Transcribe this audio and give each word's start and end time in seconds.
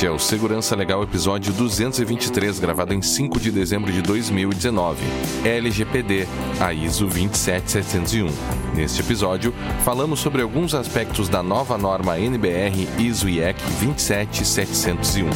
Este 0.00 0.06
é 0.06 0.10
o 0.10 0.18
Segurança 0.18 0.74
Legal 0.74 1.02
episódio 1.02 1.52
223, 1.52 2.58
gravado 2.58 2.94
em 2.94 3.02
5 3.02 3.38
de 3.38 3.50
dezembro 3.50 3.92
de 3.92 4.00
2019. 4.00 5.04
LGPD, 5.44 6.26
a 6.58 6.72
ISO 6.72 7.06
27701. 7.06 8.30
Neste 8.74 9.02
episódio, 9.02 9.52
falamos 9.84 10.20
sobre 10.20 10.40
alguns 10.40 10.74
aspectos 10.74 11.28
da 11.28 11.42
nova 11.42 11.76
norma 11.76 12.18
NBR 12.18 12.88
ISO 12.98 13.28
IEC 13.28 13.60
27701. 13.78 15.28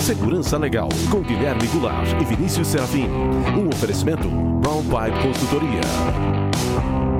Segurança 0.00 0.56
Legal, 0.56 0.88
com 1.10 1.20
Guilherme 1.20 1.66
Goulart 1.66 2.08
e 2.18 2.24
Vinícius 2.24 2.68
Serafim. 2.68 3.06
Um 3.06 3.68
oferecimento 3.68 4.30
Brown 4.30 4.82
Pipe 4.82 5.20
Consultoria. 5.20 7.15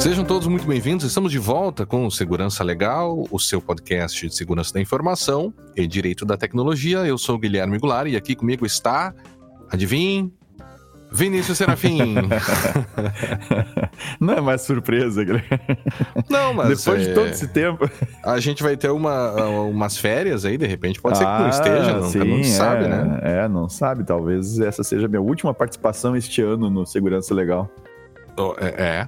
Sejam 0.00 0.24
todos 0.24 0.48
muito 0.48 0.66
bem-vindos. 0.66 1.04
Estamos 1.04 1.30
de 1.30 1.38
volta 1.38 1.84
com 1.84 2.06
o 2.06 2.10
Segurança 2.10 2.64
Legal, 2.64 3.26
o 3.30 3.38
seu 3.38 3.60
podcast 3.60 4.26
de 4.26 4.34
segurança 4.34 4.72
da 4.72 4.80
informação 4.80 5.52
e 5.76 5.86
direito 5.86 6.24
da 6.24 6.38
tecnologia. 6.38 7.00
Eu 7.00 7.18
sou 7.18 7.36
o 7.36 7.38
Guilherme 7.38 7.78
Goulart 7.78 8.08
e 8.08 8.16
aqui 8.16 8.34
comigo 8.34 8.64
está, 8.64 9.12
adivinhe, 9.70 10.32
Vinícius 11.12 11.58
Serafim. 11.58 12.14
Não 14.18 14.34
é 14.34 14.40
mais 14.40 14.62
surpresa, 14.62 15.22
Guilherme. 15.22 15.48
Não, 16.30 16.54
mas. 16.54 16.78
Depois 16.78 17.02
é... 17.02 17.08
de 17.08 17.14
todo 17.14 17.28
esse 17.28 17.48
tempo. 17.48 17.90
A 18.24 18.40
gente 18.40 18.62
vai 18.62 18.78
ter 18.78 18.90
uma, 18.90 19.34
umas 19.64 19.98
férias 19.98 20.46
aí, 20.46 20.56
de 20.56 20.66
repente. 20.66 20.98
Pode 20.98 21.18
ser 21.18 21.24
que 21.24 21.30
não 21.30 21.44
ah, 21.44 21.50
esteja, 21.50 21.92
não, 21.98 22.08
sim, 22.08 22.18
não 22.20 22.42
sabe, 22.44 22.84
é, 22.86 22.88
né? 22.88 23.20
É, 23.22 23.48
não 23.48 23.68
sabe. 23.68 24.02
Talvez 24.02 24.58
essa 24.60 24.82
seja 24.82 25.04
a 25.04 25.08
minha 25.10 25.20
última 25.20 25.52
participação 25.52 26.16
este 26.16 26.40
ano 26.40 26.70
no 26.70 26.86
Segurança 26.86 27.34
Legal. 27.34 27.70
Oh, 28.38 28.54
é, 28.58 29.06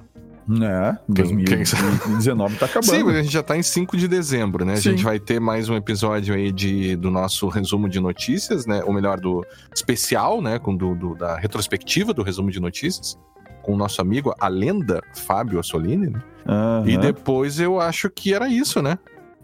é. 0.61 0.91
É, 0.91 0.98
2019 1.08 2.56
tá 2.56 2.67
acabando. 2.67 2.91
Sim, 2.91 3.08
a 3.08 3.22
gente 3.22 3.33
já 3.33 3.42
tá 3.42 3.56
em 3.56 3.62
5 3.62 3.97
de 3.97 4.08
dezembro, 4.08 4.64
né? 4.64 4.75
A 4.75 4.77
Sim. 4.77 4.91
gente 4.91 5.05
vai 5.05 5.19
ter 5.19 5.41
mais 5.41 5.69
um 5.69 5.77
episódio 5.77 6.34
aí 6.34 6.50
de, 6.50 6.97
do 6.97 7.11
nosso 7.11 7.48
resumo 7.48 7.89
de 7.89 8.00
notícias, 8.00 8.67
né? 8.67 8.83
Ou 8.84 8.92
melhor, 8.92 9.20
do 9.20 9.44
especial, 9.75 10.42
né? 10.42 10.59
Com 10.59 10.77
do, 10.77 10.94
do 10.94 11.14
da 11.14 11.36
retrospectiva 11.36 12.12
do 12.12 12.22
resumo 12.22 12.50
de 12.50 12.61
notícias. 12.61 13.19
Com 13.62 13.75
o 13.75 13.77
nosso 13.77 14.00
amigo, 14.00 14.34
a 14.41 14.48
lenda 14.48 15.00
Fábio 15.14 15.61
Assolini, 15.61 16.11
né? 16.11 16.20
Uhum. 16.47 16.89
E 16.89 16.98
depois 16.98 17.61
eu 17.61 17.81
acho 17.81 18.11
que 18.11 18.34
era 18.34 18.48
isso, 18.48 18.83
né? 18.83 18.98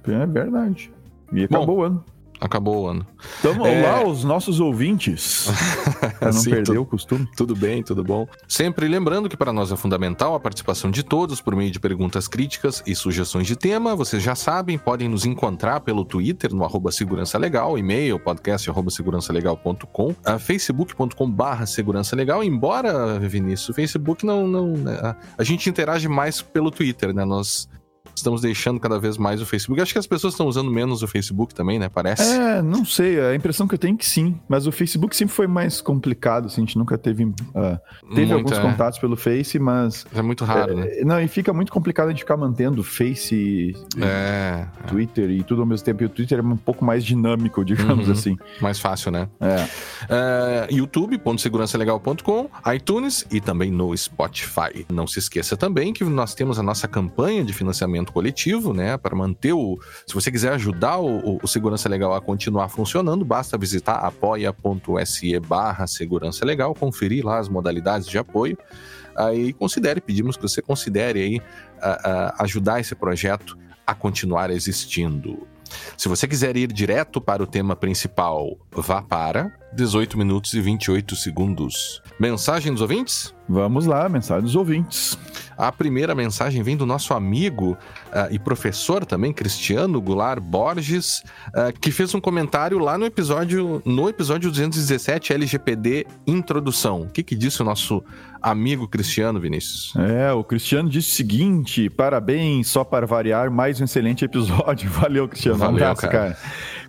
É 0.07 0.27
verdade. 0.27 0.91
E 1.33 1.45
acabou 1.45 1.67
Bom, 1.67 1.77
o 1.77 1.83
ano. 1.83 2.05
Acabou 2.41 2.85
o 2.85 2.87
ano. 2.87 3.07
Então, 3.41 3.67
é... 3.67 3.81
olá 3.81 4.07
os 4.07 4.23
nossos 4.23 4.61
ouvintes. 4.61 5.49
para 6.19 6.33
não 6.33 6.41
Sim, 6.41 6.51
perder 6.51 6.75
tu... 6.75 6.83
o 6.83 6.87
costume. 6.87 7.29
Tudo 7.37 7.55
bem, 7.57 7.83
tudo 7.83 8.05
bom. 8.05 8.27
Sempre 8.47 8.87
lembrando 8.87 9.29
que 9.29 9.37
para 9.37 9.53
nós 9.53 9.73
é 9.73 9.77
fundamental 9.77 10.35
a 10.35 10.41
participação 10.41 10.91
de 10.91 11.03
todos 11.03 11.41
por 11.41 11.57
meio 11.57 11.71
de 11.71 11.81
perguntas 11.81 12.29
críticas 12.29 12.83
e 12.87 12.95
sugestões 12.95 13.47
de 13.47 13.57
tema. 13.57 13.97
Vocês 13.97 14.23
já 14.23 14.35
sabem, 14.35 14.79
podem 14.79 15.09
nos 15.09 15.27
encontrar 15.27 15.81
pelo 15.81 16.05
Twitter, 16.05 16.55
no 16.55 16.65
arroba 16.65 16.93
segurança 16.93 17.37
legal, 17.39 17.77
e-mail, 17.77 18.19
podcast 18.19 18.71
arroba 18.71 18.91
segurançalegal.com, 18.91 20.15
facebook.com 20.39 21.31
barra 21.31 21.67
segurança 21.67 22.15
legal. 22.15 22.45
Embora, 22.45 23.19
Vinícius, 23.19 23.71
o 23.71 23.75
Facebook 23.75 24.25
não... 24.25 24.47
não 24.47 24.69
né, 24.77 25.17
a 25.37 25.43
gente 25.43 25.69
interage 25.69 26.09
mais 26.09 26.41
pelo 26.41 26.71
Twitter, 26.71 27.13
né? 27.13 27.25
Nós 27.25 27.69
estamos 28.19 28.41
deixando 28.41 28.79
cada 28.79 28.99
vez 28.99 29.17
mais 29.17 29.41
o 29.41 29.47
Facebook. 29.47 29.81
Acho 29.81 29.93
que 29.93 29.99
as 29.99 30.07
pessoas 30.07 30.35
estão 30.35 30.47
usando 30.47 30.71
menos 30.71 31.03
o 31.03 31.07
Facebook 31.07 31.55
também, 31.55 31.79
né? 31.79 31.89
Parece. 31.89 32.23
É, 32.23 32.63
não 32.63 32.85
sei. 32.85 33.21
A 33.21 33.35
impressão 33.35 33.67
que 33.67 33.75
eu 33.75 33.79
tenho 33.79 33.95
é 33.95 33.99
que 33.99 34.07
sim. 34.07 34.39
Mas 34.49 34.67
o 34.67 34.73
Facebook 34.73 35.17
sempre 35.17 35.35
foi 35.35 35.47
mais 35.47 35.81
complicado, 35.81 36.47
assim. 36.47 36.63
A 36.63 36.65
gente 36.65 36.79
nunca 36.79 36.99
teve. 36.99 37.25
Uh, 37.25 37.35
teve 38.15 38.33
alguns 38.33 38.53
é. 38.53 38.61
contatos 38.61 38.99
pelo 38.99 39.17
Face, 39.17 39.59
mas. 39.59 40.07
É 40.15 40.23
muito 40.23 40.45
raro, 40.45 40.77
né? 40.77 40.87
é, 40.87 40.97
né? 40.97 41.05
Não, 41.05 41.21
e 41.21 41.29
fica 41.29 41.53
muito 41.53 41.73
complicado 41.73 42.09
a 42.09 42.11
gente 42.11 42.21
ficar 42.21 42.37
mantendo 42.37 42.83
Face, 42.83 43.75
é, 44.01 44.67
Twitter 44.87 45.31
e 45.31 45.43
tudo 45.43 45.63
ao 45.63 45.67
mesmo 45.67 45.85
tempo. 45.85 46.03
E 46.03 46.07
o 46.07 46.09
Twitter 46.09 46.39
é 46.39 46.43
um 46.43 46.57
pouco 46.57 46.85
mais 46.85 47.05
dinâmico, 47.05 47.65
digamos 47.67 48.07
uhum, 48.07 48.13
assim. 48.13 48.37
Mais 48.61 48.79
fácil, 48.79 49.11
né? 49.11 49.29
É. 49.41 49.65
Uh, 50.05 50.75
youtube.segurançalegal.com, 50.75 52.51
iTunes 52.75 53.27
e 53.31 53.41
também 53.41 53.71
no 53.71 53.97
Spotify. 53.97 54.87
Não 54.93 55.07
se 55.07 55.19
esqueça 55.19 55.57
também 55.57 55.93
que 55.93 56.05
nós 56.05 56.35
temos 56.35 56.59
a 56.59 56.63
nossa 56.63 56.89
campanha 56.89 57.45
de 57.45 57.53
financiamento 57.53 58.08
financiamento 58.09 58.13
coletivo, 58.13 58.73
né? 58.73 58.97
Para 58.97 59.15
manter 59.15 59.53
o. 59.53 59.79
Se 60.07 60.15
você 60.15 60.31
quiser 60.31 60.53
ajudar 60.53 60.99
o, 60.99 61.39
o, 61.43 61.47
Segurança 61.47 61.89
Legal 61.89 62.15
a 62.15 62.21
continuar 62.21 62.69
funcionando, 62.69 63.25
basta 63.25 63.57
visitar 63.57 63.97
apoia.se 63.97 65.39
barra 65.41 65.87
Segurança 65.87 66.45
Legal, 66.45 66.75
conferir 66.75 67.25
lá 67.25 67.39
as 67.39 67.49
modalidades 67.49 68.09
de 68.09 68.19
apoio. 68.19 68.59
Aí 69.17 69.53
considere, 69.53 70.01
pedimos 70.01 70.37
que 70.37 70.43
você 70.43 70.63
considere 70.63 71.21
aí 71.21 71.43
ajudar 72.39 72.81
esse 72.81 72.95
projeto 72.95 73.59
a 73.87 73.95
continuar 73.95 74.51
existindo. 74.51 75.47
Se 75.97 76.09
você 76.09 76.27
quiser 76.27 76.57
ir 76.57 76.73
direto 76.73 77.21
para 77.21 77.43
o 77.43 77.47
tema 77.47 77.77
principal, 77.77 78.57
vá 78.71 79.03
para 79.03 79.53
18 79.73 80.17
minutos 80.17 80.55
e 80.55 80.61
28 80.61 81.15
segundos. 81.17 82.03
Mensagem 82.19 82.73
dos 82.73 82.83
ouvintes? 82.83 83.35
Vamos 83.49 83.87
lá, 83.87 84.09
mensagem 84.09 84.45
dos 84.45 84.57
ouvintes. 84.57 85.17
A 85.57 85.73
primeira 85.73 86.15
mensagem 86.15 86.63
vem 86.63 86.77
do 86.77 86.85
nosso 86.85 87.15
amigo 87.15 87.77
uh, 88.09 88.33
e 88.33 88.39
professor 88.39 89.07
também, 89.07 89.33
Cristiano 89.33 90.01
Goulart 90.01 90.41
Borges, 90.41 91.25
uh, 91.49 91.73
que 91.81 91.91
fez 91.91 92.15
um 92.15 92.21
comentário 92.21 92.79
lá 92.79 92.99
no 92.99 93.07
episódio 93.07 93.83
no 93.85 94.09
episódio 94.09 94.51
217 94.51 95.33
LGPD 95.33 96.07
Introdução. 96.27 97.03
O 97.03 97.09
que, 97.09 97.23
que 97.23 97.35
disse 97.35 97.63
o 97.63 97.65
nosso 97.65 98.05
amigo 98.43 98.87
Cristiano, 98.87 99.41
Vinícius? 99.41 99.95
É, 99.97 100.33
o 100.33 100.45
Cristiano 100.45 100.89
disse 100.89 101.11
o 101.11 101.15
seguinte: 101.15 101.89
parabéns, 101.91 102.69
só 102.69 102.85
para 102.85 103.07
variar, 103.07 103.51
mais 103.51 103.81
um 103.81 103.85
excelente 103.85 104.25
episódio. 104.25 104.91
Valeu, 104.93 105.29
Cristiano. 105.29 105.59
Valeu, 105.59 105.73
um 105.73 105.77
abraço, 105.77 106.03
cara. 106.03 106.13
cara. 106.13 106.39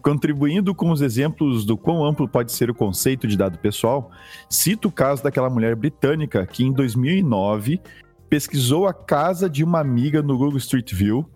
Contribuindo 0.01 0.73
com 0.73 0.91
os 0.91 1.01
exemplos 1.01 1.65
do 1.65 1.77
quão 1.77 2.03
amplo 2.03 2.27
pode 2.27 2.51
ser 2.51 2.69
o 2.69 2.75
conceito 2.75 3.27
de 3.27 3.37
dado 3.37 3.57
pessoal, 3.57 4.11
cito 4.49 4.87
o 4.87 4.91
caso 4.91 5.23
daquela 5.23 5.49
mulher 5.49 5.75
britânica 5.75 6.45
que 6.45 6.63
em 6.63 6.71
2009 6.71 7.81
pesquisou 8.29 8.87
a 8.87 8.93
casa 8.93 9.49
de 9.49 9.63
uma 9.63 9.79
amiga 9.79 10.21
no 10.21 10.37
Google 10.37 10.57
Street 10.57 10.93
View 10.93 11.29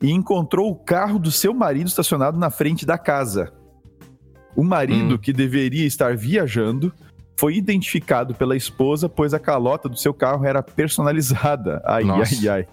e 0.00 0.10
encontrou 0.10 0.70
o 0.70 0.76
carro 0.76 1.18
do 1.18 1.30
seu 1.30 1.52
marido 1.52 1.88
estacionado 1.88 2.38
na 2.38 2.50
frente 2.50 2.86
da 2.86 2.96
casa. 2.96 3.52
O 4.54 4.62
marido, 4.62 5.14
hum. 5.14 5.18
que 5.18 5.32
deveria 5.32 5.86
estar 5.86 6.16
viajando, 6.16 6.92
foi 7.36 7.56
identificado 7.56 8.34
pela 8.34 8.56
esposa, 8.56 9.08
pois 9.08 9.34
a 9.34 9.38
calota 9.38 9.88
do 9.88 9.98
seu 9.98 10.14
carro 10.14 10.46
era 10.46 10.62
personalizada. 10.62 11.82
Ai, 11.84 12.04
Nossa. 12.04 12.34
ai, 12.34 12.48
ai. 12.48 12.66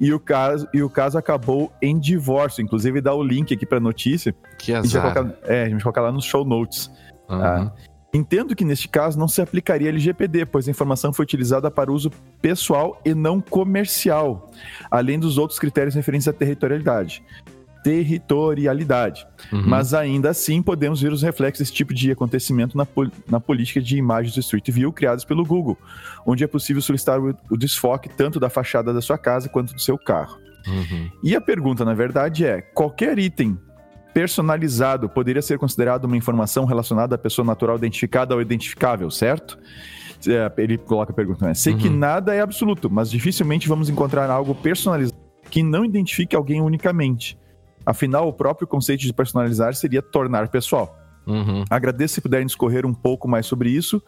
E 0.00 0.12
o, 0.12 0.18
caso, 0.18 0.68
e 0.72 0.82
o 0.82 0.90
caso 0.90 1.16
acabou 1.16 1.72
em 1.80 1.98
divórcio. 1.98 2.62
Inclusive, 2.62 3.00
dá 3.00 3.14
o 3.14 3.22
link 3.22 3.54
aqui 3.54 3.64
para 3.64 3.78
a 3.78 3.80
notícia. 3.80 4.34
Que 4.58 4.72
azar. 4.72 4.80
A 4.80 4.84
gente 4.84 4.98
vai 4.98 5.24
colocar, 5.24 5.52
é, 5.52 5.60
a 5.60 5.64
gente 5.64 5.74
vai 5.74 5.82
colocar 5.82 6.00
lá 6.00 6.12
nos 6.12 6.24
show 6.24 6.44
notes. 6.44 6.90
Uhum. 7.28 7.38
Tá? 7.38 7.72
Entendo 8.14 8.54
que 8.54 8.64
neste 8.64 8.88
caso 8.88 9.18
não 9.18 9.26
se 9.26 9.40
aplicaria 9.40 9.88
LGPD, 9.88 10.44
pois 10.44 10.68
a 10.68 10.70
informação 10.70 11.14
foi 11.14 11.22
utilizada 11.22 11.70
para 11.70 11.90
uso 11.90 12.10
pessoal 12.42 13.00
e 13.06 13.14
não 13.14 13.40
comercial, 13.40 14.50
além 14.90 15.18
dos 15.18 15.38
outros 15.38 15.58
critérios 15.58 15.94
referentes 15.94 16.28
à 16.28 16.32
territorialidade. 16.32 17.24
Territorialidade. 17.82 19.26
Uhum. 19.52 19.64
Mas 19.66 19.92
ainda 19.92 20.30
assim 20.30 20.62
podemos 20.62 21.00
ver 21.00 21.12
os 21.12 21.22
reflexos 21.22 21.60
desse 21.60 21.72
tipo 21.72 21.92
de 21.92 22.10
acontecimento 22.10 22.76
na, 22.76 22.86
na 23.28 23.40
política 23.40 23.80
de 23.80 23.96
imagens 23.96 24.34
do 24.34 24.40
Street 24.40 24.70
View 24.70 24.92
criadas 24.92 25.24
pelo 25.24 25.44
Google, 25.44 25.76
onde 26.24 26.44
é 26.44 26.46
possível 26.46 26.80
solicitar 26.80 27.20
o, 27.20 27.36
o 27.50 27.56
desfoque 27.56 28.08
tanto 28.08 28.38
da 28.38 28.48
fachada 28.48 28.92
da 28.92 29.00
sua 29.00 29.18
casa 29.18 29.48
quanto 29.48 29.74
do 29.74 29.80
seu 29.80 29.98
carro. 29.98 30.38
Uhum. 30.66 31.10
E 31.22 31.34
a 31.34 31.40
pergunta, 31.40 31.84
na 31.84 31.94
verdade, 31.94 32.44
é: 32.44 32.60
qualquer 32.60 33.18
item 33.18 33.58
personalizado 34.12 35.08
poderia 35.08 35.42
ser 35.42 35.58
considerado 35.58 36.04
uma 36.04 36.16
informação 36.16 36.64
relacionada 36.64 37.14
à 37.14 37.18
pessoa 37.18 37.44
natural 37.44 37.76
identificada 37.76 38.34
ou 38.34 38.42
identificável, 38.42 39.10
certo? 39.10 39.58
É, 40.28 40.52
ele 40.62 40.78
coloca 40.78 41.12
a 41.12 41.14
pergunta, 41.14 41.46
né? 41.46 41.54
Sei 41.54 41.72
uhum. 41.72 41.78
que 41.78 41.88
nada 41.88 42.34
é 42.34 42.40
absoluto, 42.40 42.90
mas 42.90 43.10
dificilmente 43.10 43.68
vamos 43.68 43.88
encontrar 43.88 44.30
algo 44.30 44.54
personalizado 44.54 45.20
que 45.50 45.62
não 45.62 45.84
identifique 45.84 46.36
alguém 46.36 46.60
unicamente. 46.60 47.38
Afinal, 47.84 48.28
o 48.28 48.32
próprio 48.32 48.66
conceito 48.66 49.00
de 49.00 49.12
personalizar 49.12 49.74
seria 49.74 50.02
tornar 50.02 50.48
pessoal. 50.48 50.98
Uhum. 51.26 51.64
Agradeço 51.70 52.14
se 52.14 52.20
puderem 52.20 52.46
discorrer 52.46 52.84
um 52.84 52.92
pouco 52.92 53.28
mais 53.28 53.46
sobre 53.46 53.70
isso. 53.70 54.02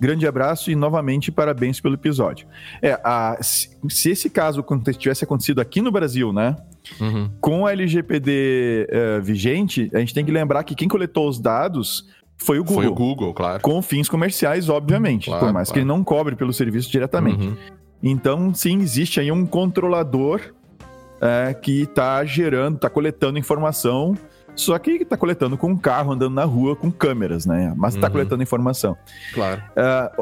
Grande 0.00 0.26
abraço 0.26 0.70
e 0.70 0.74
novamente 0.74 1.30
parabéns 1.30 1.80
pelo 1.80 1.94
episódio. 1.94 2.46
É, 2.82 3.00
a, 3.04 3.38
se, 3.40 3.70
se, 3.88 4.10
esse 4.10 4.28
caso 4.28 4.64
tivesse 4.98 5.24
acontecido 5.24 5.60
aqui 5.60 5.80
no 5.80 5.92
Brasil, 5.92 6.32
né? 6.32 6.56
Uhum. 7.00 7.30
Com 7.40 7.66
a 7.66 7.72
LGPD 7.72 8.88
uh, 8.88 8.94
eh, 8.94 9.20
vigente, 9.20 9.90
a 9.92 9.98
gente 9.98 10.14
tem 10.14 10.24
que 10.24 10.30
lembrar 10.30 10.62
que 10.64 10.74
quem 10.74 10.88
coletou 10.88 11.28
os 11.28 11.40
dados 11.40 12.06
foi 12.36 12.58
o 12.58 12.64
Google. 12.64 12.82
Foi 12.82 12.86
o 12.90 12.94
Google, 12.94 13.34
claro. 13.34 13.62
Com 13.62 13.80
fins 13.82 14.08
comerciais, 14.08 14.68
obviamente. 14.68 15.26
Claro, 15.26 15.46
por 15.46 15.52
mais 15.52 15.68
claro. 15.68 15.74
que 15.74 15.78
ele 15.80 15.86
não 15.86 16.04
cobre 16.04 16.36
pelo 16.36 16.52
serviço 16.52 16.90
diretamente. 16.90 17.46
Uhum. 17.46 17.56
Então, 18.02 18.54
sim, 18.54 18.78
existe 18.78 19.20
aí 19.20 19.32
um 19.32 19.46
controlador 19.46 20.40
é, 21.20 21.54
que 21.54 21.82
está 21.82 22.24
gerando, 22.24 22.76
está 22.76 22.90
coletando 22.90 23.38
informação 23.38 24.16
Só 24.54 24.78
que 24.78 24.90
está 24.90 25.16
coletando 25.16 25.56
com 25.58 25.68
um 25.68 25.76
carro 25.76 26.12
andando 26.12 26.34
na 26.34 26.44
rua 26.44 26.74
com 26.74 26.90
câmeras, 26.90 27.44
né? 27.44 27.74
Mas 27.76 27.94
está 27.94 28.06
uhum. 28.06 28.12
coletando 28.14 28.42
informação. 28.42 28.96
Claro. 29.34 29.62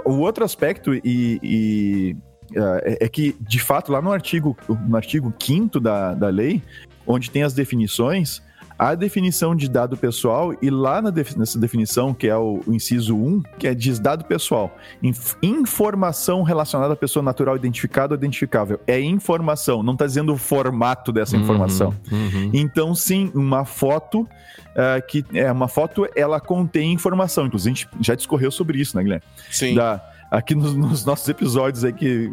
Uh, 0.04 0.10
o 0.10 0.18
outro 0.18 0.44
aspecto 0.44 0.92
e, 0.92 1.38
e 1.40 2.16
uh, 2.58 2.80
é, 2.82 3.04
é, 3.04 3.08
que, 3.08 3.36
de 3.40 3.60
fato, 3.60 3.92
lá 3.92 4.02
no 4.02 4.10
artigo, 4.10 4.56
no 4.68 4.96
artigo 4.96 5.32
5 5.40 5.78
da, 5.78 6.14
da 6.14 6.28
lei, 6.28 6.60
onde 7.06 7.30
tem 7.30 7.44
as 7.44 7.54
definições, 7.54 8.42
a 8.78 8.94
definição 8.94 9.54
de 9.54 9.68
dado 9.68 9.96
pessoal 9.96 10.54
e 10.60 10.68
lá 10.70 11.00
na 11.00 11.10
def 11.10 11.36
nessa 11.36 11.58
definição, 11.58 12.12
que 12.12 12.26
é 12.26 12.36
o, 12.36 12.60
o, 12.66 12.72
inciso 12.72 13.16
1, 13.16 13.42
que 13.58 13.68
é 13.68 13.74
diz 13.74 13.98
dado 13.98 14.24
pessoal, 14.24 14.76
inf 15.02 15.34
informação 15.42 16.42
relacionada 16.42 16.94
à 16.94 16.96
pessoa 16.96 17.22
natural 17.22 17.56
identificada 17.56 18.14
ou 18.14 18.18
identificável. 18.18 18.80
É 18.86 19.00
informação, 19.00 19.82
não 19.82 19.92
está 19.92 20.06
dizendo 20.06 20.32
o 20.32 20.36
formato 20.36 21.12
dessa 21.12 21.36
uhum, 21.36 21.42
informação. 21.42 21.94
Uhum. 22.10 22.50
Então, 22.52 22.94
sim, 22.94 23.30
uma 23.34 23.64
foto 23.64 24.22
uh, 24.22 25.06
que 25.06 25.24
é 25.32 25.50
uma 25.50 25.68
foto, 25.68 26.08
ela 26.16 26.40
contém 26.40 26.92
informação. 26.92 27.46
Inclusive, 27.46 27.70
a 27.70 27.74
gente 27.74 27.88
já 28.00 28.14
discorreu 28.14 28.50
sobre 28.50 28.78
isso, 28.78 28.96
né, 28.96 29.02
Guilherme? 29.02 29.24
Sim. 29.50 29.74
Da, 29.74 30.02
aqui 30.30 30.54
nos, 30.54 30.74
nos, 30.74 31.04
nossos 31.04 31.28
episódios 31.28 31.84
aí 31.84 31.92
que, 31.92 32.30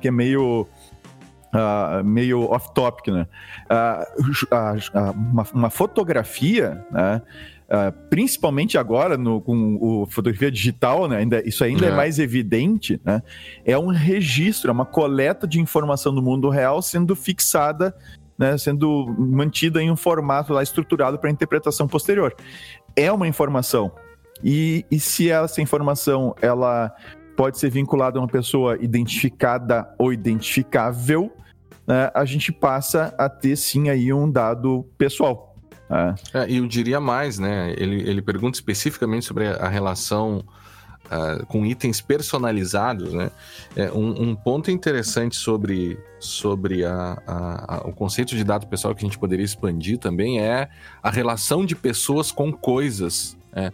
que 0.00 0.08
é 0.08 0.10
meio 0.10 0.66
Uh, 1.48 2.04
meio 2.04 2.42
off-topic, 2.50 3.08
né? 3.08 3.26
Uh, 3.70 4.54
uh, 4.54 5.12
uma, 5.12 5.46
uma, 5.54 5.70
fotografia, 5.70 6.84
né? 6.90 7.22
principalmente 8.10 8.76
agora 8.76 9.16
no, 9.16 9.40
com 9.40 9.78
o 9.80 10.06
fotografia 10.06 10.50
digital, 10.50 11.08
né? 11.08 11.18
ainda, 11.18 11.46
isso 11.48 11.64
ainda 11.64 11.86
é. 11.86 11.88
é. 11.88 11.94
mais 11.94 12.18
evidente, 12.18 13.00
né? 13.02 13.22
é 13.64 13.78
um 13.78 13.88
registro, 13.88 14.70
é 14.70 14.72
uma 14.72 14.84
coleta 14.84 15.46
de 15.46 15.58
informação 15.58 16.14
do 16.14 16.22
mundo 16.22 16.50
real 16.50 16.82
sendo 16.82 17.16
fixada, 17.16 17.94
né? 18.38 18.56
sendo 18.58 19.06
mantida 19.18 19.82
em 19.82 19.90
um 19.90 19.96
formato 19.96 20.52
lá 20.52 20.62
estruturado 20.62 21.18
para 21.18 21.30
interpretação 21.30 21.88
posterior. 21.88 22.34
É 22.94 23.10
uma 23.10 23.26
informação. 23.26 23.92
E, 24.42 24.84
e 24.90 25.00
se 25.00 25.30
essa 25.30 25.60
informação 25.60 26.34
ela 26.40 26.94
pode 27.38 27.56
ser 27.56 27.70
vinculado 27.70 28.18
a 28.18 28.22
uma 28.22 28.26
pessoa 28.26 28.76
identificada 28.80 29.88
ou 29.96 30.12
identificável, 30.12 31.32
né, 31.86 32.10
a 32.12 32.24
gente 32.24 32.50
passa 32.50 33.14
a 33.16 33.28
ter 33.28 33.54
sim 33.54 33.88
aí 33.88 34.12
um 34.12 34.28
dado 34.28 34.84
pessoal. 34.98 35.54
Né? 35.88 36.16
É, 36.34 36.50
eu 36.50 36.66
diria 36.66 36.98
mais, 36.98 37.38
né? 37.38 37.72
Ele, 37.78 38.10
ele 38.10 38.20
pergunta 38.20 38.58
especificamente 38.58 39.24
sobre 39.24 39.46
a 39.46 39.68
relação 39.68 40.44
uh, 41.04 41.46
com 41.46 41.64
itens 41.64 42.00
personalizados, 42.00 43.12
né? 43.12 43.30
É, 43.76 43.88
um, 43.92 44.30
um, 44.30 44.34
ponto 44.34 44.68
interessante 44.68 45.36
sobre, 45.36 45.96
sobre 46.18 46.84
a, 46.84 47.22
a, 47.24 47.76
a, 47.76 47.88
o 47.88 47.92
conceito 47.92 48.34
de 48.34 48.42
dado 48.42 48.66
pessoal 48.66 48.96
que 48.96 49.04
a 49.04 49.08
gente 49.08 49.18
poderia 49.18 49.44
expandir 49.44 49.96
também 49.98 50.40
é 50.40 50.68
a 51.00 51.08
relação 51.08 51.64
de 51.64 51.76
pessoas 51.76 52.32
com 52.32 52.52
coisas. 52.52 53.38
Né? 53.52 53.70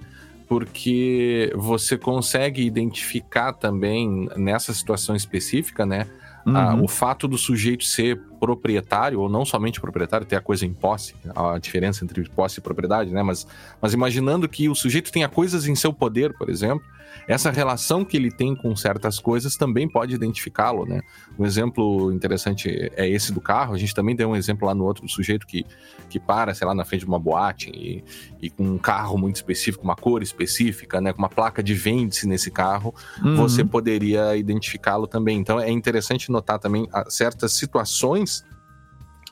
Porque 0.48 1.52
você 1.54 1.96
consegue 1.96 2.64
identificar 2.64 3.52
também 3.52 4.28
nessa 4.36 4.72
situação 4.72 5.16
específica, 5.16 5.86
né? 5.86 6.06
Uhum. 6.46 6.56
A, 6.56 6.74
o 6.74 6.88
fato 6.88 7.26
do 7.26 7.38
sujeito 7.38 7.84
ser 7.84 8.20
proprietário, 8.44 9.20
ou 9.20 9.28
não 9.28 9.42
somente 9.42 9.80
proprietário, 9.80 10.26
ter 10.26 10.36
a 10.36 10.40
coisa 10.40 10.66
em 10.66 10.74
posse, 10.74 11.14
a 11.34 11.58
diferença 11.58 12.04
entre 12.04 12.28
posse 12.28 12.58
e 12.58 12.62
propriedade, 12.62 13.10
né? 13.10 13.22
Mas, 13.22 13.46
mas 13.80 13.94
imaginando 13.94 14.46
que 14.46 14.68
o 14.68 14.74
sujeito 14.74 15.10
tenha 15.10 15.30
coisas 15.30 15.66
em 15.66 15.74
seu 15.74 15.94
poder, 15.94 16.34
por 16.36 16.50
exemplo, 16.50 16.84
essa 17.26 17.50
relação 17.50 18.04
que 18.04 18.16
ele 18.16 18.30
tem 18.30 18.54
com 18.54 18.74
certas 18.76 19.18
coisas 19.18 19.56
também 19.56 19.88
pode 19.88 20.14
identificá-lo, 20.14 20.84
né? 20.84 21.00
Um 21.38 21.46
exemplo 21.46 22.12
interessante 22.12 22.68
é 22.96 23.08
esse 23.08 23.32
do 23.32 23.40
carro. 23.40 23.74
A 23.74 23.78
gente 23.78 23.94
também 23.94 24.14
tem 24.14 24.26
um 24.26 24.36
exemplo 24.36 24.66
lá 24.66 24.74
no 24.74 24.84
outro 24.84 25.04
do 25.04 25.10
sujeito 25.10 25.46
que, 25.46 25.64
que 26.08 26.20
para, 26.20 26.54
sei 26.54 26.66
lá, 26.66 26.74
na 26.74 26.84
frente 26.84 27.00
de 27.00 27.06
uma 27.06 27.18
boate 27.18 27.70
e, 27.70 28.04
e 28.42 28.50
com 28.50 28.64
um 28.64 28.78
carro 28.78 29.16
muito 29.16 29.36
específico, 29.36 29.84
uma 29.84 29.96
cor 29.96 30.22
específica, 30.22 31.00
né? 31.00 31.12
Com 31.12 31.20
uma 31.20 31.30
placa 31.30 31.62
de 31.62 31.72
vende-se 31.72 32.26
nesse 32.26 32.50
carro, 32.50 32.94
uhum. 33.22 33.36
você 33.36 33.64
poderia 33.64 34.36
identificá-lo 34.36 35.06
também. 35.06 35.38
Então 35.38 35.58
é 35.58 35.70
interessante 35.70 36.30
notar 36.30 36.58
também 36.58 36.88
ah, 36.92 37.04
certas 37.08 37.56
situações 37.56 38.33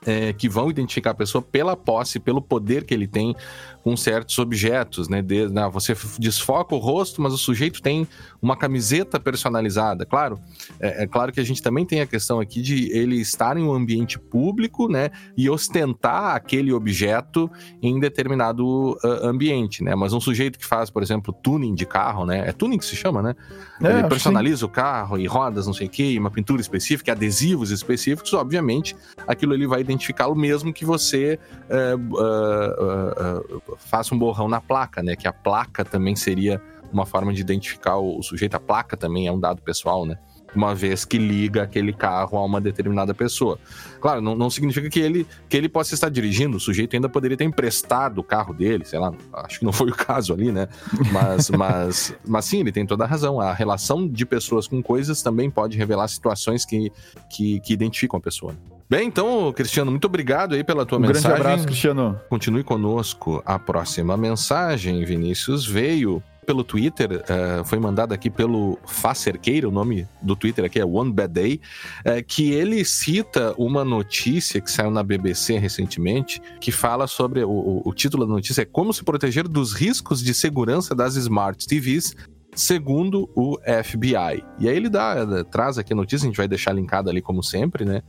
é, 0.06 0.32
que 0.32 0.48
vão 0.48 0.70
identificar 0.70 1.10
a 1.10 1.14
pessoa 1.14 1.42
pela 1.42 1.76
posse, 1.76 2.18
pelo 2.18 2.40
poder 2.40 2.84
que 2.84 2.94
ele 2.94 3.06
tem 3.06 3.34
com 3.82 3.96
certos 3.96 4.38
objetos, 4.38 5.08
né? 5.08 5.20
De? 5.20 5.48
Você 5.72 5.94
desfoca 6.18 6.74
o 6.74 6.78
rosto, 6.78 7.20
mas 7.20 7.32
o 7.32 7.38
sujeito 7.38 7.82
tem 7.82 8.06
uma 8.40 8.56
camiseta 8.56 9.18
personalizada. 9.18 10.06
Claro, 10.06 10.38
é, 10.80 11.02
é, 11.02 11.06
claro 11.06 11.32
que 11.32 11.40
a 11.40 11.44
gente 11.44 11.60
também 11.60 11.84
tem 11.84 12.00
a 12.00 12.06
questão 12.06 12.38
aqui 12.40 12.62
de 12.62 12.90
ele 12.92 13.16
estar 13.16 13.56
em 13.56 13.62
um 13.62 13.72
ambiente 13.72 14.18
público, 14.18 14.88
né? 14.88 15.10
E 15.36 15.50
ostentar 15.50 16.36
aquele 16.36 16.72
objeto 16.72 17.50
em 17.82 17.98
determinado 17.98 18.92
uh, 18.92 19.26
ambiente, 19.26 19.82
né? 19.82 19.94
Mas 19.94 20.12
um 20.12 20.20
sujeito 20.20 20.58
que 20.58 20.66
faz, 20.66 20.88
por 20.88 21.02
exemplo, 21.02 21.32
tuning 21.42 21.74
de 21.74 21.84
carro, 21.84 22.24
né? 22.24 22.48
É 22.48 22.52
tuning 22.52 22.78
que 22.78 22.84
se 22.84 22.94
chama, 22.94 23.20
né? 23.20 23.34
É, 23.82 23.98
ele 23.98 24.08
personaliza 24.08 24.64
o 24.64 24.68
carro 24.68 25.18
e 25.18 25.26
rodas, 25.26 25.66
não 25.66 25.74
sei 25.74 25.88
o 25.88 25.90
quê, 25.90 26.16
uma 26.18 26.30
pintura 26.30 26.60
específica, 26.60 27.10
adesivos 27.12 27.70
específicos, 27.72 28.32
obviamente, 28.32 28.94
aquilo 29.26 29.54
ele 29.54 29.66
vai 29.66 29.80
identificá-lo 29.80 30.36
mesmo 30.36 30.72
que 30.72 30.84
você 30.84 31.38
uh, 31.68 32.14
uh, 32.14 33.71
faça 33.76 34.14
um 34.14 34.18
borrão 34.18 34.48
na 34.48 34.60
placa, 34.60 35.02
né? 35.02 35.16
Que 35.16 35.28
a 35.28 35.32
placa 35.32 35.84
também 35.84 36.16
seria 36.16 36.60
uma 36.92 37.06
forma 37.06 37.32
de 37.32 37.40
identificar 37.40 37.96
o 37.96 38.22
sujeito. 38.22 38.54
A 38.54 38.60
placa 38.60 38.96
também 38.96 39.26
é 39.26 39.32
um 39.32 39.40
dado 39.40 39.62
pessoal, 39.62 40.04
né? 40.04 40.16
Uma 40.54 40.74
vez 40.74 41.06
que 41.06 41.16
liga 41.16 41.62
aquele 41.62 41.94
carro 41.94 42.36
a 42.36 42.44
uma 42.44 42.60
determinada 42.60 43.14
pessoa. 43.14 43.58
Claro, 44.00 44.20
não, 44.20 44.36
não 44.36 44.50
significa 44.50 44.90
que 44.90 45.00
ele, 45.00 45.26
que 45.48 45.56
ele 45.56 45.66
possa 45.66 45.94
estar 45.94 46.10
dirigindo, 46.10 46.58
o 46.58 46.60
sujeito 46.60 46.94
ainda 46.94 47.08
poderia 47.08 47.38
ter 47.38 47.44
emprestado 47.44 48.18
o 48.18 48.22
carro 48.22 48.52
dele, 48.52 48.84
sei 48.84 48.98
lá, 48.98 49.14
acho 49.32 49.60
que 49.60 49.64
não 49.64 49.72
foi 49.72 49.88
o 49.88 49.94
caso 49.94 50.34
ali, 50.34 50.52
né? 50.52 50.68
Mas, 51.10 51.48
mas, 51.56 52.14
mas 52.26 52.44
sim, 52.44 52.60
ele 52.60 52.70
tem 52.70 52.84
toda 52.84 53.04
a 53.04 53.06
razão. 53.06 53.40
A 53.40 53.54
relação 53.54 54.06
de 54.06 54.26
pessoas 54.26 54.68
com 54.68 54.82
coisas 54.82 55.22
também 55.22 55.50
pode 55.50 55.78
revelar 55.78 56.06
situações 56.08 56.66
que, 56.66 56.92
que, 57.30 57.58
que 57.60 57.72
identificam 57.72 58.18
a 58.18 58.20
pessoa. 58.20 58.54
Bem, 58.92 59.08
então, 59.08 59.50
Cristiano, 59.54 59.90
muito 59.90 60.04
obrigado 60.04 60.54
aí 60.54 60.62
pela 60.62 60.84
tua 60.84 60.98
um 60.98 61.00
mensagem. 61.00 61.22
grande 61.22 61.40
abraço, 61.40 61.64
Cristiano. 61.64 62.20
Continue 62.28 62.62
conosco. 62.62 63.42
A 63.46 63.58
próxima 63.58 64.18
mensagem, 64.18 65.02
Vinícius, 65.02 65.66
veio 65.66 66.22
pelo 66.44 66.62
Twitter, 66.62 67.22
uh, 67.22 67.64
foi 67.64 67.78
mandada 67.78 68.14
aqui 68.14 68.28
pelo 68.28 68.78
Facerqueira, 68.84 69.66
o 69.66 69.70
nome 69.70 70.06
do 70.20 70.36
Twitter 70.36 70.66
aqui 70.66 70.78
é 70.78 70.84
One 70.84 71.10
Bad 71.10 71.32
Day, 71.32 71.58
uh, 72.04 72.22
que 72.22 72.52
ele 72.52 72.84
cita 72.84 73.54
uma 73.56 73.82
notícia 73.82 74.60
que 74.60 74.70
saiu 74.70 74.90
na 74.90 75.02
BBC 75.02 75.56
recentemente, 75.56 76.42
que 76.60 76.70
fala 76.70 77.06
sobre, 77.06 77.42
o, 77.44 77.80
o 77.82 77.94
título 77.94 78.26
da 78.26 78.32
notícia 78.34 78.60
é 78.60 78.66
Como 78.66 78.92
se 78.92 79.02
proteger 79.02 79.48
dos 79.48 79.72
riscos 79.72 80.22
de 80.22 80.34
segurança 80.34 80.94
das 80.94 81.16
Smart 81.16 81.66
TVs 81.66 82.14
segundo 82.54 83.30
o 83.34 83.58
FBI. 83.84 84.44
E 84.58 84.68
aí 84.68 84.76
ele 84.76 84.90
dá, 84.90 85.44
traz 85.44 85.78
aqui 85.78 85.94
a 85.94 85.96
notícia, 85.96 86.26
a 86.26 86.28
gente 86.28 86.36
vai 86.36 86.46
deixar 86.46 86.72
linkada 86.72 87.10
ali 87.10 87.22
como 87.22 87.42
sempre, 87.42 87.84
né? 87.84 88.02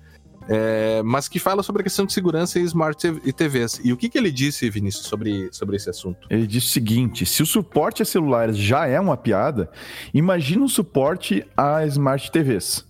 É, 0.49 1.01
mas 1.03 1.27
que 1.27 1.39
fala 1.39 1.63
sobre 1.63 1.81
a 1.81 1.83
questão 1.83 2.05
de 2.05 2.13
segurança 2.13 2.59
em 2.59 2.63
Smart 2.63 2.97
TVs. 3.35 3.81
E 3.83 3.93
o 3.93 3.97
que, 3.97 4.09
que 4.09 4.17
ele 4.17 4.31
disse, 4.31 4.69
Vinícius, 4.69 5.05
sobre, 5.05 5.49
sobre 5.51 5.75
esse 5.75 5.89
assunto? 5.89 6.27
Ele 6.29 6.47
disse 6.47 6.67
o 6.67 6.69
seguinte: 6.69 7.25
se 7.25 7.41
o 7.41 7.45
suporte 7.45 8.01
a 8.01 8.05
celulares 8.05 8.57
já 8.57 8.85
é 8.87 8.99
uma 8.99 9.17
piada, 9.17 9.69
imagina 10.13 10.63
o 10.63 10.69
suporte 10.69 11.45
a 11.55 11.85
Smart 11.85 12.31
TVs. 12.31 12.85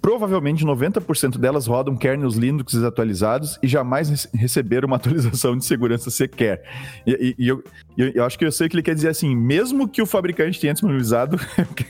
Provavelmente 0.00 0.64
90% 0.66 1.38
delas 1.38 1.68
rodam 1.68 1.96
kernels 1.96 2.34
Linux 2.34 2.74
desatualizados 2.74 3.56
e 3.62 3.68
jamais 3.68 4.28
receberam 4.34 4.88
uma 4.88 4.96
atualização 4.98 5.56
de 5.56 5.64
segurança 5.64 6.10
sequer. 6.10 6.64
E, 7.06 7.36
e, 7.38 7.44
e 7.44 7.48
eu, 7.48 7.62
eu, 7.96 8.24
acho 8.24 8.36
que 8.36 8.44
eu 8.44 8.50
sei 8.50 8.66
o 8.66 8.70
que 8.70 8.74
ele 8.74 8.82
quer 8.82 8.96
dizer 8.96 9.10
assim: 9.10 9.36
mesmo 9.36 9.88
que 9.88 10.02
o 10.02 10.06
fabricante 10.06 10.60
tenha 10.60 10.72
disponibilizado, 10.72 11.38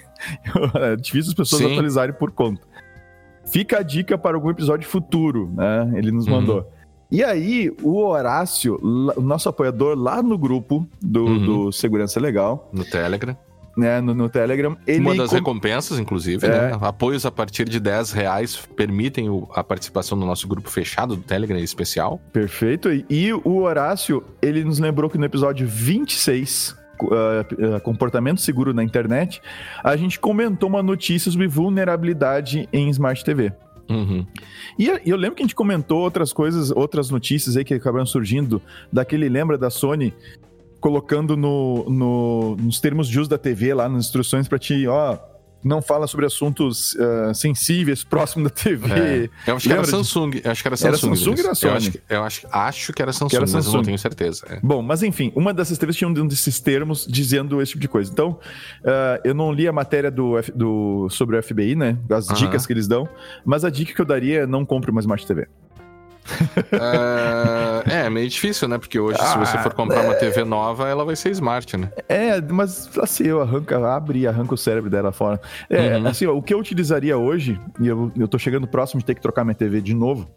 é 0.78 0.97
difícil 0.97 1.31
as 1.31 1.35
pessoas 1.35 1.62
Sim. 1.62 1.73
atualizarem 1.73 2.14
por 2.14 2.31
conta. 2.31 2.72
Fica 3.45 3.79
a 3.79 3.83
dica 3.83 4.17
para 4.17 4.37
algum 4.37 4.51
episódio 4.51 4.89
futuro, 4.89 5.53
né? 5.55 5.93
Ele 5.95 6.11
nos 6.11 6.27
uhum. 6.27 6.33
mandou. 6.33 6.73
E 7.13 7.23
aí, 7.23 7.71
o 7.83 7.99
Horácio, 7.99 8.79
o 8.83 9.21
nosso 9.21 9.47
apoiador 9.47 9.99
lá 9.99 10.23
no 10.23 10.39
grupo 10.39 10.89
do, 10.99 11.27
uhum. 11.27 11.45
do 11.45 11.73
Segurança 11.73 12.19
Legal. 12.19 12.71
No 12.73 12.87
Telegram. 12.87 13.37
Né, 13.77 14.01
no, 14.01 14.15
no 14.15 14.31
Telegram. 14.31 14.77
Ele 14.87 15.01
Uma 15.01 15.15
das 15.15 15.29
com... 15.29 15.37
recompensas, 15.37 15.99
inclusive, 15.99 16.47
é... 16.47 16.49
né? 16.49 16.79
Apoios 16.81 17.27
a 17.27 17.31
partir 17.31 17.69
de 17.69 17.79
10 17.79 18.13
reais 18.13 18.57
permitem 18.57 19.29
o, 19.29 19.47
a 19.55 19.63
participação 19.63 20.17
no 20.17 20.25
nosso 20.27 20.49
grupo 20.49 20.71
fechado 20.71 21.15
do 21.17 21.23
Telegram 21.23 21.59
especial. 21.59 22.19
Perfeito. 22.33 22.89
E 22.91 23.33
o 23.33 23.59
Horácio, 23.59 24.25
ele 24.41 24.65
nos 24.65 24.79
lembrou 24.79 25.11
que 25.11 25.19
no 25.19 25.25
episódio 25.27 25.67
26, 25.67 26.77
uh, 27.06 27.80
comportamento 27.82 28.40
seguro 28.40 28.73
na 28.73 28.82
internet, 28.82 29.40
a 29.82 29.97
gente 29.97 30.18
comentou 30.18 30.68
uma 30.68 30.82
notícia 30.82 31.30
sobre 31.30 31.47
vulnerabilidade 31.47 32.68
em 32.73 32.88
Smart 32.90 33.25
TV. 33.25 33.52
Uhum. 33.88 34.26
E 34.78 34.88
eu 35.04 35.16
lembro 35.16 35.37
que 35.37 35.42
a 35.42 35.47
gente 35.47 35.54
comentou 35.54 36.00
outras 36.00 36.32
coisas, 36.32 36.71
outras 36.71 37.11
notícias 37.11 37.56
aí 37.56 37.64
que 37.64 37.75
acabaram 37.75 38.06
surgindo, 38.06 38.62
daquele, 38.92 39.28
lembra 39.28 39.59
da 39.59 39.71
Sony 39.71 40.14
colocando 40.80 41.37
no, 41.37 41.88
no, 41.88 42.56
nos 42.56 42.80
termos 42.80 43.09
de 43.09 43.18
uso 43.21 43.30
da 43.30 43.38
TV 43.38 43.73
lá, 43.73 43.88
nas 43.88 44.06
instruções 44.06 44.49
para 44.49 44.59
ti, 44.59 44.87
ó, 44.88 45.16
não 45.62 45.81
fala 45.81 46.07
sobre 46.07 46.26
assuntos 46.26 46.95
uh, 46.95 47.35
sensíveis 47.35 48.04
próximo 48.04 48.45
da 48.45 48.50
TV. 48.50 49.31
É. 49.47 49.50
Eu 49.50 49.57
acho 49.57 49.69
que 49.69 49.73
era 49.73 49.85
Samsung. 49.85 50.40
Eu 50.42 50.50
acho 50.50 50.62
que 50.62 50.69
era 50.69 50.76
Samsung. 50.76 50.88
Era 50.88 50.99
Samsung 50.99 51.40
era 51.40 51.54
Sony? 51.54 51.73
Eu, 51.73 51.73
acho, 51.76 51.99
eu 52.09 52.23
acho, 52.23 52.47
acho, 52.50 52.92
que 52.92 53.02
era 53.02 53.12
Samsung, 53.12 53.31
que 53.31 53.37
era 53.37 53.47
Samsung. 53.47 53.59
mas 53.59 53.66
eu 53.66 53.78
não 53.78 53.83
tenho 53.85 53.99
certeza. 53.99 54.47
É. 54.49 54.61
Bom, 54.62 54.83
mas 54.83 55.02
enfim, 55.02 55.33
uma 55.35 55.54
dessas 55.54 55.78
TVs 55.78 55.97
tinha 55.97 56.09
um 56.09 56.26
desses 56.26 56.61
termos 56.61 57.07
dizendo 57.09 57.61
esse 57.61 57.73
tipo 57.73 57.81
de 57.81 57.88
coisa. 57.88 58.11
Então, 58.11 58.38
uh, 58.83 59.21
eu 59.25 59.35
não 59.35 59.52
li 59.52 59.69
a 59.69 59.73
matéria 59.73 60.11
do, 60.11 60.35
do, 60.54 61.09
sobre 61.11 61.37
o 61.37 61.42
FBI, 61.42 61.75
né? 61.75 61.99
As 62.11 62.26
dicas 62.38 62.66
que 62.66 62.73
eles 62.73 62.88
dão, 62.88 63.09
mas 63.45 63.64
a 63.64 63.71
dica 63.71 63.95
que 63.95 64.00
eu 64.00 64.07
daria 64.07 64.40
é 64.40 64.47
não 64.47 64.64
compre 64.64 64.90
uma 64.90 65.00
Smart 65.00 65.26
TV 65.26 65.47
uh, 66.73 67.91
é, 67.91 68.09
meio 68.09 68.29
difícil, 68.29 68.69
né? 68.69 68.79
Porque 68.79 68.99
hoje, 68.99 69.19
ah, 69.21 69.26
se 69.26 69.38
você 69.38 69.59
for 69.59 69.75
comprar 69.75 70.02
é... 70.02 70.07
uma 70.07 70.14
TV 70.14 70.45
nova, 70.45 70.88
ela 70.88 71.05
vai 71.05 71.17
ser 71.17 71.31
smart, 71.31 71.76
né? 71.76 71.91
É, 72.09 72.41
mas 72.41 72.91
assim, 72.99 73.25
eu 73.25 73.41
arranco, 73.41 73.75
abro 73.75 74.17
e 74.17 74.26
arranco 74.26 74.55
o 74.55 74.59
cérebro 74.59 74.88
dela 74.88 75.12
fora. 75.12 75.41
É, 75.69 75.97
uhum. 75.97 76.07
assim, 76.07 76.26
ó, 76.26 76.35
o 76.35 76.43
que 76.43 76.55
eu 76.55 76.59
utilizaria 76.59 77.17
hoje, 77.17 77.59
e 77.81 77.88
eu, 77.88 78.12
eu 78.17 78.29
tô 78.29 78.38
chegando 78.38 78.67
próximo 78.67 79.00
de 79.00 79.07
ter 79.07 79.14
que 79.14 79.21
trocar 79.21 79.45
minha 79.45 79.55
TV 79.55 79.81
de 79.81 79.95
novo, 79.95 80.29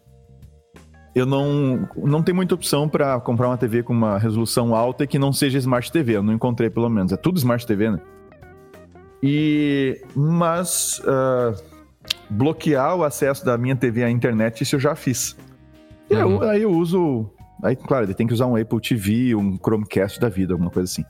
eu 1.14 1.24
não, 1.24 1.88
não 1.96 2.22
tenho 2.22 2.36
muita 2.36 2.54
opção 2.54 2.88
para 2.88 3.18
comprar 3.20 3.48
uma 3.48 3.56
TV 3.56 3.82
com 3.82 3.92
uma 3.92 4.18
resolução 4.18 4.74
alta 4.74 5.04
e 5.04 5.06
que 5.06 5.18
não 5.18 5.32
seja 5.32 5.56
Smart 5.56 5.90
TV. 5.90 6.16
Eu 6.16 6.22
não 6.22 6.34
encontrei, 6.34 6.68
pelo 6.68 6.90
menos. 6.90 7.10
É 7.10 7.16
tudo 7.16 7.38
Smart 7.38 7.66
TV, 7.66 7.90
né? 7.90 8.00
E. 9.22 9.98
Mas. 10.14 10.98
Uh, 10.98 11.76
bloquear 12.28 12.96
o 12.96 13.04
acesso 13.04 13.44
da 13.44 13.56
minha 13.56 13.76
TV 13.76 14.04
à 14.04 14.10
internet, 14.10 14.60
isso 14.60 14.76
eu 14.76 14.80
já 14.80 14.94
fiz. 14.94 15.36
E 16.10 16.14
uhum. 16.14 16.42
eu, 16.42 16.48
aí 16.48 16.62
eu 16.62 16.70
uso. 16.70 17.30
Aí, 17.62 17.74
claro, 17.74 18.04
ele 18.04 18.14
tem 18.14 18.26
que 18.26 18.34
usar 18.34 18.46
um 18.46 18.56
Apple 18.56 18.80
TV, 18.80 19.34
um 19.34 19.56
Chromecast 19.56 20.20
da 20.20 20.28
vida, 20.28 20.54
alguma 20.54 20.70
coisa 20.70 20.90
assim. 20.90 21.04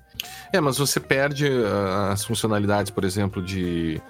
É, 0.52 0.60
mas 0.60 0.78
você 0.78 1.00
perde 1.00 1.46
uh, 1.48 2.12
as 2.12 2.24
funcionalidades, 2.24 2.90
por 2.90 3.04
exemplo, 3.04 3.42
de. 3.42 4.00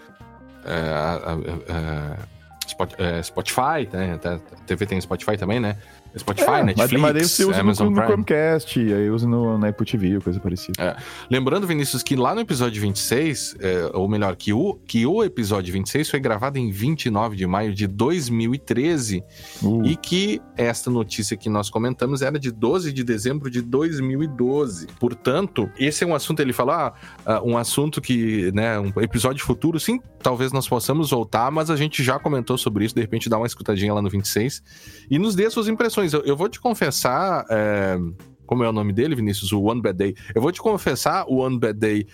Uh, 0.65 1.41
uh, 1.73 3.23
Spotify, 3.23 3.89
né? 3.93 4.19
A 4.25 4.39
TV 4.67 4.87
tem 4.87 5.01
Spotify 5.01 5.37
também, 5.37 5.61
né? 5.61 5.77
Spotify, 6.19 6.51
é, 6.51 6.63
Netflix, 6.65 7.01
mas 7.03 7.13
daí 7.13 7.25
você 7.25 7.45
usa 7.45 7.61
Amazon 7.61 7.89
no, 7.89 8.01
no 8.01 8.07
Chromecast, 8.07 8.79
aí 8.79 9.11
usa 9.11 9.29
no, 9.29 9.59
na 9.59 9.69
Apple 9.69 9.87
TV, 9.87 10.21
coisa 10.21 10.41
parecida. 10.41 10.83
É. 10.83 10.97
Lembrando, 11.31 11.67
Vinícius, 11.67 12.03
que 12.03 12.17
lá 12.17 12.35
no 12.35 12.41
episódio 12.41 12.81
26, 12.81 13.57
é, 13.61 13.91
ou 13.93 14.09
melhor, 14.09 14.35
que 14.37 14.53
o, 14.53 14.75
que 14.87 15.07
o 15.07 15.23
episódio 15.23 15.73
26 15.73 16.09
foi 16.09 16.21
gravado 16.21 16.59
em 16.59 16.71
29 16.71 17.37
de 17.37 17.47
maio 17.47 17.75
de 17.75 17.87
2013 17.87 19.23
uh. 19.63 19.87
e 19.87 19.97
que 19.97 20.41
esta 20.57 20.91
notícia 20.91 21.37
que 21.37 21.49
nós 21.49 21.69
comentamos 21.69 22.23
era 22.23 22.39
de 22.39 22.51
12 22.51 22.93
de 22.93 23.05
dezembro 23.05 23.51
de 23.51 23.61
2012. 23.61 24.87
Portanto, 24.99 25.71
esse 25.79 26.03
é 26.03 26.07
um 26.07 26.15
assunto, 26.15 26.41
ele 26.41 26.53
fala, 26.53 26.95
ah, 27.25 27.43
um 27.43 27.59
assunto 27.59 28.01
que, 28.01 28.51
né, 28.53 28.79
um 28.79 28.93
episódio 29.01 29.45
futuro, 29.45 29.79
sim, 29.79 30.01
talvez 30.23 30.53
nós 30.53 30.67
possamos 30.69 31.11
voltar, 31.11 31.51
mas 31.51 31.71
a 31.71 31.77
gente 31.77 32.03
já 32.03 32.19
comentou 32.19 32.57
sobre 32.57 32.85
isso, 32.85 32.95
de 32.95 33.01
repente 33.01 33.29
dá 33.29 33.37
uma 33.37 33.47
escutadinha 33.47 33.93
lá 33.93 34.01
no 34.01 34.09
26 34.09 34.63
e 35.11 35.19
nos 35.19 35.35
dê 35.35 35.49
suas 35.51 35.69
impressões. 35.69 36.06
Eu, 36.13 36.23
eu 36.25 36.37
vou 36.37 36.49
te 36.49 36.61
confessar, 36.61 37.45
é, 37.51 37.99
como 38.47 38.65
é 38.65 38.69
o 38.69 38.73
nome 38.73 38.93
dele, 38.93 39.15
Vinícius? 39.15 39.53
O 39.53 39.63
One 39.63 39.81
Bad 39.81 39.97
Day. 39.97 40.15
Eu 40.35 40.43
vou 40.43 40.53
te 40.53 40.61
confessar, 40.61 41.25
o 41.29 41.39
One 41.39 41.59
Bad 41.59 41.79
Day, 41.79 42.07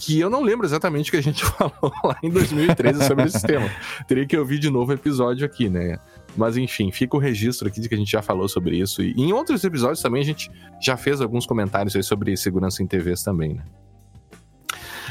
que 0.00 0.18
eu 0.18 0.30
não 0.30 0.42
lembro 0.42 0.66
exatamente 0.66 1.10
o 1.10 1.12
que 1.12 1.18
a 1.18 1.22
gente 1.22 1.44
falou 1.56 1.92
lá 2.02 2.16
em 2.22 2.30
2013 2.30 3.04
sobre 3.04 3.24
esse 3.24 3.42
tema. 3.46 3.70
Teria 4.08 4.26
que 4.26 4.36
ouvir 4.36 4.58
de 4.58 4.70
novo 4.70 4.90
o 4.90 4.94
episódio 4.94 5.44
aqui, 5.44 5.68
né? 5.68 5.98
Mas 6.36 6.56
enfim, 6.56 6.90
fica 6.90 7.16
o 7.16 7.20
registro 7.20 7.68
aqui 7.68 7.80
de 7.80 7.88
que 7.88 7.94
a 7.94 7.98
gente 7.98 8.10
já 8.10 8.22
falou 8.22 8.48
sobre 8.48 8.78
isso. 8.78 9.02
E 9.02 9.12
em 9.12 9.32
outros 9.32 9.62
episódios 9.62 10.00
também 10.00 10.22
a 10.22 10.24
gente 10.24 10.50
já 10.80 10.96
fez 10.96 11.20
alguns 11.20 11.44
comentários 11.44 11.94
aí 11.94 12.02
sobre 12.02 12.36
segurança 12.36 12.82
em 12.82 12.86
TVs 12.86 13.22
também, 13.22 13.54
né? 13.54 13.64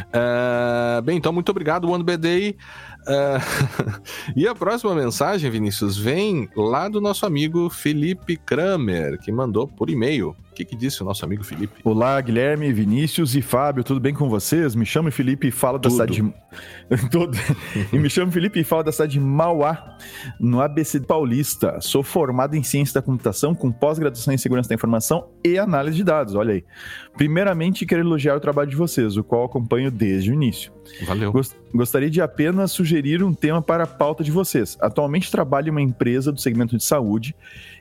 Uh, 0.08 1.02
bem, 1.02 1.18
então 1.18 1.34
muito 1.34 1.50
obrigado, 1.50 1.90
One 1.90 2.04
Bad 2.04 2.22
Day. 2.22 2.56
Uh, 3.10 4.02
e 4.38 4.48
a 4.48 4.54
próxima 4.54 4.94
mensagem, 4.94 5.50
Vinícius, 5.50 5.98
vem 5.98 6.48
lá 6.56 6.88
do 6.88 7.02
nosso 7.02 7.26
amigo 7.26 7.68
Felipe 7.70 8.38
Kramer, 8.38 9.18
que 9.18 9.32
mandou 9.32 9.68
por 9.68 9.90
e-mail 9.90 10.36
que, 10.60 10.66
que 10.66 10.76
disse 10.76 11.02
o 11.02 11.06
nosso 11.06 11.24
amigo 11.24 11.44
Felipe? 11.44 11.80
Olá, 11.84 12.20
Guilherme, 12.20 12.72
Vinícius 12.74 13.36
e 13.36 13.42
Fábio, 13.42 13.84
tudo 13.84 14.00
bem 14.00 14.14
com 14.14 14.28
vocês? 14.30 14.76
Me 14.76 14.86
chamo 14.86 15.10
Felipe 15.12 15.48
e 15.48 15.52
falo 15.52 15.78
da 15.78 15.90
cidade 15.90 16.22
de... 16.22 16.22
e 17.94 17.98
me 17.98 18.10
chamo 18.10 18.32
Felipe 18.32 18.60
e 18.60 18.64
falo 18.64 18.84
da 18.84 18.92
cidade 18.92 19.14
de 19.14 19.20
Mauá, 19.20 19.98
no 20.40 20.62
ABC 20.62 21.00
Paulista. 21.00 21.80
Sou 21.80 22.04
formado 22.04 22.56
em 22.56 22.64
Ciência 22.64 22.96
da 22.96 23.02
Computação, 23.02 23.56
com 23.56 23.72
pós-graduação 23.72 24.34
em 24.34 24.38
Segurança 24.38 24.68
da 24.68 24.76
Informação 24.76 25.30
e 25.46 25.58
Análise 25.58 25.96
de 25.98 26.04
Dados, 26.04 26.36
olha 26.36 26.56
aí. 26.56 26.66
Primeiramente, 27.16 27.86
quero 27.86 28.02
elogiar 28.02 28.36
o 28.36 28.40
trabalho 28.40 28.70
de 28.70 28.76
vocês, 28.76 29.16
o 29.18 29.24
qual 29.24 29.46
acompanho 29.46 29.92
desde 29.92 30.32
o 30.32 30.34
início. 30.34 30.72
Valeu. 31.06 31.32
Gostaria 31.74 32.10
de 32.10 32.22
apenas 32.22 32.72
sugerir 32.72 33.24
um 33.24 33.34
tema 33.34 33.62
para 33.62 33.84
a 33.84 33.88
pauta 33.88 34.24
de 34.24 34.32
vocês. 34.32 34.78
Atualmente 34.82 35.30
trabalho 35.30 35.68
em 35.68 35.72
uma 35.72 35.82
empresa 35.82 36.32
do 36.32 36.40
segmento 36.40 36.76
de 36.76 36.84
saúde 36.84 37.36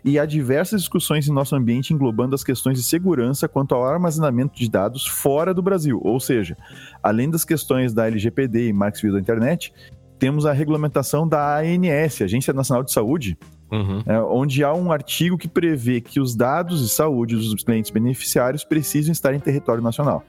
e 0.04 0.18
há 0.18 0.26
diversas 0.26 0.80
discussões 0.82 1.26
em 1.26 1.32
nosso 1.32 1.56
ambiente 1.56 1.94
englobando 1.94 2.34
as 2.34 2.44
questões 2.44 2.67
de 2.72 2.82
segurança 2.82 3.48
quanto 3.48 3.74
ao 3.74 3.84
armazenamento 3.84 4.58
de 4.58 4.70
dados 4.70 5.06
fora 5.06 5.54
do 5.54 5.62
Brasil. 5.62 6.00
Ou 6.04 6.18
seja, 6.20 6.56
além 7.02 7.30
das 7.30 7.44
questões 7.44 7.92
da 7.92 8.06
LGPD 8.06 8.68
e 8.68 8.72
Marcos 8.72 9.00
Civil 9.00 9.14
da 9.14 9.20
Internet, 9.20 9.72
temos 10.18 10.46
a 10.46 10.52
regulamentação 10.52 11.26
da 11.26 11.58
ANS, 11.58 12.22
Agência 12.22 12.52
Nacional 12.52 12.82
de 12.82 12.92
Saúde, 12.92 13.36
Uhum. 13.70 14.02
É, 14.06 14.18
onde 14.20 14.64
há 14.64 14.72
um 14.72 14.90
artigo 14.90 15.36
que 15.36 15.46
prevê 15.46 16.00
que 16.00 16.20
os 16.20 16.34
dados 16.34 16.80
de 16.80 16.88
saúde 16.88 17.36
dos 17.36 17.62
clientes 17.62 17.90
beneficiários 17.90 18.64
precisam 18.64 19.12
estar 19.12 19.34
em 19.34 19.40
território 19.40 19.82
nacional. 19.82 20.24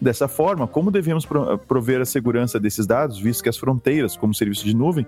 Dessa 0.00 0.28
forma, 0.28 0.66
como 0.66 0.90
devemos 0.90 1.26
prover 1.66 2.00
a 2.00 2.04
segurança 2.04 2.58
desses 2.58 2.86
dados, 2.86 3.18
visto 3.18 3.42
que 3.42 3.48
as 3.48 3.56
fronteiras, 3.56 4.16
como 4.16 4.32
serviço 4.32 4.64
de 4.64 4.74
nuvem, 4.74 5.06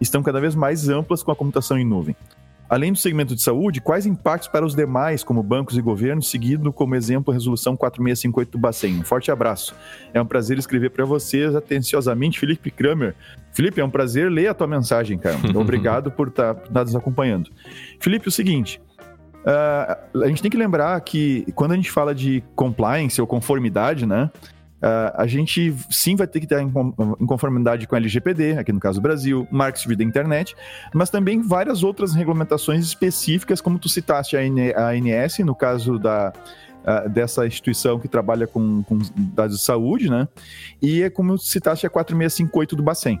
estão 0.00 0.22
cada 0.22 0.40
vez 0.40 0.54
mais 0.54 0.88
amplas 0.88 1.22
com 1.22 1.30
a 1.30 1.36
computação 1.36 1.78
em 1.78 1.84
nuvem? 1.84 2.16
Além 2.72 2.90
do 2.90 2.96
segmento 2.96 3.34
de 3.34 3.42
saúde, 3.42 3.82
quais 3.82 4.06
impactos 4.06 4.48
para 4.48 4.64
os 4.64 4.74
demais, 4.74 5.22
como 5.22 5.42
bancos 5.42 5.76
e 5.76 5.82
governos, 5.82 6.30
seguindo 6.30 6.72
como 6.72 6.94
exemplo 6.94 7.30
a 7.30 7.34
resolução 7.34 7.76
4658 7.76 8.50
do 8.50 8.58
Bacen? 8.58 8.98
Um 9.00 9.04
forte 9.04 9.30
abraço. 9.30 9.74
É 10.14 10.22
um 10.22 10.24
prazer 10.24 10.56
escrever 10.56 10.88
para 10.88 11.04
vocês 11.04 11.54
atenciosamente, 11.54 12.40
Felipe 12.40 12.70
Kramer. 12.70 13.14
Felipe, 13.52 13.78
é 13.78 13.84
um 13.84 13.90
prazer 13.90 14.30
ler 14.30 14.46
a 14.46 14.54
tua 14.54 14.66
mensagem, 14.66 15.18
cara. 15.18 15.36
Obrigado 15.54 16.10
por 16.10 16.28
estar 16.28 16.54
tá, 16.54 16.82
nos 16.82 16.96
acompanhando. 16.96 17.50
Felipe, 18.00 18.28
o 18.28 18.32
seguinte, 18.32 18.80
Uh, 19.42 20.22
a 20.22 20.28
gente 20.28 20.40
tem 20.40 20.48
que 20.48 20.56
lembrar 20.56 21.00
que 21.00 21.44
quando 21.56 21.72
a 21.72 21.74
gente 21.74 21.90
fala 21.90 22.14
de 22.14 22.44
compliance 22.54 23.20
ou 23.20 23.26
conformidade, 23.26 24.06
né? 24.06 24.30
Uh, 24.82 25.14
a 25.14 25.26
gente 25.28 25.72
sim 25.88 26.16
vai 26.16 26.26
ter 26.26 26.40
que 26.40 26.46
estar 26.46 26.60
em, 26.60 26.68
conformidade 27.24 27.86
com 27.86 27.94
a 27.94 27.98
LGPD, 27.98 28.58
aqui 28.58 28.72
no 28.72 28.80
caso 28.80 28.98
do 28.98 29.02
Brasil, 29.02 29.46
Marcos 29.48 29.86
da 29.86 30.02
Internet, 30.02 30.56
mas 30.92 31.08
também 31.08 31.40
várias 31.40 31.84
outras 31.84 32.12
regulamentações 32.14 32.84
específicas, 32.84 33.60
como 33.60 33.78
tu 33.78 33.88
citaste 33.88 34.36
a, 34.36 34.40
ANS, 34.40 35.38
no 35.38 35.54
caso 35.54 36.00
da, 36.00 36.32
uh, 36.82 37.08
dessa 37.08 37.46
instituição 37.46 38.00
que 38.00 38.08
trabalha 38.08 38.44
com, 38.44 38.82
com, 38.82 38.98
dados 39.16 39.58
de 39.58 39.64
saúde, 39.64 40.10
né? 40.10 40.26
E 40.82 41.02
é 41.02 41.10
como 41.10 41.38
citaste 41.38 41.86
a 41.86 41.90
4658 41.90 42.74
do 42.74 42.82
Bacen. 42.82 43.20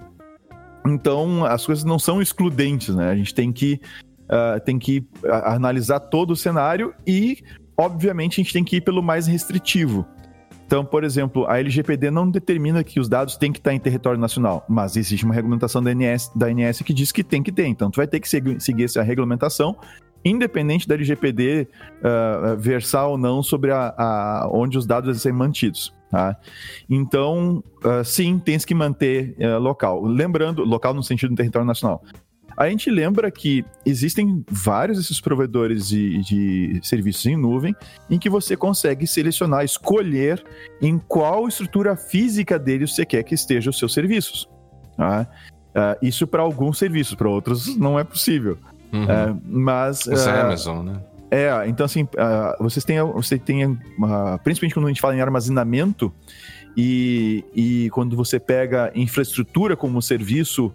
Então, 0.84 1.44
as 1.44 1.64
coisas 1.64 1.84
não 1.84 1.98
são 1.98 2.20
excludentes, 2.20 2.92
né? 2.92 3.08
A 3.08 3.14
gente 3.14 3.32
tem 3.32 3.52
que 3.52 3.80
uh, 4.24 4.60
tem 4.64 4.80
que 4.80 5.06
analisar 5.44 6.00
todo 6.00 6.32
o 6.32 6.36
cenário 6.36 6.92
e, 7.06 7.38
obviamente, 7.76 8.40
a 8.40 8.42
gente 8.42 8.52
tem 8.52 8.64
que 8.64 8.78
ir 8.78 8.80
pelo 8.80 9.00
mais 9.00 9.28
restritivo. 9.28 10.04
Então, 10.72 10.86
por 10.86 11.04
exemplo, 11.04 11.46
a 11.46 11.58
LGPD 11.58 12.10
não 12.10 12.30
determina 12.30 12.82
que 12.82 12.98
os 12.98 13.06
dados 13.06 13.36
têm 13.36 13.52
que 13.52 13.58
estar 13.58 13.74
em 13.74 13.78
território 13.78 14.18
nacional, 14.18 14.64
mas 14.66 14.96
existe 14.96 15.22
uma 15.22 15.34
regulamentação 15.34 15.82
da 15.82 15.90
ANS, 15.90 16.32
da 16.34 16.46
que 16.82 16.94
diz 16.94 17.12
que 17.12 17.22
tem 17.22 17.42
que 17.42 17.52
ter. 17.52 17.66
Então, 17.66 17.90
tu 17.90 17.96
vai 17.96 18.06
ter 18.06 18.18
que 18.18 18.26
seguir, 18.26 18.58
seguir 18.58 18.84
essa 18.84 19.02
regulamentação, 19.02 19.76
independente 20.24 20.88
da 20.88 20.94
LGPD 20.94 21.68
uh, 21.68 22.06
ah, 22.06 22.54
versar 22.58 23.06
ou 23.06 23.18
não 23.18 23.42
sobre 23.42 23.70
a, 23.70 23.92
a, 23.98 24.48
onde 24.50 24.78
os 24.78 24.86
dados 24.86 25.08
devem 25.08 25.20
ser 25.20 25.32
mantidos. 25.34 25.92
Tá? 26.10 26.38
Então, 26.88 27.62
uh, 27.84 28.02
sim, 28.02 28.38
tens 28.38 28.64
que 28.64 28.74
manter 28.74 29.36
uh, 29.38 29.58
local. 29.58 30.02
Lembrando, 30.02 30.64
local 30.64 30.94
no 30.94 31.02
sentido 31.02 31.34
do 31.34 31.36
território 31.36 31.66
nacional. 31.66 32.02
A 32.56 32.68
gente 32.68 32.90
lembra 32.90 33.30
que 33.30 33.64
existem 33.84 34.44
vários 34.50 34.98
desses 34.98 35.20
provedores 35.20 35.88
de, 35.88 36.18
de, 36.22 36.80
serviços 36.82 37.26
em 37.26 37.36
nuvem 37.36 37.74
em 38.10 38.18
que 38.18 38.28
você 38.28 38.56
consegue 38.56 39.06
selecionar, 39.06 39.64
escolher 39.64 40.42
em 40.80 40.98
qual 40.98 41.48
estrutura 41.48 41.96
física 41.96 42.58
dele 42.58 42.86
você 42.86 43.04
quer 43.04 43.22
que 43.22 43.34
estejam 43.34 43.70
os 43.70 43.78
seus 43.78 43.94
serviços. 43.94 44.48
Tá? 44.96 45.26
Uh, 45.70 46.06
isso 46.06 46.26
para 46.26 46.42
alguns 46.42 46.78
serviços, 46.78 47.14
para 47.14 47.28
outros 47.28 47.76
não 47.76 47.98
é 47.98 48.04
possível. 48.04 48.58
Uhum. 48.92 49.04
Uh, 49.04 49.40
mas. 49.44 50.06
Essa 50.06 50.30
é 50.30 50.40
a 50.40 50.44
Amazon, 50.44 50.86
né? 50.86 51.00
É, 51.30 51.66
então 51.66 51.86
assim, 51.86 52.02
uh, 52.02 52.62
vocês 52.62 52.84
têm, 52.84 53.00
você 53.00 53.38
tem, 53.38 53.64
uh, 53.64 53.78
principalmente 54.44 54.74
quando 54.74 54.84
a 54.84 54.88
gente 54.88 55.00
fala 55.00 55.16
em 55.16 55.20
armazenamento 55.22 56.12
e, 56.76 57.42
e 57.54 57.90
quando 57.90 58.14
você 58.14 58.38
pega 58.38 58.92
infraestrutura 58.94 59.74
como 59.74 60.02
serviço 60.02 60.70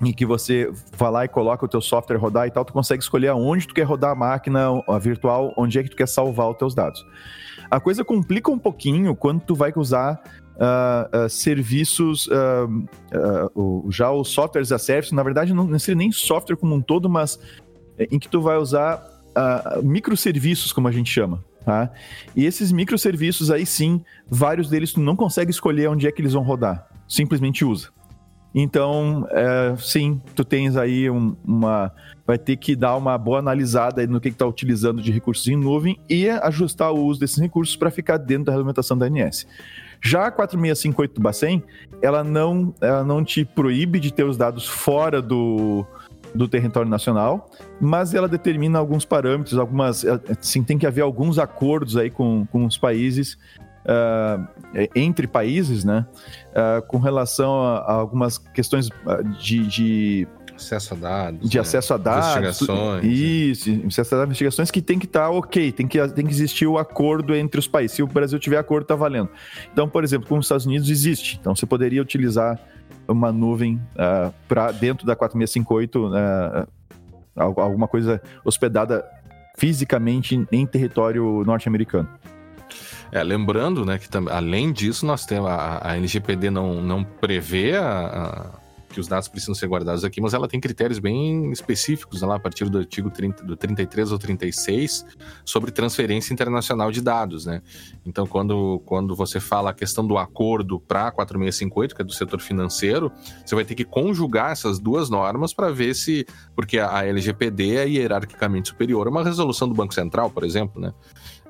em 0.00 0.12
que 0.12 0.26
você 0.26 0.70
vai 0.96 1.10
lá 1.10 1.24
e 1.24 1.28
coloca 1.28 1.64
o 1.64 1.68
teu 1.68 1.80
software 1.80 2.16
rodar 2.16 2.46
e 2.46 2.50
tal, 2.50 2.64
tu 2.64 2.72
consegue 2.72 3.02
escolher 3.02 3.28
aonde 3.28 3.66
tu 3.66 3.74
quer 3.74 3.84
rodar 3.84 4.10
a 4.10 4.14
máquina 4.14 4.82
a 4.86 4.98
virtual, 4.98 5.54
onde 5.56 5.78
é 5.78 5.82
que 5.82 5.90
tu 5.90 5.96
quer 5.96 6.08
salvar 6.08 6.50
os 6.50 6.56
teus 6.56 6.74
dados. 6.74 7.04
A 7.70 7.80
coisa 7.80 8.04
complica 8.04 8.50
um 8.50 8.58
pouquinho 8.58 9.14
quando 9.16 9.40
tu 9.40 9.54
vai 9.54 9.72
usar 9.74 10.22
uh, 10.56 11.24
uh, 11.24 11.28
serviços, 11.28 12.28
uh, 12.28 13.90
já 13.90 14.10
os 14.10 14.28
softwares 14.28 14.70
a 14.72 14.78
service, 14.78 15.14
na 15.14 15.22
verdade 15.22 15.52
não 15.52 15.78
seria 15.78 15.98
nem 15.98 16.12
software 16.12 16.56
como 16.56 16.74
um 16.74 16.80
todo, 16.80 17.08
mas 17.08 17.38
é, 17.98 18.06
em 18.10 18.18
que 18.18 18.28
tu 18.28 18.40
vai 18.40 18.56
usar 18.56 19.02
microserviços, 19.82 20.72
como 20.72 20.88
a 20.88 20.92
gente 20.92 21.12
chama. 21.12 21.44
Tá? 21.62 21.90
E 22.34 22.46
esses 22.46 22.72
microserviços 22.72 23.50
aí 23.50 23.66
sim, 23.66 24.02
vários 24.30 24.70
deles 24.70 24.92
tu 24.92 25.00
não 25.00 25.16
consegue 25.16 25.50
escolher 25.50 25.88
onde 25.88 26.06
é 26.06 26.12
que 26.12 26.22
eles 26.22 26.32
vão 26.32 26.42
rodar, 26.42 26.86
simplesmente 27.08 27.64
usa. 27.64 27.88
Então, 28.58 29.28
é, 29.32 29.76
sim, 29.76 30.18
tu 30.34 30.42
tens 30.42 30.78
aí 30.78 31.10
um, 31.10 31.36
uma. 31.44 31.92
Vai 32.26 32.38
ter 32.38 32.56
que 32.56 32.74
dar 32.74 32.96
uma 32.96 33.18
boa 33.18 33.38
analisada 33.38 34.04
no 34.06 34.18
que 34.18 34.28
está 34.28 34.46
utilizando 34.46 35.02
de 35.02 35.12
recursos 35.12 35.46
em 35.46 35.56
nuvem 35.56 36.00
e 36.08 36.26
ajustar 36.30 36.90
o 36.90 37.04
uso 37.04 37.20
desses 37.20 37.36
recursos 37.36 37.76
para 37.76 37.90
ficar 37.90 38.16
dentro 38.16 38.44
da 38.46 38.52
regulamentação 38.52 38.96
da 38.96 39.04
ANS. 39.04 39.46
Já 40.00 40.26
a 40.26 40.30
4658 40.30 41.14
do 41.14 41.20
Bacen, 41.20 41.62
ela 42.00 42.24
não, 42.24 42.74
ela 42.80 43.04
não 43.04 43.22
te 43.22 43.44
proíbe 43.44 44.00
de 44.00 44.10
ter 44.10 44.24
os 44.24 44.38
dados 44.38 44.66
fora 44.66 45.20
do, 45.20 45.84
do 46.34 46.48
território 46.48 46.88
nacional, 46.88 47.50
mas 47.78 48.14
ela 48.14 48.26
determina 48.26 48.78
alguns 48.78 49.04
parâmetros, 49.04 49.58
algumas. 49.58 50.02
Sim, 50.40 50.62
tem 50.62 50.78
que 50.78 50.86
haver 50.86 51.02
alguns 51.02 51.38
acordos 51.38 51.94
aí 51.94 52.08
com, 52.08 52.46
com 52.46 52.64
os 52.64 52.78
países 52.78 53.36
uh, 53.86 54.46
entre 54.94 55.26
países, 55.26 55.84
né? 55.84 56.06
Uh, 56.50 56.86
com 56.86 56.98
relação 56.98 57.62
a, 57.62 57.78
a, 57.78 57.92
algumas 57.92 58.38
questões 58.38 58.88
de, 59.38 59.66
de 59.66 60.28
acesso 60.56 60.94
a 60.94 60.96
dados. 60.96 61.50
De 61.50 61.56
né? 61.56 61.60
acesso 61.60 61.94
a 61.94 61.96
dados. 61.96 62.36
Investigações. 62.36 63.04
Isso, 63.04 63.70
né? 63.70 63.82
acesso 63.86 64.14
a 64.16 64.24
investigações 64.24 64.70
que 64.70 64.82
tem 64.82 64.98
que 64.98 65.06
estar 65.06 65.26
tá 65.26 65.30
ok, 65.30 65.72
tem 65.72 65.86
que, 65.86 66.08
tem 66.08 66.26
que 66.26 66.32
existir 66.32 66.66
o 66.66 66.78
acordo 66.78 67.34
entre 67.34 67.60
os 67.60 67.68
países. 67.68 67.96
Se 67.96 68.02
o 68.02 68.06
Brasil 68.06 68.38
tiver 68.38 68.58
acordo, 68.58 68.82
está 68.82 68.94
valendo. 68.94 69.30
Então, 69.72 69.88
por 69.88 70.02
exemplo, 70.02 70.28
com 70.28 70.38
os 70.38 70.46
Estados 70.46 70.66
Unidos 70.66 70.90
existe. 70.90 71.38
Então, 71.40 71.54
você 71.54 71.66
poderia 71.66 72.02
utilizar 72.02 72.58
uma 73.06 73.30
nuvem 73.30 73.80
uh, 73.94 74.32
para 74.48 74.72
dentro 74.72 75.06
da 75.06 75.14
4658, 75.14 76.06
uh, 76.06 76.66
alguma 77.36 77.86
coisa 77.86 78.20
hospedada 78.44 79.04
fisicamente 79.56 80.46
em 80.50 80.66
território 80.66 81.42
norte-americano. 81.44 82.08
É, 83.12 83.22
lembrando, 83.22 83.84
né, 83.84 83.98
que 83.98 84.08
além 84.30 84.72
disso, 84.72 85.06
nós 85.06 85.24
temos 85.24 85.50
a, 85.50 85.80
a 85.82 85.96
LGPD 85.96 86.50
não, 86.50 86.82
não 86.82 87.04
prevê 87.04 87.76
a, 87.76 88.52
a 88.62 88.66
que 88.96 89.00
os 89.00 89.08
dados 89.08 89.28
precisam 89.28 89.54
ser 89.54 89.66
guardados 89.66 90.04
aqui, 90.04 90.22
mas 90.22 90.32
ela 90.32 90.48
tem 90.48 90.58
critérios 90.58 90.98
bem 90.98 91.52
específicos 91.52 92.22
lá 92.22 92.36
a 92.36 92.38
partir 92.38 92.70
do 92.70 92.78
artigo 92.78 93.10
30, 93.10 93.44
do 93.44 93.54
33 93.54 94.10
ou 94.10 94.18
36 94.18 95.04
sobre 95.44 95.70
transferência 95.70 96.32
internacional 96.32 96.90
de 96.90 97.02
dados, 97.02 97.44
né? 97.44 97.60
Então, 98.06 98.26
quando, 98.26 98.80
quando 98.86 99.14
você 99.14 99.38
fala 99.38 99.68
a 99.68 99.74
questão 99.74 100.06
do 100.06 100.16
acordo 100.16 100.80
para 100.80 101.10
4658, 101.10 101.94
que 101.94 102.00
é 102.00 102.04
do 102.06 102.12
setor 102.12 102.40
financeiro, 102.40 103.12
você 103.44 103.54
vai 103.54 103.66
ter 103.66 103.74
que 103.74 103.84
conjugar 103.84 104.52
essas 104.52 104.78
duas 104.78 105.10
normas 105.10 105.52
para 105.52 105.70
ver 105.70 105.94
se. 105.94 106.26
Porque 106.54 106.78
a 106.78 107.04
LGPD 107.04 107.76
é 107.76 107.86
hierarquicamente 107.86 108.68
superior 108.68 109.06
a 109.06 109.10
uma 109.10 109.22
resolução 109.22 109.68
do 109.68 109.74
Banco 109.74 109.92
Central, 109.92 110.30
por 110.30 110.42
exemplo, 110.42 110.80
né? 110.80 110.94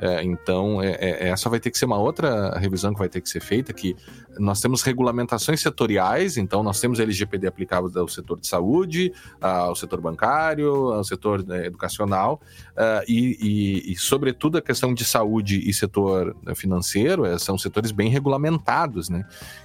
É, 0.00 0.22
então, 0.22 0.82
é, 0.82 0.92
é, 1.00 1.28
essa 1.28 1.48
vai 1.48 1.58
ter 1.58 1.70
que 1.70 1.78
ser 1.78 1.86
uma 1.86 1.98
outra 1.98 2.58
revisão 2.58 2.92
que 2.92 2.98
vai 2.98 3.08
ter 3.08 3.20
que 3.20 3.28
ser 3.28 3.40
feita, 3.40 3.72
que 3.72 3.96
nós 4.38 4.60
temos 4.60 4.82
regulamentações 4.82 5.60
setoriais, 5.60 6.36
então 6.36 6.62
nós 6.62 6.80
temos 6.80 7.00
LGPD 7.00 7.46
aplicável 7.46 7.90
ao 7.96 8.08
setor 8.08 8.38
de 8.38 8.46
saúde, 8.46 9.12
ao 9.40 9.74
setor 9.74 10.00
bancário, 10.00 10.92
ao 10.92 11.04
setor 11.04 11.46
né, 11.46 11.66
educacional, 11.66 12.40
uh, 12.72 13.02
e, 13.08 13.38
e, 13.40 13.92
e, 13.92 13.96
sobretudo, 13.96 14.58
a 14.58 14.62
questão 14.62 14.92
de 14.92 15.04
saúde 15.04 15.68
e 15.68 15.72
setor 15.72 16.36
né, 16.42 16.54
financeiro 16.54 17.24
é, 17.24 17.38
são 17.38 17.56
setores 17.56 17.90
bem 17.90 18.10
regulamentados, 18.10 19.08
né? 19.08 19.24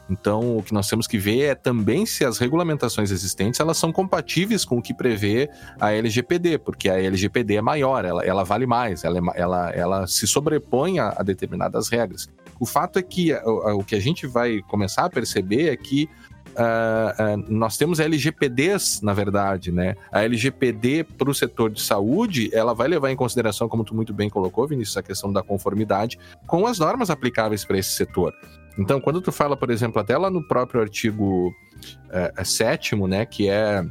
Então, 0.09 0.57
o 0.57 0.63
que 0.63 0.73
nós 0.73 0.88
temos 0.89 1.07
que 1.07 1.17
ver 1.17 1.41
é 1.41 1.55
também 1.55 2.05
se 2.05 2.25
as 2.25 2.38
regulamentações 2.38 3.11
existentes 3.11 3.59
elas 3.59 3.77
são 3.77 3.91
compatíveis 3.91 4.65
com 4.65 4.77
o 4.77 4.81
que 4.81 4.93
prevê 4.93 5.50
a 5.79 5.93
LGPD, 5.93 6.57
porque 6.57 6.89
a 6.89 7.01
LGPD 7.01 7.56
é 7.56 7.62
maior, 7.62 8.03
ela, 8.03 8.23
ela 8.25 8.43
vale 8.43 8.65
mais, 8.65 9.03
ela, 9.03 9.17
é, 9.17 9.21
ela, 9.36 9.69
ela 9.71 10.08
sobrepõe 10.27 10.99
a, 10.99 11.13
a 11.17 11.23
determinadas 11.23 11.89
regras. 11.89 12.29
O 12.60 12.65
fato 12.65 12.99
é 12.99 13.01
que 13.01 13.34
o, 13.34 13.79
o 13.79 13.84
que 13.84 13.95
a 13.95 13.99
gente 13.99 14.27
vai 14.27 14.62
começar 14.67 15.05
a 15.05 15.10
perceber 15.10 15.69
é 15.69 15.75
que 15.75 16.10
Uh, 16.51 17.39
uh, 17.39 17.45
nós 17.47 17.77
temos 17.77 17.99
LGPDs, 17.99 19.01
na 19.01 19.13
verdade, 19.13 19.71
né? 19.71 19.95
A 20.12 20.23
LGPD 20.23 21.05
para 21.05 21.29
o 21.29 21.34
setor 21.34 21.71
de 21.71 21.81
saúde, 21.81 22.49
ela 22.53 22.73
vai 22.73 22.89
levar 22.89 23.10
em 23.10 23.15
consideração, 23.15 23.69
como 23.69 23.86
tu 23.86 23.95
muito 23.95 24.13
bem 24.13 24.29
colocou, 24.29 24.67
Vinícius, 24.67 24.97
a 24.97 25.01
questão 25.01 25.31
da 25.31 25.41
conformidade 25.41 26.19
com 26.45 26.67
as 26.67 26.77
normas 26.77 27.10
aplicáveis 27.10 27.63
para 27.63 27.77
esse 27.77 27.91
setor. 27.91 28.34
Então, 28.77 28.99
quando 28.99 29.21
tu 29.21 29.31
fala, 29.31 29.55
por 29.55 29.69
exemplo, 29.69 30.01
até 30.01 30.17
lá 30.17 30.29
no 30.29 30.45
próprio 30.45 30.81
artigo 30.81 31.49
uh, 31.49 32.45
sétimo, 32.45 33.07
né, 33.07 33.25
que 33.25 33.49
é 33.49 33.86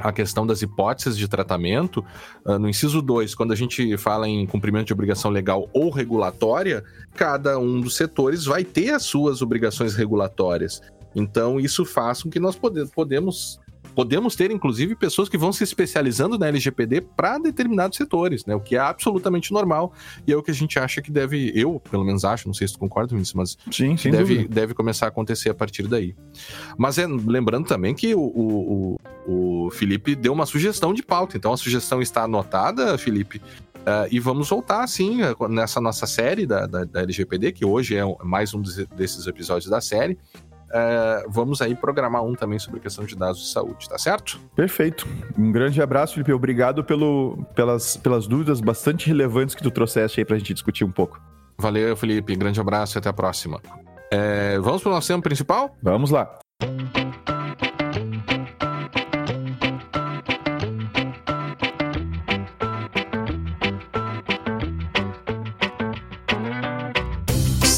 a 0.00 0.12
questão 0.12 0.46
das 0.46 0.62
hipóteses 0.62 1.16
de 1.16 1.28
tratamento, 1.28 2.04
uh, 2.44 2.58
no 2.58 2.68
inciso 2.68 3.00
2, 3.00 3.34
quando 3.34 3.52
a 3.52 3.56
gente 3.56 3.96
fala 3.96 4.28
em 4.28 4.46
cumprimento 4.46 4.86
de 4.86 4.92
obrigação 4.92 5.30
legal 5.30 5.68
ou 5.72 5.90
regulatória, 5.90 6.82
cada 7.14 7.58
um 7.58 7.80
dos 7.80 7.96
setores 7.96 8.44
vai 8.44 8.64
ter 8.64 8.90
as 8.90 9.04
suas 9.04 9.42
obrigações 9.42 9.94
regulatórias. 9.94 10.80
Então, 11.14 11.58
isso 11.58 11.84
faz 11.84 12.22
com 12.22 12.30
que 12.30 12.38
nós 12.38 12.56
pode, 12.56 12.86
podemos 12.86 13.60
podemos 13.94 14.36
ter, 14.36 14.50
inclusive, 14.50 14.94
pessoas 14.94 15.28
que 15.28 15.36
vão 15.36 15.52
se 15.52 15.64
especializando 15.64 16.38
na 16.38 16.48
LGPD 16.48 17.00
para 17.00 17.38
determinados 17.38 17.96
setores, 17.96 18.44
né? 18.44 18.54
O 18.54 18.60
que 18.60 18.76
é 18.76 18.78
absolutamente 18.78 19.52
normal 19.52 19.92
e 20.26 20.32
é 20.32 20.36
o 20.36 20.42
que 20.42 20.50
a 20.50 20.54
gente 20.54 20.78
acha 20.78 21.02
que 21.02 21.10
deve, 21.10 21.52
eu 21.54 21.80
pelo 21.80 22.04
menos 22.04 22.24
acho, 22.24 22.46
não 22.46 22.54
sei 22.54 22.66
se 22.68 22.74
tu 22.74 22.78
concorda 22.80 23.14
com 23.14 23.20
isso, 23.20 23.36
mas 23.36 23.56
Sim, 23.70 23.96
deve, 24.10 24.46
deve 24.48 24.74
começar 24.74 25.06
a 25.06 25.08
acontecer 25.08 25.50
a 25.50 25.54
partir 25.54 25.86
daí. 25.86 26.14
Mas 26.76 26.98
é 26.98 27.06
lembrando 27.06 27.66
também 27.66 27.94
que 27.94 28.14
o, 28.14 28.20
o, 28.20 28.96
o 29.26 29.70
Felipe 29.70 30.14
deu 30.14 30.32
uma 30.32 30.46
sugestão 30.46 30.94
de 30.94 31.02
pauta, 31.02 31.36
então 31.36 31.52
a 31.52 31.56
sugestão 31.56 32.00
está 32.00 32.24
anotada, 32.24 32.96
Felipe. 32.98 33.40
Uh, 33.80 34.06
e 34.10 34.20
vamos 34.20 34.48
voltar, 34.50 34.84
assim, 34.84 35.20
nessa 35.48 35.80
nossa 35.80 36.06
série 36.06 36.46
da, 36.46 36.66
da, 36.66 36.84
da 36.84 37.00
LGPD, 37.00 37.52
que 37.52 37.64
hoje 37.64 37.96
é 37.96 38.02
mais 38.22 38.52
um 38.52 38.60
desses 38.60 39.26
episódios 39.26 39.70
da 39.70 39.80
série 39.80 40.18
é, 40.72 41.24
vamos 41.28 41.60
aí 41.60 41.74
programar 41.74 42.24
um 42.24 42.34
também 42.34 42.58
sobre 42.58 42.80
questão 42.80 43.04
de 43.04 43.16
dados 43.16 43.40
de 43.40 43.48
saúde, 43.48 43.88
tá 43.88 43.98
certo? 43.98 44.40
Perfeito. 44.54 45.06
Um 45.36 45.50
grande 45.50 45.80
abraço, 45.82 46.14
Felipe. 46.14 46.32
Obrigado 46.32 46.84
pelo, 46.84 47.44
pelas, 47.54 47.96
pelas 47.96 48.26
dúvidas 48.26 48.60
bastante 48.60 49.06
relevantes 49.06 49.54
que 49.54 49.62
tu 49.62 49.70
trouxeste 49.70 50.20
aí 50.20 50.24
pra 50.24 50.38
gente 50.38 50.54
discutir 50.54 50.84
um 50.84 50.92
pouco. 50.92 51.20
Valeu, 51.58 51.96
Felipe. 51.96 52.34
Grande 52.36 52.60
abraço 52.60 52.96
e 52.96 52.98
até 52.98 53.08
a 53.08 53.12
próxima. 53.12 53.60
É, 54.10 54.58
vamos 54.58 54.82
pro 54.82 54.90
nosso 54.90 55.08
tema 55.08 55.22
principal? 55.22 55.76
Vamos 55.82 56.10
lá. 56.10 56.38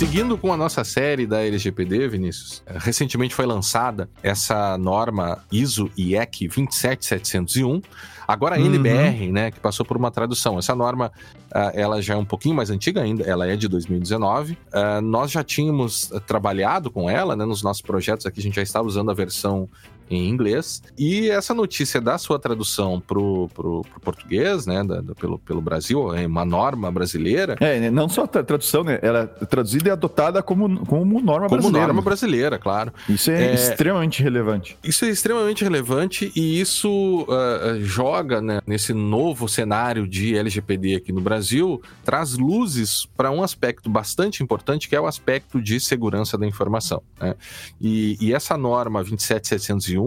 Seguindo 0.03 0.37
com 0.37 0.53
a 0.53 0.57
nossa 0.57 0.83
série 0.83 1.29
da 1.29 1.45
LGPD, 1.45 2.09
Vinícius, 2.09 2.61
eh, 2.67 2.75
recentemente 2.77 3.37
foi 3.37 3.47
lançada 3.47 4.11
essa 4.21 4.77
norma 4.77 5.45
ISO 5.53 5.89
IEC 5.97 6.49
27701, 6.49 7.81
agora 8.27 8.57
a 8.57 8.61
NBR, 8.61 9.27
uhum. 9.27 9.33
né, 9.33 9.53
que 9.53 9.61
passou 9.61 9.87
por 9.87 9.97
uma 9.97 10.11
tradução. 10.11 10.59
Essa 10.59 10.75
norma, 10.75 11.13
uh, 11.55 11.71
ela 11.73 12.03
já 12.03 12.15
é 12.15 12.17
um 12.17 12.25
pouquinho 12.25 12.53
mais 12.53 12.69
antiga 12.69 13.01
ainda, 13.01 13.23
ela 13.23 13.47
é 13.47 13.55
de 13.55 13.69
2019. 13.69 14.55
Uh, 14.55 14.57
eh, 14.73 15.01
nós 15.01 15.31
já 15.31 15.45
tínhamos 15.45 16.11
trabalhado 16.27 16.91
com 16.91 17.09
ela, 17.09 17.37
né, 17.37 17.45
nos 17.45 17.63
nossos 17.63 17.81
projetos 17.81 18.27
aqui, 18.27 18.41
a 18.41 18.43
gente 18.43 18.57
já 18.57 18.63
estava 18.63 18.89
usando 18.89 19.09
a 19.09 19.15
versão 19.15 19.71
em 20.15 20.29
inglês. 20.29 20.83
E 20.99 21.31
essa 21.31 21.55
notícia 21.55 22.01
da 22.01 22.19
sua 22.19 22.39
tradução 22.39 23.01
pro, 23.01 23.49
pro, 23.55 23.83
pro 23.83 24.01
português, 24.01 24.67
né, 24.67 24.85
da, 24.85 25.01
da, 25.01 25.15
pelo, 25.15 25.39
pelo 25.39 25.61
Brasil, 25.61 26.15
é 26.15 26.27
uma 26.27 26.45
norma 26.45 26.91
brasileira. 26.91 27.57
É, 27.61 27.81
né, 27.81 27.91
não 27.91 28.09
só 28.09 28.25
a 28.25 28.29
tradução, 28.29 28.85
né, 28.85 28.99
ela 29.03 29.31
é 29.41 29.45
traduzida 29.47 29.89
e 29.89 29.93
adotada 29.93 30.43
como, 30.43 30.85
como 30.87 31.21
norma 31.21 31.49
como 31.49 31.61
brasileira. 31.61 31.63
Como 31.63 31.73
norma 31.73 32.03
brasileira, 32.03 32.59
claro. 32.59 32.93
Isso 33.09 33.31
é, 33.31 33.51
é, 33.51 33.55
extremamente 33.55 34.23
relevante. 34.23 34.77
Isso 34.83 35.05
é 35.05 35.09
extremamente 35.09 35.65
relevante 35.65 36.33
e 36.35 36.61
isso 36.61 37.23
uh, 37.23 37.83
joga 37.83 38.41
né, 38.41 38.61
nesse 38.67 38.93
novo 38.93 39.49
cenário 39.49 40.07
de 40.07 40.37
LGPD 40.37 40.97
aqui 40.97 41.13
no 41.13 41.21
Brasil, 41.21 41.81
traz 42.05 42.37
luzes 42.37 43.07
para 43.17 43.31
um 43.31 43.43
aspecto 43.43 43.89
bastante 43.89 44.43
importante, 44.43 44.89
que 44.89 44.97
é 44.97 45.01
o 45.01 45.07
aspecto 45.07 45.61
de 45.61 45.81
segurança 45.81 46.37
da 46.37 46.47
informação. 46.47 47.03
Né? 47.21 47.35
E, 47.81 48.17
e 48.21 48.35
essa 48.35 48.57
norma 48.57 49.03
27701 49.03 50.02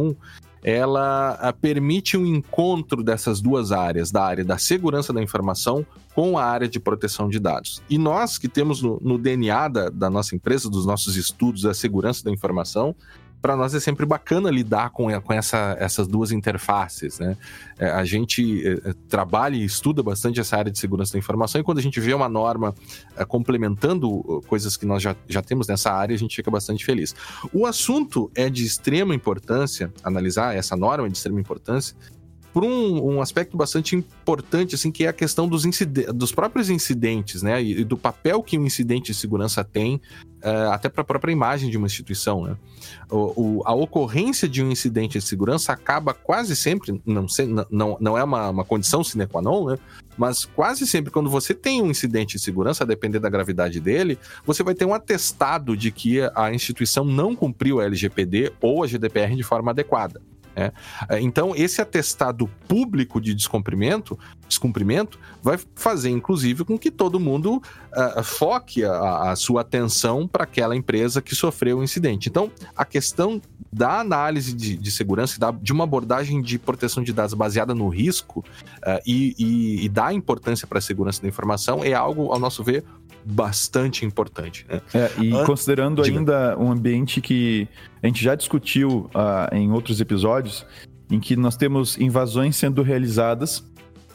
ela 0.66 1.38
a, 1.40 1.50
ah, 1.50 1.54
permite 1.54 2.18
um 2.18 2.26
encontro 2.26 3.04
dessas 3.04 3.40
duas 3.40 3.72
áreas, 3.72 4.12
da 4.12 4.24
área 4.24 4.44
da 4.44 4.58
segurança 4.58 5.14
da 5.14 5.22
informação 5.22 5.86
com 6.16 6.40
a 6.40 6.44
área 6.44 6.68
de 6.68 6.80
proteção 6.80 7.30
de 7.30 7.40
dados. 7.40 7.84
E 7.88 8.00
nós 8.00 8.40
que 8.40 8.48
temos 8.48 8.82
no, 8.82 9.00
no 9.00 9.20
DNA 9.20 9.68
da, 9.68 9.90
da, 9.90 10.10
nossa 10.10 10.36
empresa, 10.36 10.68
dos 10.68 10.84
nossos 10.84 11.16
estudos, 11.18 11.68
a 11.68 11.74
segurança 11.74 12.24
da 12.24 12.32
informação, 12.32 12.96
para 13.42 13.56
nós 13.56 13.74
é 13.74 13.80
sempre 13.80 14.06
bacana 14.06 14.50
lidar 14.50 14.90
com, 14.90 15.10
com 15.22 15.34
essa, 15.34 15.76
essas 15.80 16.08
duas 16.08 16.32
interfaces, 16.32 17.20
né? 17.20 17.38
É, 17.78 17.90
a 17.90 18.04
gente 18.06 18.68
é, 18.68 18.94
trabalha 19.08 19.56
e 19.56 19.64
estuda 19.64 20.02
bastante 20.02 20.40
essa 20.40 20.58
área 20.58 20.72
de 20.72 20.80
segurança 20.80 21.14
da 21.14 21.20
informação 21.20 21.60
e 21.60 21.64
quando 21.64 21.78
a 21.78 21.82
gente 21.82 22.00
vê 22.00 22.14
uma 22.14 22.30
norma 22.30 22.74
é, 23.16 23.26
complementando 23.26 24.10
uh, 24.10 24.42
coisas 24.48 24.78
que 24.78 24.86
nós 24.86 25.04
já, 25.04 25.16
já 25.28 25.42
temos 25.42 25.68
nessa 25.68 25.92
área, 25.92 26.16
a 26.16 26.18
gente 26.18 26.36
fica 26.36 26.50
bastante 26.50 26.86
feliz. 26.86 27.16
O 27.54 27.66
assunto 27.66 28.32
é 28.34 28.50
de 28.50 28.66
extrema 28.66 29.14
importância, 29.14 29.94
analisar 30.04 30.56
essa 30.56 30.76
norma 30.76 31.08
é 31.08 31.10
de 31.10 31.18
extrema 31.18 31.40
importância, 31.40 31.96
por 32.56 32.64
um, 32.64 33.16
um, 33.16 33.22
aspecto 33.22 33.58
bastante 33.58 33.98
importante, 33.98 34.76
assim, 34.76 34.90
que 34.90 35.04
é 35.04 35.10
a 35.10 35.14
questão 35.14 35.46
dos, 35.46 35.66
dos 36.14 36.32
próprios 36.32 36.70
incidentes, 36.70 37.44
né? 37.44 37.62
E, 37.62 37.82
e, 37.82 37.84
do 37.84 37.98
papel 37.98 38.42
que 38.42 38.58
um 38.58 38.66
incidente 38.66 39.12
de 39.12 39.14
segurança 39.14 39.62
tem, 39.62 39.96
uh, 40.42 40.72
até 40.72 40.88
para 40.88 41.02
a 41.02 41.04
própria 41.04 41.34
imagem 41.34 41.70
de 41.70 41.78
uma 41.78 41.86
instituição, 41.86 42.46
né? 42.46 42.56
O, 43.12 43.58
o, 43.58 43.62
a 43.66 43.74
ocorrência 43.74 44.48
de 44.48 44.64
um 44.64 44.72
incidente 44.72 45.20
de 45.20 45.26
segurança 45.26 45.74
acaba 45.74 46.14
quase 46.14 46.56
sempre, 46.56 47.02
não, 47.06 47.26
não, 47.70 47.98
não 48.00 48.18
é 48.18 48.24
uma, 48.24 48.52
uma 48.52 48.64
condição 48.64 49.04
sine 49.04 49.28
qua 49.28 49.42
non, 49.42 49.72
né? 49.72 49.78
Mas 50.18 50.46
quase 50.46 50.88
sempre, 50.88 51.12
quando 51.12 51.30
você 51.30 51.54
tem 51.54 51.82
um 51.82 51.92
incidente 51.92 52.38
de 52.38 52.42
segurança, 52.42 52.86
a 52.86 52.88
depender 52.88 53.20
da 53.20 53.30
gravidade 53.30 53.82
dele, 53.82 54.18
você 54.46 54.64
vai 54.64 54.74
ter 54.74 54.86
um 54.86 54.94
atestado 54.94 55.76
de 55.76 55.92
que 55.92 56.22
a 56.34 56.54
instituição 56.54 57.04
não 57.04 57.36
cumpriu 57.36 57.82
a 57.82 57.84
LGPD 57.84 58.54
ou 58.62 58.82
a 58.82 58.88
GDPR 58.88 59.36
de 59.36 59.44
forma 59.44 59.72
adequada. 59.72 60.22
Né? 60.56 60.72
É, 61.10 61.20
então, 61.20 61.54
esse 61.56 61.82
atestado 61.82 62.48
público 62.68 63.20
de 63.20 63.34
descumprimento, 63.34 64.18
descumprimento 64.48 65.20
vai 65.42 65.60
fazer, 65.76 66.10
inclusive, 66.10 66.64
com 66.64 66.78
que 66.78 66.90
todo 66.90 67.20
mundo 67.20 67.58
uh, 67.58 68.24
foque 68.24 68.84
a, 68.84 69.32
a 69.32 69.36
sua 69.36 69.62
atenção 69.62 70.28
para 70.28 70.44
aquela 70.44 70.76
empresa 70.76 71.22
que 71.22 71.36
sofreu 71.36 71.80
o 71.80 71.84
incidente. 71.84 72.30
Então, 72.30 72.52
a 72.76 72.86
questão 72.86 73.42
da 73.72 74.00
análise 74.00 74.54
de, 74.54 74.78
de 74.78 74.92
segurança, 74.92 75.38
da, 75.40 75.52
de 75.52 75.74
uma 75.74 75.84
abordagem 75.84 76.42
de 76.42 76.58
proteção 76.58 77.04
de 77.04 77.12
dados 77.12 77.34
baseada 77.34 77.76
no 77.76 77.90
risco 77.90 78.40
uh, 78.40 79.02
e, 79.06 79.36
e, 79.38 79.86
e 79.86 79.90
da 79.90 80.14
importância 80.14 80.66
para 80.66 80.80
a 80.80 80.82
segurança 80.82 81.22
da 81.22 81.28
informação 81.28 81.84
é 81.84 81.94
algo, 81.94 82.32
ao 82.32 82.40
nosso 82.40 82.64
ver, 82.64 82.86
bastante 83.26 84.06
importante. 84.06 84.66
Né? 84.70 84.82
É, 84.94 85.12
e 85.22 85.32
considerando 85.46 86.04
Diga. 86.04 86.20
ainda 86.20 86.58
um 86.58 86.72
ambiente 86.72 87.20
que 87.20 87.68
a 88.04 88.08
gente 88.08 88.24
já 88.24 88.36
discutiu 88.36 89.10
uh, 89.16 89.54
em 89.54 89.72
outros 89.72 90.00
episódios, 90.00 90.66
em 91.10 91.20
que 91.20 91.36
nós 91.36 91.58
temos 91.58 91.98
invasões 91.98 92.56
sendo 92.56 92.84
realizadas, 92.84 93.66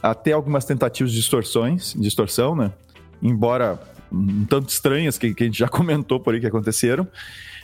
até 0.02 0.32
algumas 0.32 0.64
tentativas 0.64 1.10
de 1.10 1.18
distorções, 1.18 1.94
distorção, 1.98 2.54
né? 2.54 2.72
Embora 3.20 3.78
um 4.10 4.44
tanto 4.44 4.68
estranhas 4.68 5.18
que, 5.18 5.34
que 5.34 5.42
a 5.42 5.46
gente 5.46 5.58
já 5.58 5.68
comentou 5.68 6.20
por 6.20 6.34
aí 6.34 6.40
que 6.40 6.46
aconteceram. 6.46 7.04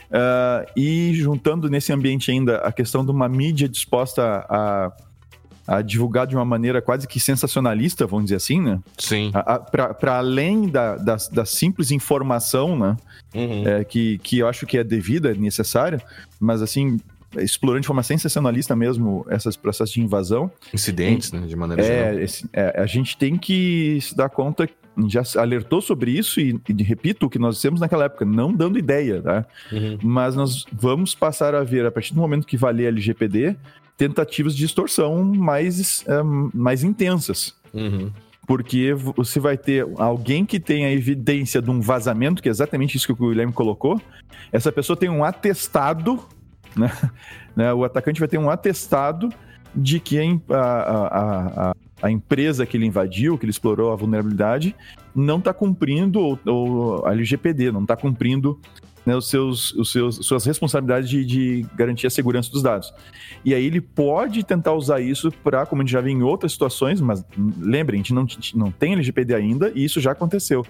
Uh, 0.09 0.63
e 0.75 1.13
juntando 1.15 1.69
nesse 1.69 1.91
ambiente 1.91 2.31
ainda 2.31 2.59
a 2.59 2.71
questão 2.71 3.03
de 3.03 3.11
uma 3.11 3.27
mídia 3.27 3.67
disposta 3.67 4.45
a, 4.49 4.85
a 4.85 4.91
divulgar 5.83 6.25
de 6.25 6.35
uma 6.35 6.45
maneira 6.45 6.81
quase 6.81 7.07
que 7.07 7.19
sensacionalista, 7.19 8.07
vamos 8.07 8.25
dizer 8.25 8.37
assim, 8.37 8.61
né? 8.61 8.79
Sim. 8.97 9.31
Para 9.71 10.17
além 10.17 10.69
da, 10.69 10.95
da, 10.95 11.17
da, 11.31 11.45
simples 11.45 11.91
informação, 11.91 12.77
né? 12.77 12.97
Uhum. 13.35 13.67
É, 13.67 13.83
que, 13.83 14.17
que 14.19 14.39
eu 14.39 14.47
acho 14.47 14.65
que 14.65 14.77
é 14.77 14.83
devida, 14.83 15.33
necessária, 15.33 16.01
mas 16.39 16.61
assim, 16.61 16.97
explorando 17.35 17.81
de 17.81 17.87
forma 17.87 18.03
sensacionalista 18.03 18.75
mesmo 18.75 19.25
esses 19.29 19.55
processos 19.55 19.93
de 19.93 20.01
invasão. 20.01 20.49
Incidentes, 20.73 21.31
né, 21.31 21.41
de 21.41 21.55
maneira 21.55 21.81
é, 21.81 21.85
geral. 21.85 22.19
Esse, 22.19 22.49
é, 22.53 22.79
a 22.79 22.85
gente 22.85 23.17
tem 23.17 23.37
que 23.37 23.99
se 24.01 24.15
dar 24.15 24.29
conta, 24.29 24.69
já 25.07 25.21
alertou 25.39 25.81
sobre 25.81 26.11
isso 26.11 26.39
e, 26.39 26.59
e 26.67 26.83
repito 26.83 27.25
o 27.25 27.29
que 27.29 27.37
nós 27.37 27.55
dissemos 27.55 27.79
naquela 27.79 28.05
época, 28.05 28.25
não 28.25 28.53
dando 28.53 28.79
ideia, 28.79 29.21
tá? 29.21 29.45
Uhum. 29.71 29.97
Mas 30.01 30.35
nós 30.35 30.65
vamos 30.71 31.13
passar 31.13 31.53
a 31.53 31.63
ver, 31.63 31.85
a 31.85 31.91
partir 31.91 32.13
do 32.13 32.21
momento 32.21 32.47
que 32.47 32.57
valer 32.57 32.87
LGPD, 32.87 33.55
tentativas 33.97 34.55
de 34.55 34.63
extorsão 34.63 35.23
mais, 35.23 36.05
é, 36.07 36.21
mais 36.23 36.83
intensas. 36.83 37.55
Uhum. 37.73 38.11
Porque 38.45 38.93
você 38.93 39.39
vai 39.41 39.57
ter 39.57 39.85
alguém 39.97 40.45
que 40.45 40.59
tem 40.59 40.85
a 40.85 40.91
evidência 40.91 41.61
de 41.61 41.69
um 41.69 41.81
vazamento, 41.81 42.41
que 42.41 42.47
é 42.47 42.51
exatamente 42.51 42.95
isso 42.95 43.07
que 43.07 43.11
o 43.11 43.29
Guilherme 43.29 43.51
colocou. 43.51 43.99
Essa 44.53 44.71
pessoa 44.71 44.95
tem 44.95 45.09
um 45.09 45.23
atestado, 45.23 46.23
né? 46.75 46.89
né? 47.53 47.73
O 47.73 47.83
atacante 47.83 48.19
vai 48.19 48.29
ter 48.29 48.37
um 48.37 48.49
atestado 48.49 49.29
de 49.75 49.99
que 49.99 50.17
a, 50.49 50.55
a, 50.55 51.69
a, 51.69 51.75
a 52.03 52.11
empresa 52.11 52.65
que 52.65 52.77
ele 52.77 52.85
invadiu, 52.85 53.37
que 53.37 53.43
ele 53.43 53.51
explorou 53.51 53.91
a 53.91 53.95
vulnerabilidade, 53.95 54.73
não 55.13 55.39
está 55.39 55.53
cumprindo 55.53 56.19
ou, 56.19 56.39
ou 56.45 57.05
a 57.05 57.11
LGPD, 57.11 57.71
não 57.71 57.81
está 57.81 57.97
cumprindo 57.97 58.59
né, 59.07 59.15
os 59.15 59.29
seus, 59.29 59.71
os 59.71 59.89
seus, 59.89 60.17
suas 60.17 60.43
responsabilidades 60.43 61.09
de, 61.09 61.23
de, 61.23 61.65
garantir 61.77 62.05
a 62.05 62.09
segurança 62.09 62.51
dos 62.51 62.61
dados. 62.61 62.93
E 63.45 63.55
aí 63.55 63.65
ele 63.65 63.79
pode 63.79 64.43
tentar 64.43 64.73
usar 64.73 64.99
isso 64.99 65.31
para, 65.31 65.65
como 65.65 65.81
a 65.81 65.85
gente 65.85 65.93
já 65.93 66.01
viu 66.01 66.11
em 66.11 66.23
outras 66.23 66.51
situações, 66.51 66.99
mas 66.99 67.23
lembrem, 67.57 68.01
a 68.01 68.03
gente 68.03 68.13
não, 68.13 68.27
não 68.53 68.69
tem 68.69 68.91
LGPD 68.91 69.33
ainda 69.33 69.71
e 69.73 69.85
isso 69.85 70.01
já 70.01 70.11
aconteceu. 70.11 70.65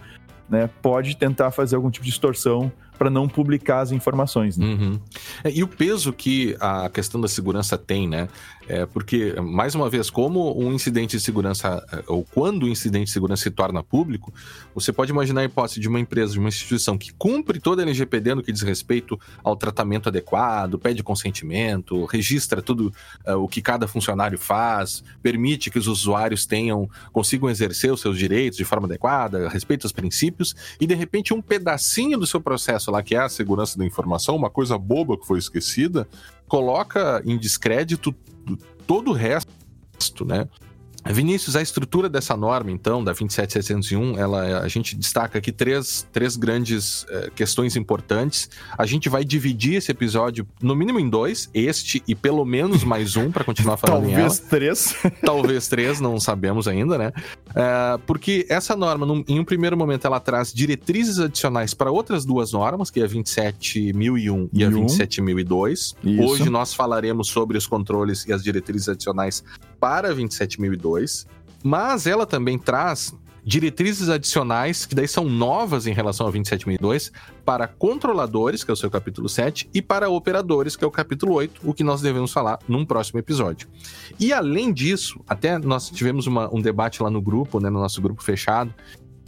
Né, 0.47 0.69
pode 0.83 1.17
tentar 1.17 1.49
fazer 1.49 1.77
algum 1.77 1.89
tipo 1.89 2.05
de 2.05 2.11
distorção 2.11 2.71
para 2.97 3.09
não 3.09 3.27
publicar 3.27 3.81
as 3.81 3.91
informações. 3.91 4.57
Né? 4.57 4.65
Uhum. 4.65 4.99
É, 5.43 5.51
e 5.51 5.63
o 5.63 5.67
peso 5.67 6.11
que 6.11 6.55
a 6.59 6.89
questão 6.89 7.19
da 7.21 7.27
segurança 7.27 7.77
tem, 7.77 8.07
né? 8.07 8.27
É 8.69 8.85
porque, 8.85 9.33
mais 9.41 9.75
uma 9.75 9.89
vez, 9.89 10.09
como 10.09 10.59
um 10.59 10.73
incidente 10.73 11.15
de 11.15 11.23
segurança, 11.23 11.81
é, 11.91 12.03
ou 12.07 12.23
quando 12.23 12.63
o 12.63 12.67
incidente 12.67 13.05
de 13.05 13.11
segurança 13.11 13.43
se 13.43 13.51
torna 13.51 13.81
público, 13.81 14.33
você 14.75 14.91
pode 14.91 15.09
imaginar 15.09 15.41
a 15.41 15.43
hipótese 15.45 15.79
de 15.79 15.87
uma 15.87 15.99
empresa, 15.99 16.33
de 16.33 16.39
uma 16.39 16.49
instituição 16.49 16.97
que 16.97 17.13
cumpre 17.13 17.61
toda 17.61 17.81
a 17.81 17.85
LGPD 17.85 18.35
no 18.35 18.43
que 18.43 18.51
diz 18.51 18.61
respeito 18.61 19.17
ao 19.41 19.55
tratamento 19.55 20.09
adequado, 20.09 20.77
pede 20.77 21.01
consentimento, 21.01 22.03
registra 22.05 22.61
tudo 22.61 22.93
uh, 23.25 23.35
o 23.35 23.47
que 23.47 23.61
cada 23.61 23.87
funcionário 23.87 24.37
faz, 24.37 25.01
permite 25.23 25.69
que 25.69 25.79
os 25.79 25.87
usuários 25.87 26.45
tenham, 26.45 26.89
consigam 27.13 27.49
exercer 27.49 27.91
os 27.91 28.01
seus 28.01 28.17
direitos 28.17 28.57
de 28.57 28.65
forma 28.65 28.85
adequada, 28.85 29.47
respeita 29.47 29.87
os 29.87 29.93
princípios, 29.93 30.53
e 30.79 30.85
de 30.85 30.93
repente 30.93 31.33
um 31.33 31.41
pedacinho 31.41 32.17
do 32.17 32.27
seu 32.27 32.41
processo 32.41 32.86
lá, 32.91 33.03
que 33.03 33.15
é 33.15 33.19
a 33.19 33.29
segurança 33.29 33.77
da 33.77 33.85
informação, 33.85 34.35
uma 34.35 34.49
coisa 34.49 34.77
boba 34.77 35.17
que 35.17 35.25
foi 35.25 35.39
esquecida, 35.39 36.07
coloca 36.47 37.21
em 37.25 37.37
descrédito 37.37 38.13
todo 38.85 39.11
o 39.11 39.13
resto, 39.13 40.25
né? 40.25 40.47
Vinícius, 41.11 41.55
a 41.55 41.61
estrutura 41.61 42.09
dessa 42.09 42.35
norma, 42.35 42.71
então, 42.71 43.03
da 43.03 43.13
27701, 43.13 44.17
ela, 44.17 44.59
a 44.59 44.67
gente 44.67 44.95
destaca 44.95 45.37
aqui 45.37 45.51
três, 45.51 46.07
três 46.11 46.35
grandes 46.35 47.05
eh, 47.09 47.29
questões 47.35 47.75
importantes. 47.75 48.49
A 48.77 48.85
gente 48.85 49.09
vai 49.09 49.23
dividir 49.23 49.75
esse 49.75 49.91
episódio, 49.91 50.47
no 50.61 50.75
mínimo, 50.75 50.99
em 50.99 51.09
dois, 51.09 51.49
este 51.53 52.03
e 52.07 52.15
pelo 52.15 52.45
menos 52.45 52.83
mais 52.83 53.15
um, 53.15 53.31
para 53.31 53.43
continuar 53.43 53.77
falando 53.77 54.09
Talvez 54.09 54.39
três. 54.39 54.95
Talvez 55.23 55.67
três, 55.67 55.99
não 55.99 56.19
sabemos 56.19 56.67
ainda, 56.67 56.97
né? 56.97 57.11
É, 57.55 57.97
porque 58.05 58.45
essa 58.49 58.75
norma, 58.75 59.05
num, 59.05 59.23
em 59.27 59.39
um 59.39 59.45
primeiro 59.45 59.77
momento, 59.77 60.05
ela 60.05 60.19
traz 60.19 60.53
diretrizes 60.53 61.19
adicionais 61.19 61.73
para 61.73 61.91
outras 61.91 62.25
duas 62.25 62.51
normas, 62.51 62.89
que 62.89 62.99
é 62.99 63.03
a 63.03 63.07
27001 63.07 64.49
e 64.53 64.63
a 64.63 64.69
27002. 64.69 65.95
Hoje 66.19 66.49
nós 66.49 66.73
falaremos 66.73 67.27
sobre 67.27 67.57
os 67.57 67.65
controles 67.65 68.25
e 68.25 68.33
as 68.33 68.43
diretrizes 68.43 68.89
adicionais 68.89 69.43
para 69.79 70.13
27002, 70.13 71.27
mas 71.63 72.07
ela 72.07 72.25
também 72.25 72.57
traz 72.57 73.13
diretrizes 73.47 74.09
adicionais, 74.09 74.85
que 74.85 74.93
daí 74.93 75.07
são 75.07 75.23
novas 75.23 75.87
em 75.87 75.93
relação 75.93 76.25
ao 76.25 76.31
27002, 76.33 77.13
para 77.45 77.65
controladores, 77.65 78.61
que 78.61 78.69
é 78.69 78.73
o 78.73 78.75
seu 78.75 78.91
capítulo 78.91 79.29
7, 79.29 79.69
e 79.73 79.81
para 79.81 80.09
operadores, 80.09 80.75
que 80.75 80.83
é 80.83 80.87
o 80.87 80.91
capítulo 80.91 81.33
8, 81.33 81.61
o 81.63 81.73
que 81.73 81.81
nós 81.81 82.01
devemos 82.01 82.33
falar 82.33 82.59
num 82.67 82.85
próximo 82.85 83.19
episódio. 83.19 83.69
E 84.19 84.33
além 84.33 84.73
disso, 84.73 85.21
até 85.25 85.57
nós 85.57 85.89
tivemos 85.89 86.27
uma, 86.27 86.53
um 86.53 86.61
debate 86.61 87.01
lá 87.01 87.09
no 87.09 87.21
grupo, 87.21 87.61
né, 87.61 87.69
no 87.69 87.79
nosso 87.79 88.01
grupo 88.01 88.21
fechado, 88.21 88.73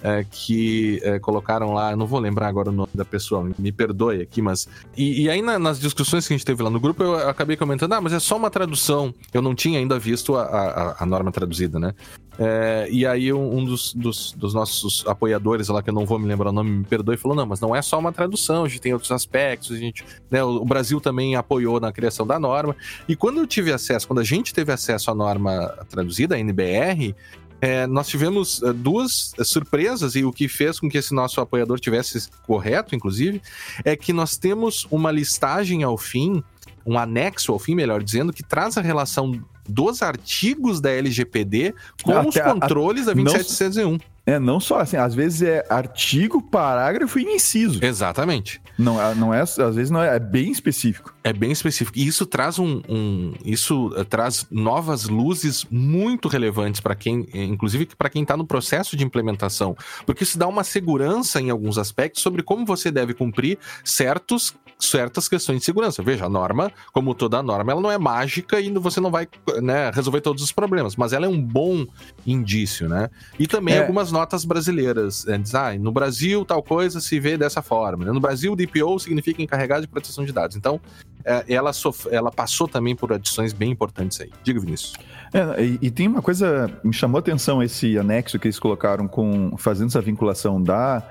é, 0.01 0.25
que 0.29 0.99
é, 1.03 1.19
colocaram 1.19 1.73
lá, 1.73 1.95
não 1.95 2.07
vou 2.07 2.19
lembrar 2.19 2.47
agora 2.47 2.69
o 2.69 2.73
nome 2.73 2.89
da 2.93 3.05
pessoa, 3.05 3.49
me 3.57 3.71
perdoe 3.71 4.21
aqui, 4.21 4.41
mas. 4.41 4.67
E, 4.95 5.23
e 5.23 5.29
aí 5.29 5.41
na, 5.41 5.59
nas 5.59 5.79
discussões 5.79 6.27
que 6.27 6.33
a 6.33 6.37
gente 6.37 6.45
teve 6.45 6.63
lá 6.63 6.69
no 6.69 6.79
grupo, 6.79 7.03
eu, 7.03 7.27
acabei 7.27 7.57
comentando, 7.57 7.93
ah, 7.93 8.01
mas 8.01 8.13
é 8.13 8.19
só 8.19 8.37
uma 8.37 8.49
tradução. 8.49 9.13
Eu 9.33 9.41
não 9.41 9.53
tinha 9.53 9.79
ainda 9.79 9.99
visto 9.99 10.35
a, 10.35 10.43
a, 10.43 11.03
a 11.03 11.05
norma 11.05 11.31
traduzida, 11.31 11.79
né? 11.79 11.93
É, 12.41 12.87
e 12.89 13.05
aí 13.05 13.33
um, 13.33 13.57
um 13.57 13.65
dos, 13.65 13.93
dos, 13.93 14.31
dos, 14.31 14.53
nossos 14.53 15.05
apoiadores 15.05 15.67
lá, 15.67 15.83
que 15.83 15.89
eu 15.89 15.93
não 15.93 16.05
vou 16.05 16.17
me 16.17 16.25
lembrar 16.25 16.51
o 16.51 16.53
nome, 16.53 16.71
me 16.71 16.85
perdoe, 16.85 17.17
falou: 17.17 17.35
não, 17.35 17.45
mas 17.45 17.59
não 17.59 17.75
é 17.75 17.81
só 17.81 17.99
uma 17.99 18.13
tradução, 18.13 18.63
a 18.63 18.67
gente 18.69 18.79
tem 18.79 18.93
outros 18.93 19.11
aspectos, 19.11 19.73
a 19.73 19.77
gente. 19.77 20.05
Né, 20.31 20.41
o, 20.41 20.55
o 20.61 20.65
Brasil 20.65 21.01
também 21.01 21.35
apoiou 21.35 21.81
na 21.81 21.91
criação 21.91 22.25
da 22.25 22.39
norma. 22.39 22.73
E 23.09 23.15
quando 23.15 23.39
eu 23.39 23.45
tive 23.45 23.73
acesso, 23.73 24.07
quando 24.07 24.19
a 24.19 24.23
gente 24.23 24.53
teve 24.53 24.71
acesso 24.71 25.11
à 25.11 25.15
norma 25.15 25.67
traduzida, 25.89 26.35
a 26.35 26.39
NBR, 26.39 27.13
é, 27.61 27.85
nós 27.87 28.07
tivemos 28.07 28.61
é, 28.63 28.71
duas 28.71 29.33
surpresas 29.43 30.15
e 30.15 30.23
o 30.23 30.31
que 30.31 30.47
fez 30.47 30.79
com 30.79 30.89
que 30.89 30.97
esse 30.97 31.13
nosso 31.13 31.41
apoiador 31.41 31.79
tivesse 31.79 32.29
correto, 32.45 32.95
inclusive, 32.95 33.41
é 33.83 33.95
que 33.95 34.13
nós 34.13 34.37
temos 34.37 34.87
uma 34.89 35.11
listagem 35.11 35.83
ao 35.83 35.97
fim, 35.97 36.43
um 36.85 36.97
anexo 36.97 37.51
ao 37.51 37.59
fim, 37.59 37.75
melhor 37.75 38.01
dizendo, 38.01 38.31
que 38.31 38.43
traz 38.43 38.77
a 38.77 38.81
relação 38.81 39.39
dos 39.67 40.01
artigos 40.01 40.81
da 40.81 40.89
LGPD 40.89 41.75
com 42.03 42.11
Até 42.11 42.27
os 42.27 42.53
controles 42.53 43.07
a, 43.07 43.11
a 43.11 43.15
27701. 43.15 43.99
É, 44.29 44.37
não 44.37 44.59
só 44.59 44.79
assim, 44.79 44.95
às 44.95 45.15
vezes 45.15 45.41
é 45.41 45.65
artigo, 45.67 46.39
parágrafo 46.39 47.17
e 47.17 47.23
inciso. 47.23 47.83
Exatamente. 47.83 48.61
Não, 48.77 49.01
é, 49.01 49.15
não 49.15 49.33
é, 49.33 49.41
às 49.41 49.57
vezes 49.57 49.89
não 49.89 50.03
é, 50.03 50.15
é 50.15 50.19
bem 50.19 50.51
específico. 50.51 51.15
É 51.23 51.33
bem 51.33 51.51
específico. 51.51 51.97
E 51.97 52.05
isso 52.05 52.27
traz 52.27 52.59
um, 52.59 52.79
um 52.87 53.33
isso 53.43 53.87
uh, 53.87 54.05
traz 54.05 54.45
novas 54.51 55.05
luzes 55.05 55.65
muito 55.71 56.27
relevantes 56.27 56.79
para 56.79 56.93
quem, 56.93 57.27
inclusive 57.33 57.87
para 57.97 58.07
quem 58.07 58.21
está 58.21 58.37
no 58.37 58.45
processo 58.45 58.95
de 58.95 59.03
implementação, 59.03 59.75
porque 60.05 60.23
isso 60.23 60.37
dá 60.37 60.47
uma 60.47 60.63
segurança 60.63 61.41
em 61.41 61.49
alguns 61.49 61.79
aspectos 61.79 62.21
sobre 62.21 62.43
como 62.43 62.67
você 62.67 62.91
deve 62.91 63.15
cumprir 63.15 63.57
certos 63.83 64.53
certas 64.79 65.27
questões 65.27 65.59
de 65.59 65.65
segurança. 65.65 66.01
Veja, 66.01 66.25
a 66.25 66.29
norma, 66.29 66.71
como 66.93 67.13
toda 67.13 67.43
norma, 67.43 67.71
ela 67.71 67.81
não 67.81 67.91
é 67.91 67.97
mágica 67.97 68.61
e 68.61 68.71
você 68.71 69.01
não 69.01 69.11
vai 69.11 69.27
né, 69.61 69.91
resolver 69.93 70.21
todos 70.21 70.41
os 70.41 70.53
problemas, 70.53 70.95
mas 70.95 71.11
ela 71.11 71.25
é 71.25 71.29
um 71.29 71.41
bom 71.41 71.85
indício, 72.25 72.87
né? 72.87 73.09
E 73.37 73.45
também 73.45 73.75
é. 73.75 73.81
algumas 73.81 74.11
notas 74.19 74.43
brasileiras. 74.43 75.25
É, 75.27 75.37
diz, 75.37 75.55
ah, 75.55 75.73
no 75.79 75.91
Brasil, 75.91 76.43
tal 76.43 76.61
coisa 76.61 76.99
se 76.99 77.19
vê 77.19 77.37
dessa 77.37 77.61
forma. 77.61 78.05
Né? 78.05 78.11
No 78.11 78.19
Brasil, 78.19 78.55
DPO 78.55 78.99
significa 78.99 79.41
encarregado 79.41 79.81
de 79.81 79.87
proteção 79.87 80.25
de 80.25 80.33
dados. 80.33 80.57
Então, 80.57 80.79
é, 81.23 81.45
ela, 81.47 81.71
sof... 81.71 82.07
ela 82.11 82.31
passou 82.31 82.67
também 82.67 82.95
por 82.95 83.13
adições 83.13 83.53
bem 83.53 83.71
importantes 83.71 84.19
aí. 84.19 84.29
Diga, 84.43 84.59
Vinícius. 84.59 84.93
É, 85.33 85.63
e, 85.63 85.79
e, 85.81 85.91
tem 85.91 86.07
uma 86.07 86.21
coisa, 86.21 86.69
me 86.83 86.93
chamou 86.93 87.17
a 87.17 87.19
atenção 87.19 87.63
esse 87.63 87.97
anexo 87.97 88.37
que 88.37 88.47
eles 88.47 88.59
colocaram 88.59 89.07
com 89.07 89.55
fazendo 89.57 89.87
essa 89.87 90.01
vinculação 90.01 90.61
da 90.61 91.03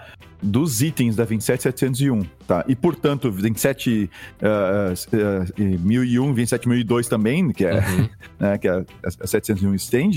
dos 0.42 0.80
itens 0.82 1.16
da 1.16 1.24
27701, 1.24 2.22
tá? 2.46 2.64
E 2.68 2.76
portanto, 2.76 3.30
27 3.30 4.10
uh, 4.40 5.66
uh, 5.66 5.80
1001, 5.80 6.32
27002 6.32 7.08
também, 7.08 7.50
que 7.52 7.64
é, 7.64 7.74
uhum. 7.74 8.08
né, 8.38 8.58
que 8.58 8.68
é 8.68 8.84
a 9.04 9.26
701 9.26 9.74
stand. 9.74 10.10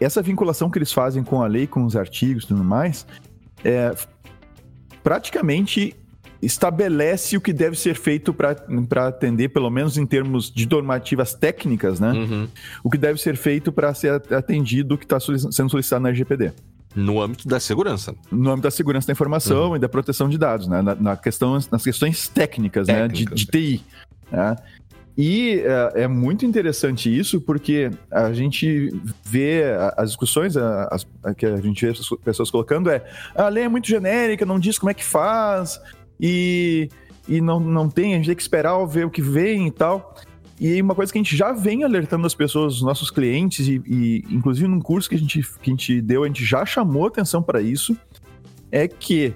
Essa 0.00 0.22
vinculação 0.22 0.70
que 0.70 0.78
eles 0.78 0.92
fazem 0.92 1.22
com 1.24 1.42
a 1.42 1.46
lei, 1.46 1.66
com 1.66 1.84
os 1.84 1.96
artigos 1.96 2.44
e 2.44 2.48
tudo 2.48 2.62
mais, 2.62 3.06
é 3.64 3.94
praticamente 5.02 5.94
estabelece 6.40 7.36
o 7.36 7.40
que 7.40 7.52
deve 7.52 7.76
ser 7.76 7.94
feito 7.94 8.32
para 8.32 9.06
atender, 9.06 9.48
pelo 9.48 9.70
menos 9.70 9.96
em 9.96 10.06
termos 10.06 10.50
de 10.50 10.68
normativas 10.68 11.34
técnicas, 11.34 11.98
né? 11.98 12.12
Uhum. 12.12 12.48
O 12.82 12.90
que 12.90 12.98
deve 12.98 13.20
ser 13.20 13.36
feito 13.36 13.72
para 13.72 13.92
ser 13.94 14.22
atendido 14.32 14.94
o 14.94 14.98
que 14.98 15.04
está 15.04 15.18
sendo 15.18 15.70
solicitado 15.70 16.02
na 16.02 16.10
LGPD. 16.10 16.52
No 16.94 17.20
âmbito 17.20 17.48
da 17.48 17.58
segurança. 17.58 18.14
No 18.30 18.50
âmbito 18.50 18.62
da 18.62 18.70
segurança 18.70 19.06
da 19.06 19.12
informação 19.12 19.70
uhum. 19.70 19.76
e 19.76 19.78
da 19.78 19.88
proteção 19.88 20.28
de 20.28 20.38
dados, 20.38 20.68
né? 20.68 20.80
Na, 20.80 20.94
na 20.94 21.16
questão, 21.16 21.58
nas 21.70 21.82
questões 21.82 22.28
técnicas, 22.28 22.86
né? 22.86 23.08
De, 23.08 23.24
de 23.24 23.46
TI. 23.46 23.84
Né? 24.30 24.56
E 25.16 25.62
é, 25.64 26.02
é, 26.02 26.08
muito 26.08 26.44
interessante 26.44 27.16
isso, 27.16 27.40
porque 27.40 27.90
a 28.10 28.32
gente 28.32 28.92
vê 29.24 29.62
as 29.96 30.10
discussões 30.10 30.56
as, 30.56 31.06
que 31.36 31.46
a 31.46 31.56
gente 31.56 31.86
vê 31.86 31.92
as 31.92 32.08
pessoas 32.24 32.50
colocando 32.50 32.90
é 32.90 33.04
a 33.34 33.48
lei 33.48 33.64
é 33.64 33.68
muito 33.68 33.86
genérica, 33.86 34.44
não 34.44 34.58
diz 34.58 34.76
como 34.76 34.90
é 34.90 34.94
que 34.94 35.04
faz, 35.04 35.80
e, 36.20 36.88
e 37.28 37.40
não, 37.40 37.60
não 37.60 37.88
tem, 37.88 38.14
a 38.14 38.16
gente 38.16 38.26
tem 38.26 38.34
que 38.34 38.42
esperar 38.42 38.84
ver 38.86 39.06
o 39.06 39.10
que 39.10 39.22
vem 39.22 39.68
e 39.68 39.70
tal. 39.70 40.16
E 40.60 40.80
uma 40.80 40.94
coisa 40.94 41.12
que 41.12 41.18
a 41.18 41.22
gente 41.22 41.36
já 41.36 41.52
vem 41.52 41.82
alertando 41.82 42.26
as 42.26 42.34
pessoas, 42.34 42.76
os 42.76 42.82
nossos 42.82 43.10
clientes, 43.10 43.66
e, 43.66 43.82
e 43.86 44.24
inclusive 44.30 44.68
num 44.68 44.80
curso 44.80 45.08
que 45.08 45.16
a, 45.16 45.18
gente, 45.18 45.42
que 45.60 45.70
a 45.70 45.72
gente 45.72 46.00
deu, 46.00 46.22
a 46.22 46.26
gente 46.26 46.44
já 46.44 46.64
chamou 46.64 47.06
atenção 47.06 47.42
para 47.42 47.60
isso, 47.60 47.96
é 48.70 48.86
que 48.86 49.34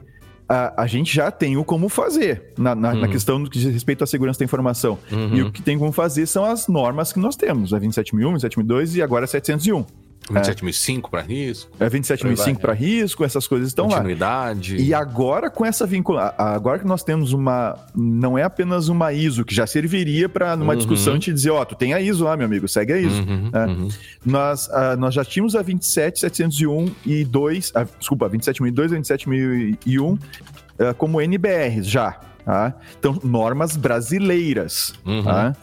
a, 0.48 0.83
a, 0.83 0.87
gente 0.87 1.14
já 1.14 1.31
tem 1.31 1.57
o 1.57 1.64
como 1.64 1.88
fazer 1.88 2.54
na, 2.57 2.74
na, 2.74 2.92
uhum. 2.92 3.00
na, 3.00 3.09
questão 3.09 3.42
do 3.42 3.50
que 3.50 3.59
diz 3.59 3.72
respeito 3.72 4.02
à 4.02 4.07
segurança 4.07 4.38
da 4.38 4.44
informação. 4.44 4.98
Uhum. 5.12 5.35
E 5.35 5.42
o 5.42 5.52
que 5.52 5.61
tem 5.61 5.78
como 5.78 5.92
fazer 5.92 6.26
são 6.26 6.44
as 6.44 6.68
normas 6.68 7.12
que 7.12 7.18
nós 7.18 7.37
temos, 7.37 7.74
a 7.74 7.78
27001, 7.78 8.33
27002 8.33 8.96
e 8.96 9.02
agora 9.02 9.24
a 9.24 9.28
701. 9.28 9.85
27.005 10.33 11.11
para 11.11 11.23
risco. 11.23 11.71
É 11.81 11.88
27.005 11.88 12.59
para 12.59 12.73
risco, 12.73 13.25
essas 13.25 13.47
coisas 13.47 13.69
estão 13.69 13.88
Continuidade. 13.88 14.77
lá. 14.77 14.83
E 14.83 14.95
agora 14.95 15.51
com 15.51 15.64
essa 15.64 15.87
vinculação, 15.87 16.35
agora 16.38 16.79
que 16.79 16.87
nós 16.87 17.03
temos 17.03 17.33
uma, 17.33 17.77
não 17.95 18.37
é 18.37 18.43
apenas 18.43 18.88
uma 18.88 19.12
ISO 19.12 19.45
que 19.45 19.55
já 19.55 19.67
serviria 19.67 20.29
para 20.29 20.57
numa 20.57 20.73
uhum. 20.73 20.79
discussão 20.79 21.19
te 21.19 21.33
dizer, 21.33 21.51
ó, 21.51 21.62
oh, 21.62 21.67
tu 21.67 21.75
tem 21.75 21.95
a 21.95 22.01
ISO 22.01 22.25
lá, 22.25 22.37
meu 22.37 22.47
amigo, 22.47 22.69
segue 22.69 22.93
a 22.93 22.99
ISO. 22.99 23.23
Uhum, 23.23 23.51
é. 23.53 23.67
uhum. 23.67 23.88
Nós, 24.25 24.67
uh, 24.69 24.97
nós 24.99 25.14
já 25.14 25.25
tínhamos 25.25 25.57
a 25.57 25.64
27.701 25.64 26.93
e 27.07 27.25
2, 27.25 27.71
uh, 27.71 27.88
desculpa, 27.99 28.29
27.002 28.29 28.93
e 28.93 29.97
27.001 29.97 30.12
uh, 30.12 30.95
como 30.97 31.21
NBRs 31.21 31.87
já, 31.87 32.12
tá? 32.45 32.75
Então, 32.99 33.19
normas 33.23 33.77
brasileiras, 33.77 34.95
uhum. 35.05 35.23
tá? 35.23 35.57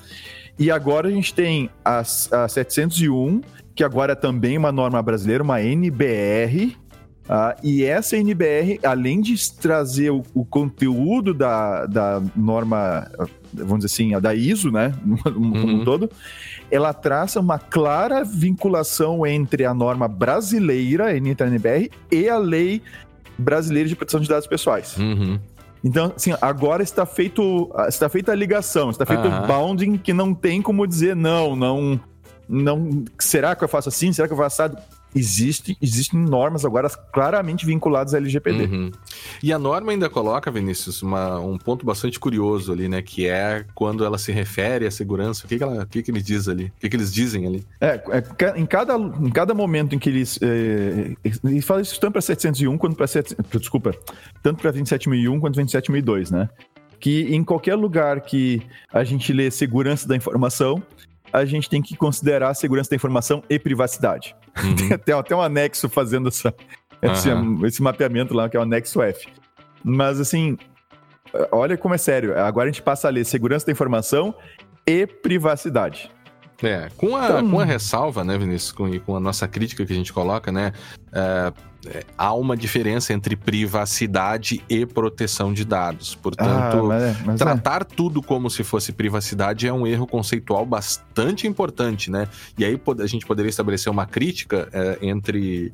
E 0.58 0.71
agora 0.71 1.10
a 1.10 1.12
gente 1.12 1.34
tem 1.34 1.69
a, 1.84 1.99
a 1.99 2.47
701 2.47 3.41
que 3.75 3.83
agora 3.83 4.13
é 4.13 4.15
também 4.15 4.57
uma 4.57 4.71
norma 4.71 5.01
brasileira, 5.01 5.43
uma 5.43 5.61
NBR. 5.61 6.75
Ah, 7.27 7.55
e 7.63 7.83
essa 7.83 8.15
NBR, 8.15 8.79
além 8.83 9.19
de 9.19 9.51
trazer 9.53 10.11
o, 10.11 10.23
o, 10.33 10.45
conteúdo 10.45 11.33
da, 11.33 11.88
da 11.88 12.21
norma, 12.35 13.09
vamos 13.51 13.79
dizer 13.79 13.88
assim, 13.88 14.13
a 14.13 14.19
da 14.19 14.35
ISO, 14.35 14.71
né, 14.71 14.93
como 15.23 15.57
uhum. 15.57 15.81
um 15.81 15.83
todo, 15.83 16.09
ela 16.69 16.93
traça 16.93 17.39
uma 17.39 17.57
clara 17.57 18.23
vinculação 18.23 19.25
entre 19.25 19.65
a 19.65 19.73
norma 19.73 20.07
brasileira, 20.07 21.07
a 21.07 21.17
NBR, 21.17 21.89
e 22.11 22.29
a 22.29 22.38
lei 22.38 22.81
brasileira 23.38 23.89
de 23.89 23.95
proteção 23.95 24.19
de 24.19 24.29
dados 24.29 24.47
pessoais. 24.47 24.95
Uhum. 24.97 25.39
Então, 25.83 26.13
assim, 26.15 26.33
agora 26.39 26.83
está 26.83 27.07
feito, 27.07 27.71
está 27.88 28.07
feita 28.07 28.31
a 28.31 28.35
ligação, 28.35 28.91
está 28.91 29.05
feito 29.05 29.27
uhum. 29.27 29.43
o 29.43 29.47
bounding 29.47 29.97
que 29.97 30.13
não 30.13 30.33
tem 30.33 30.61
como 30.61 30.85
dizer 30.85 31.15
não, 31.15 31.55
não 31.55 31.99
não. 32.47 33.03
Será 33.19 33.55
que 33.55 33.63
eu 33.63 33.67
faço 33.67 33.89
assim? 33.89 34.12
Será 34.13 34.27
que 34.27 34.34
eu 34.34 34.38
faço 34.38 34.62
assado? 34.62 34.77
Existe, 35.15 35.77
existem 35.81 36.19
normas 36.19 36.65
agora 36.65 36.89
claramente 36.89 37.65
vinculadas 37.65 38.13
à 38.13 38.17
LGPD. 38.17 38.65
Uhum. 38.65 38.91
E 39.41 39.53
a 39.53 39.58
norma 39.58 39.93
ainda 39.93 40.10
coloca, 40.10 40.51
Vinícius, 40.51 41.01
uma, 41.01 41.39
um 41.39 41.58
ponto 41.58 41.86
bastante 41.86 42.19
curioso 42.19 42.73
ali, 42.73 42.89
né? 42.89 43.01
Que 43.01 43.25
é 43.25 43.65
quando 43.73 44.03
ela 44.03 44.17
se 44.17 44.34
refere 44.34 44.86
à 44.86 44.91
segurança. 44.91 45.45
O 45.45 45.47
que, 45.47 45.58
que, 45.58 45.63
ela, 45.63 45.84
o 45.84 45.88
que, 45.88 46.03
que 46.03 46.12
ele 46.12 46.21
diz 46.21 46.49
ali? 46.49 46.65
O 46.65 46.79
que, 46.81 46.89
que 46.89 46.95
eles 46.97 47.13
dizem 47.13 47.47
ali? 47.47 47.65
É, 47.79 48.03
é 48.10 48.60
em, 48.60 48.65
cada, 48.65 48.97
em 48.97 49.29
cada 49.29 49.53
momento 49.53 49.95
em 49.95 49.99
que 49.99 50.10
eles. 50.10 50.38
É, 50.41 51.15
ele 51.45 51.62
fala 51.62 51.81
isso 51.81 51.97
tanto 51.97 52.12
para 52.12 52.21
701 52.21 52.77
quanto 52.77 52.97
para. 52.97 53.05
Desculpa. 53.58 53.95
Tanto 54.43 54.62
para 54.62 54.71
27001 54.71 55.39
quanto 55.39 55.55
27002, 55.55 56.29
né? 56.29 56.49
Que 56.99 57.34
em 57.34 57.41
qualquer 57.41 57.75
lugar 57.75 58.19
que 58.19 58.62
a 58.91 59.05
gente 59.05 59.31
lê 59.31 59.49
segurança 59.49 60.05
da 60.05 60.15
informação, 60.15 60.84
a 61.36 61.45
gente 61.45 61.69
tem 61.69 61.82
que 61.82 61.98
considerar 61.98 62.50
a 62.50 62.54
segurança 62.54 62.89
da 62.89 62.95
informação 62.95 63.43
e 63.50 63.60
privacidade. 63.60 64.36
Uhum. 64.63 64.76
Tem 64.76 64.93
até, 64.93 65.13
até 65.13 65.36
um 65.36 65.41
anexo 65.41 65.89
fazendo 65.89 66.30
essa, 66.30 66.54
esse, 67.02 67.30
uhum. 67.30 67.65
esse 67.65 67.82
mapeamento 67.82 68.34
lá, 68.34 68.48
que 68.48 68.56
é 68.56 68.60
o 68.60 68.63
anexo 68.63 69.02
F. 69.02 69.28
Mas 69.84 70.19
assim, 70.19 70.58
olha 71.52 71.78
como 71.78 71.93
é 71.93 71.98
sério. 71.98 72.38
Agora 72.39 72.69
a 72.69 72.71
gente 72.71 72.82
passa 72.82 73.08
a 73.08 73.12
ler 73.12 73.26
segurança 73.26 73.65
da 73.65 73.71
informação 73.71 74.34
e 74.88 75.06
privacidade. 75.06 76.10
É, 76.63 76.88
com 76.95 77.17
a, 77.17 77.26
então... 77.26 77.50
com 77.52 77.60
a 77.60 77.65
ressalva, 77.65 78.24
né, 78.24 78.38
Vinícius, 78.38 78.71
com, 78.71 79.00
com 79.02 79.17
a 79.17 79.19
nossa 79.19 79.45
crítica 79.45 79.86
que 79.86 79.91
a 79.91 79.95
gente 79.95 80.13
coloca, 80.13 80.54
né, 80.54 80.71
é, 81.12 81.52
é, 81.88 82.04
há 82.17 82.34
uma 82.34 82.56
diferença 82.56 83.13
entre 83.13 83.36
privacidade 83.36 84.63
e 84.69 84.86
proteção 84.86 85.54
de 85.54 85.65
dados. 85.65 86.15
Portanto, 86.15 86.78
ah, 86.78 86.84
mas 86.84 87.04
é, 87.04 87.17
mas 87.26 87.41
é. 87.41 87.43
tratar 87.43 87.82
é. 87.82 87.86
tudo 87.86 88.21
como 88.21 88.50
se 88.50 88.63
fosse 88.63 88.91
privacidade 88.91 89.67
é 89.67 89.74
um 89.74 89.86
erro 89.86 90.08
conceitual 90.08 90.65
bastante 90.65 91.48
importante, 91.48 92.10
né? 92.10 92.28
E 92.58 92.65
aí 92.65 92.80
a 93.00 93.08
gente 93.08 93.26
poderia 93.26 93.50
estabelecer 93.50 93.91
uma 93.91 94.06
crítica 94.06 94.69
é, 94.71 94.98
entre 95.02 95.74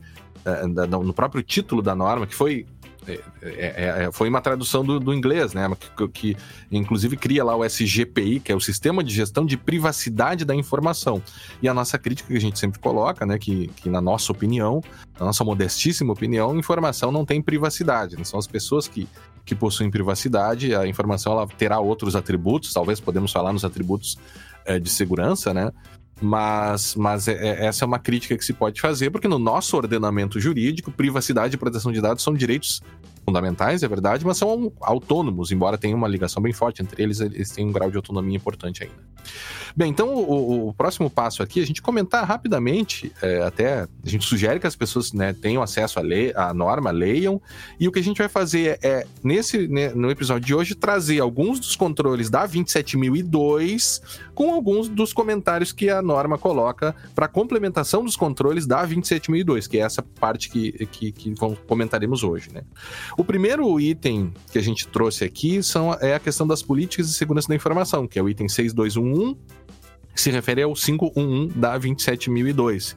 no 0.89 1.13
próprio 1.13 1.43
título 1.43 1.83
da 1.83 1.93
norma, 1.93 2.25
que 2.25 2.33
foi 2.33 2.65
é, 3.07 3.19
é, 3.41 4.03
é, 4.05 4.11
foi 4.11 4.29
uma 4.29 4.41
tradução 4.41 4.83
do, 4.85 4.99
do 4.99 5.13
inglês, 5.13 5.53
né? 5.53 5.67
Que, 5.95 6.07
que, 6.07 6.37
inclusive 6.71 7.17
cria 7.17 7.43
lá 7.43 7.55
o 7.55 7.65
SGPI, 7.65 8.39
que 8.39 8.51
é 8.51 8.55
o 8.55 8.59
Sistema 8.59 9.03
de 9.03 9.13
Gestão 9.13 9.45
de 9.45 9.57
Privacidade 9.57 10.45
da 10.45 10.53
Informação. 10.53 11.21
E 11.61 11.67
a 11.67 11.73
nossa 11.73 11.97
crítica 11.97 12.27
que 12.27 12.37
a 12.37 12.41
gente 12.41 12.59
sempre 12.59 12.79
coloca, 12.79 13.25
né? 13.25 13.39
Que, 13.39 13.67
que 13.67 13.89
na 13.89 14.01
nossa 14.01 14.31
opinião, 14.31 14.83
na 15.19 15.25
nossa 15.25 15.43
modestíssima 15.43 16.13
opinião, 16.13 16.57
informação 16.57 17.11
não 17.11 17.25
tem 17.25 17.41
privacidade. 17.41 18.17
Né? 18.17 18.23
São 18.23 18.39
as 18.39 18.47
pessoas 18.47 18.87
que, 18.87 19.07
que 19.45 19.55
possuem 19.55 19.89
privacidade, 19.89 20.75
a 20.75 20.87
informação 20.87 21.33
ela 21.33 21.47
terá 21.47 21.79
outros 21.79 22.15
atributos, 22.15 22.73
talvez 22.73 22.99
podemos 22.99 23.31
falar 23.31 23.51
nos 23.51 23.65
atributos 23.65 24.17
é, 24.65 24.79
de 24.79 24.89
segurança, 24.89 25.53
né? 25.53 25.71
Mas, 26.21 26.95
mas 26.95 27.27
é, 27.27 27.33
é, 27.33 27.65
essa 27.65 27.83
é 27.83 27.87
uma 27.87 27.97
crítica 27.97 28.37
que 28.37 28.45
se 28.45 28.53
pode 28.53 28.79
fazer, 28.79 29.09
porque 29.09 29.27
no 29.27 29.39
nosso 29.39 29.75
ordenamento 29.75 30.39
jurídico, 30.39 30.91
privacidade 30.91 31.55
e 31.55 31.57
proteção 31.57 31.91
de 31.91 31.99
dados 31.99 32.23
são 32.23 32.33
direitos 32.33 32.81
fundamentais, 33.25 33.81
é 33.81 33.87
verdade, 33.87 34.25
mas 34.25 34.37
são 34.37 34.71
autônomos, 34.81 35.51
embora 35.51 35.77
tenha 35.77 35.95
uma 35.95 36.07
ligação 36.07 36.41
bem 36.41 36.53
forte 36.53 36.81
entre 36.81 37.01
eles, 37.01 37.19
eles 37.19 37.49
têm 37.49 37.67
um 37.67 37.71
grau 37.71 37.89
de 37.89 37.97
autonomia 37.97 38.35
importante 38.35 38.83
ainda. 38.83 39.10
Bem, 39.75 39.89
então 39.89 40.13
o, 40.13 40.69
o, 40.69 40.73
próximo 40.73 41.09
passo 41.09 41.41
aqui, 41.41 41.61
a 41.61 41.65
gente 41.65 41.81
comentar 41.81 42.25
rapidamente, 42.25 43.11
é, 43.21 43.41
até 43.41 43.81
a 43.81 43.87
gente 44.09 44.25
sugere 44.25 44.59
que 44.59 44.67
as 44.67 44.75
pessoas 44.75 45.13
né, 45.13 45.33
tenham 45.33 45.61
acesso 45.63 45.99
à, 45.99 46.01
lei, 46.01 46.33
à 46.35 46.53
norma, 46.53 46.91
leiam, 46.91 47.41
e 47.79 47.87
o 47.87 47.91
que 47.91 47.99
a 47.99 48.03
gente 48.03 48.17
vai 48.17 48.27
fazer 48.27 48.79
é, 48.81 49.05
nesse, 49.23 49.67
né, 49.67 49.89
no 49.89 50.11
episódio 50.11 50.45
de 50.45 50.53
hoje, 50.53 50.75
trazer 50.75 51.19
alguns 51.19 51.59
dos 51.59 51.75
controles 51.75 52.29
da 52.29 52.45
27002 52.45 54.01
com 54.33 54.53
alguns 54.53 54.89
dos 54.89 55.13
comentários 55.13 55.71
que 55.71 55.89
a 55.89 56.01
norma 56.01 56.37
coloca 56.37 56.95
para 57.15 57.27
complementação 57.27 58.03
dos 58.03 58.15
controles 58.15 58.65
da 58.65 58.83
27002, 58.83 59.67
que 59.67 59.77
é 59.77 59.81
essa 59.81 60.01
parte 60.01 60.49
que, 60.49 60.71
que, 60.87 61.11
que 61.11 61.35
comentaremos 61.67 62.23
hoje. 62.23 62.49
Né? 62.53 62.61
O 63.17 63.23
primeiro 63.23 63.79
item 63.79 64.33
que 64.51 64.57
a 64.57 64.61
gente 64.61 64.87
trouxe 64.87 65.23
aqui 65.23 65.61
são, 65.63 65.93
é 66.01 66.15
a 66.15 66.19
questão 66.19 66.45
das 66.45 66.61
políticas 66.61 67.07
de 67.07 67.13
segurança 67.13 67.47
da 67.47 67.55
informação, 67.55 68.07
que 68.07 68.17
é 68.17 68.21
o 68.21 68.27
item 68.27 68.49
621 68.49 69.10
511 69.11 69.37
se 70.15 70.29
refere 70.29 70.61
ao 70.61 70.73
511 70.73 71.53
da 71.57 71.77
27002. 71.77 72.95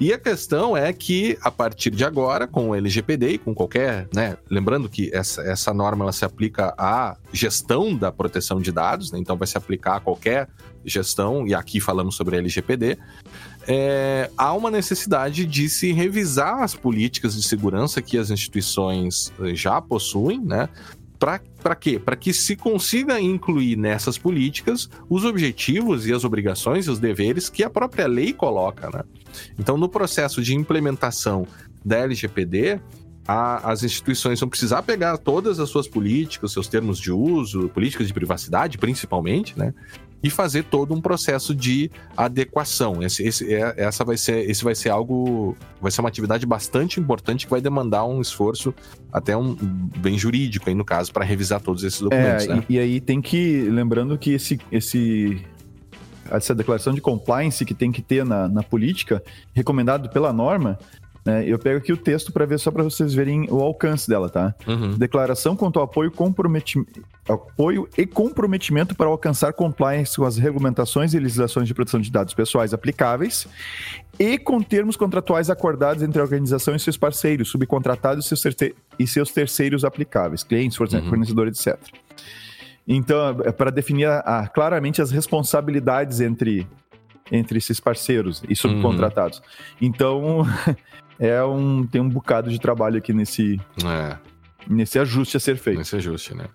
E 0.00 0.12
a 0.12 0.18
questão 0.18 0.76
é 0.76 0.92
que, 0.92 1.38
a 1.40 1.50
partir 1.50 1.90
de 1.90 2.04
agora, 2.04 2.48
com 2.48 2.70
o 2.70 2.74
LGPD 2.74 3.28
e 3.30 3.38
com 3.38 3.54
qualquer. 3.54 4.08
Né, 4.12 4.36
lembrando 4.50 4.88
que 4.88 5.10
essa, 5.14 5.42
essa 5.42 5.72
norma 5.72 6.04
ela 6.04 6.12
se 6.12 6.24
aplica 6.24 6.74
à 6.76 7.16
gestão 7.32 7.96
da 7.96 8.10
proteção 8.10 8.60
de 8.60 8.72
dados, 8.72 9.12
né, 9.12 9.18
então 9.18 9.36
vai 9.36 9.46
se 9.46 9.56
aplicar 9.56 9.96
a 9.96 10.00
qualquer 10.00 10.48
gestão, 10.84 11.46
e 11.46 11.54
aqui 11.54 11.80
falamos 11.80 12.16
sobre 12.16 12.36
LGPD. 12.36 12.98
É, 13.66 14.30
há 14.36 14.52
uma 14.52 14.70
necessidade 14.70 15.46
de 15.46 15.68
se 15.68 15.92
revisar 15.92 16.62
as 16.62 16.74
políticas 16.74 17.34
de 17.34 17.46
segurança 17.46 18.02
que 18.02 18.18
as 18.18 18.30
instituições 18.30 19.32
eh, 19.40 19.54
já 19.54 19.80
possuem, 19.80 20.38
né? 20.38 20.68
Para 21.18 21.74
quê? 21.74 21.98
Para 21.98 22.16
que 22.16 22.32
se 22.32 22.56
consiga 22.56 23.20
incluir 23.20 23.76
nessas 23.76 24.18
políticas 24.18 24.88
os 25.08 25.24
objetivos 25.24 26.06
e 26.06 26.12
as 26.12 26.24
obrigações 26.24 26.86
e 26.86 26.90
os 26.90 26.98
deveres 26.98 27.48
que 27.48 27.62
a 27.62 27.70
própria 27.70 28.06
lei 28.06 28.32
coloca. 28.32 28.90
Né? 28.90 29.02
Então, 29.58 29.76
no 29.76 29.88
processo 29.88 30.42
de 30.42 30.54
implementação 30.54 31.46
da 31.84 31.98
LGPD, 31.98 32.80
as 33.26 33.82
instituições 33.82 34.38
vão 34.38 34.48
precisar 34.48 34.82
pegar 34.82 35.16
todas 35.16 35.58
as 35.58 35.70
suas 35.70 35.88
políticas, 35.88 36.52
seus 36.52 36.68
termos 36.68 36.98
de 36.98 37.10
uso, 37.10 37.70
políticas 37.70 38.06
de 38.06 38.12
privacidade, 38.12 38.76
principalmente, 38.76 39.58
né? 39.58 39.72
E 40.24 40.30
fazer 40.30 40.64
todo 40.64 40.94
um 40.94 41.02
processo 41.02 41.54
de 41.54 41.90
adequação. 42.16 43.02
Esse, 43.02 43.22
esse, 43.22 43.52
é, 43.52 43.74
essa 43.76 44.06
vai 44.06 44.16
ser, 44.16 44.48
esse 44.50 44.64
vai 44.64 44.74
ser 44.74 44.88
algo, 44.88 45.54
vai 45.82 45.92
ser 45.92 46.00
uma 46.00 46.08
atividade 46.08 46.46
bastante 46.46 46.98
importante 46.98 47.44
que 47.44 47.50
vai 47.50 47.60
demandar 47.60 48.06
um 48.06 48.22
esforço 48.22 48.74
até 49.12 49.36
um 49.36 49.54
bem 49.54 50.16
jurídico 50.16 50.70
aí 50.70 50.74
no 50.74 50.84
caso 50.84 51.12
para 51.12 51.26
revisar 51.26 51.60
todos 51.60 51.84
esses 51.84 52.00
documentos. 52.00 52.46
É, 52.46 52.54
né? 52.54 52.64
e, 52.70 52.74
e, 52.74 52.78
aí 52.78 53.00
tem 53.02 53.20
que 53.20 53.68
lembrando 53.68 54.16
que 54.16 54.32
esse, 54.32 54.58
esse 54.72 55.44
essa 56.30 56.54
declaração 56.54 56.94
de 56.94 57.02
compliance 57.02 57.62
que 57.62 57.74
tem 57.74 57.92
que 57.92 58.00
ter 58.00 58.24
na, 58.24 58.48
na 58.48 58.62
política, 58.62 59.22
recomendado 59.52 60.08
pela 60.08 60.32
norma, 60.32 60.78
né? 61.24 61.42
Eu 61.46 61.58
pego 61.58 61.78
aqui 61.78 61.92
o 61.92 61.96
texto 61.96 62.30
para 62.30 62.44
ver 62.44 62.58
só 62.58 62.70
para 62.70 62.82
vocês 62.82 63.14
verem 63.14 63.46
o 63.50 63.60
alcance 63.60 64.08
dela, 64.08 64.28
tá? 64.28 64.54
Uhum. 64.66 64.96
Declaração 64.98 65.56
quanto 65.56 65.78
ao 65.78 65.86
apoio, 65.86 66.12
apoio 67.26 67.88
e 67.96 68.06
comprometimento 68.06 68.94
para 68.94 69.06
alcançar 69.06 69.52
compliance 69.54 70.16
com 70.16 70.24
as 70.24 70.36
regulamentações 70.36 71.14
e 71.14 71.18
legislações 71.18 71.66
de 71.66 71.72
proteção 71.72 72.00
de 72.00 72.10
dados 72.10 72.34
pessoais 72.34 72.74
aplicáveis 72.74 73.48
e 74.18 74.36
com 74.36 74.60
termos 74.60 74.96
contratuais 74.96 75.48
acordados 75.48 76.02
entre 76.02 76.20
a 76.20 76.22
organização 76.22 76.76
e 76.76 76.78
seus 76.78 76.98
parceiros, 76.98 77.48
subcontratados 77.48 78.30
e 78.98 79.06
seus 79.06 79.32
terceiros 79.32 79.84
aplicáveis, 79.84 80.44
clientes, 80.44 80.78
uhum. 80.78 81.08
fornecedores, 81.08 81.58
etc. 81.58 81.80
Então, 82.86 83.40
é 83.44 83.50
para 83.50 83.70
definir 83.70 84.06
a, 84.06 84.46
claramente 84.52 85.00
as 85.00 85.10
responsabilidades 85.10 86.20
entre, 86.20 86.66
entre 87.32 87.56
esses 87.56 87.80
parceiros 87.80 88.42
e 88.46 88.54
subcontratados. 88.54 89.38
Uhum. 89.38 89.44
Então, 89.80 90.46
é 91.18 91.42
um, 91.44 91.86
tem 91.86 92.00
um 92.00 92.08
bocado 92.08 92.50
de 92.50 92.58
trabalho 92.58 92.98
aqui 92.98 93.12
nesse, 93.12 93.60
é. 93.84 94.16
nesse 94.68 94.98
ajuste 94.98 95.36
a 95.36 95.40
ser 95.40 95.56
feito. 95.56 95.78
Nesse 95.78 95.96
ajuste, 95.96 96.34
né? 96.34 96.46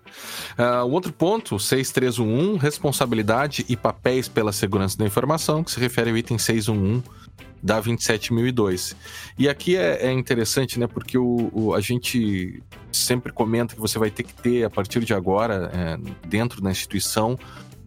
Uh, 0.58 0.84
o 0.86 0.90
outro 0.90 1.12
ponto, 1.12 1.58
6311, 1.58 2.58
responsabilidade 2.58 3.64
e 3.68 3.76
papéis 3.76 4.28
pela 4.28 4.52
segurança 4.52 4.96
da 4.96 5.06
informação, 5.06 5.64
que 5.64 5.70
se 5.70 5.80
refere 5.80 6.10
ao 6.10 6.16
item 6.16 6.38
611 6.38 7.02
da 7.62 7.78
27002. 7.80 8.96
E 9.38 9.48
aqui 9.48 9.76
é, 9.76 10.06
é 10.06 10.12
interessante, 10.12 10.78
né? 10.78 10.86
Porque 10.86 11.18
o, 11.18 11.50
o, 11.52 11.74
a 11.74 11.80
gente 11.80 12.62
sempre 12.90 13.32
comenta 13.32 13.74
que 13.74 13.80
você 13.80 13.98
vai 13.98 14.10
ter 14.10 14.22
que 14.22 14.34
ter, 14.34 14.64
a 14.64 14.70
partir 14.70 15.04
de 15.04 15.14
agora, 15.14 15.70
é, 15.72 16.26
dentro 16.26 16.60
da 16.60 16.70
instituição, 16.70 17.38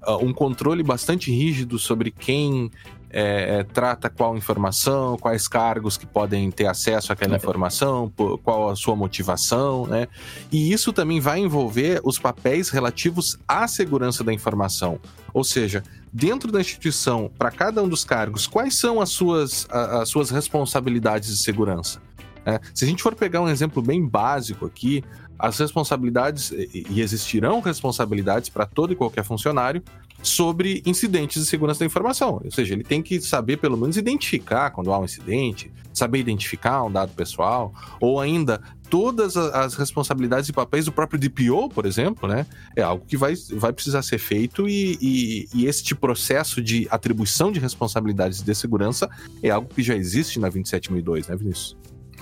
uh, 0.06 0.24
um 0.24 0.34
controle 0.34 0.84
bastante 0.84 1.32
rígido 1.32 1.80
sobre 1.80 2.12
quem 2.12 2.72
é, 3.14 3.60
é, 3.60 3.64
trata 3.64 4.10
qual 4.10 4.36
informação, 4.36 5.18
quais 5.18 5.48
cargos 5.48 5.98
que 5.98 6.06
podem 6.06 6.50
ter 6.50 6.66
acesso 6.66 7.14
àquela 7.14 7.36
é. 7.36 7.38
informação, 7.38 8.12
qual 8.44 8.72
a 8.72 8.76
sua 8.76 8.96
motivação, 8.96 9.86
né? 9.86 10.08
E 10.52 10.74
isso 10.74 10.92
também 10.92 11.20
vai 11.20 11.40
envolver 11.40 12.02
os 12.04 12.18
papéis 12.18 12.70
relativos 12.70 13.38
à 13.48 13.68
segurança 13.68 14.24
da 14.24 14.34
informação. 14.34 15.00
Ou 15.32 15.44
seja, 15.44 15.84
dentro 16.12 16.52
da 16.52 16.60
instituição, 16.60 17.32
para 17.38 17.52
cada 17.52 17.84
um 17.84 17.88
dos 17.88 18.04
cargos, 18.04 18.48
quais 18.48 18.76
são 18.80 19.00
as 19.00 19.10
suas, 19.10 19.68
as 19.70 20.10
suas 20.10 20.32
responsabilidades 20.32 21.30
de 21.30 21.38
segurança? 21.38 22.02
É, 22.46 22.60
se 22.74 22.84
a 22.84 22.88
gente 22.88 23.04
for 23.04 23.16
pegar 23.16 23.42
um 23.42 23.48
exemplo 23.48 23.82
bem 23.82 24.06
básico 24.06 24.66
aqui, 24.66 25.04
as 25.38 25.58
responsabilidades, 25.60 26.52
e 26.52 27.00
existirão 27.02 27.60
responsabilidades 27.60 28.50
para 28.50 28.66
todo 28.66 28.94
e 28.94 28.96
qualquer 28.96 29.24
funcionário, 29.24 29.84
sobre 30.24 30.82
incidentes 30.86 31.44
de 31.44 31.50
segurança 31.50 31.82
da 31.82 31.86
informação. 31.86 32.42
Ou 32.44 32.52
seja, 32.52 32.74
ele 32.74 32.84
tem 32.84 33.02
que 33.02 33.22
saber, 33.22 33.58
pelo 33.58 33.78
menos, 33.78 33.98
identificar 33.98 34.72
quando 34.72 34.92
há 34.92 34.98
um 34.98 35.06
incidente, 35.06 35.72
saber 35.94 36.20
identificar 36.20 36.84
um 36.84 36.92
dado 36.92 37.12
pessoal, 37.14 37.74
ou 38.00 38.20
ainda 38.20 38.62
todas 38.90 39.36
as 39.36 39.74
responsabilidades 39.74 40.50
e 40.50 40.54
papéis 40.54 40.86
do 40.86 40.92
próprio 40.92 41.20
DPO, 41.20 41.70
por 41.70 41.86
exemplo, 41.86 42.28
né? 42.30 42.46
É 42.76 42.82
algo 42.82 43.04
que 43.06 43.18
vai, 43.18 43.34
vai 43.54 43.74
precisar 43.74 44.04
ser 44.04 44.20
feito 44.20 44.68
e, 44.68 44.98
e, 45.02 45.50
e 45.54 45.66
este 45.66 45.96
processo 45.96 46.62
de 46.62 46.88
atribuição 46.92 47.52
de 47.52 47.60
responsabilidades 47.60 48.42
de 48.42 48.56
segurança 48.56 49.10
é 49.42 49.50
algo 49.50 49.68
que 49.68 49.82
já 49.82 49.96
existe 49.96 50.40
na 50.40 50.48
27002, 50.48 51.28
né, 51.28 51.36
Vinícius? 51.36 51.76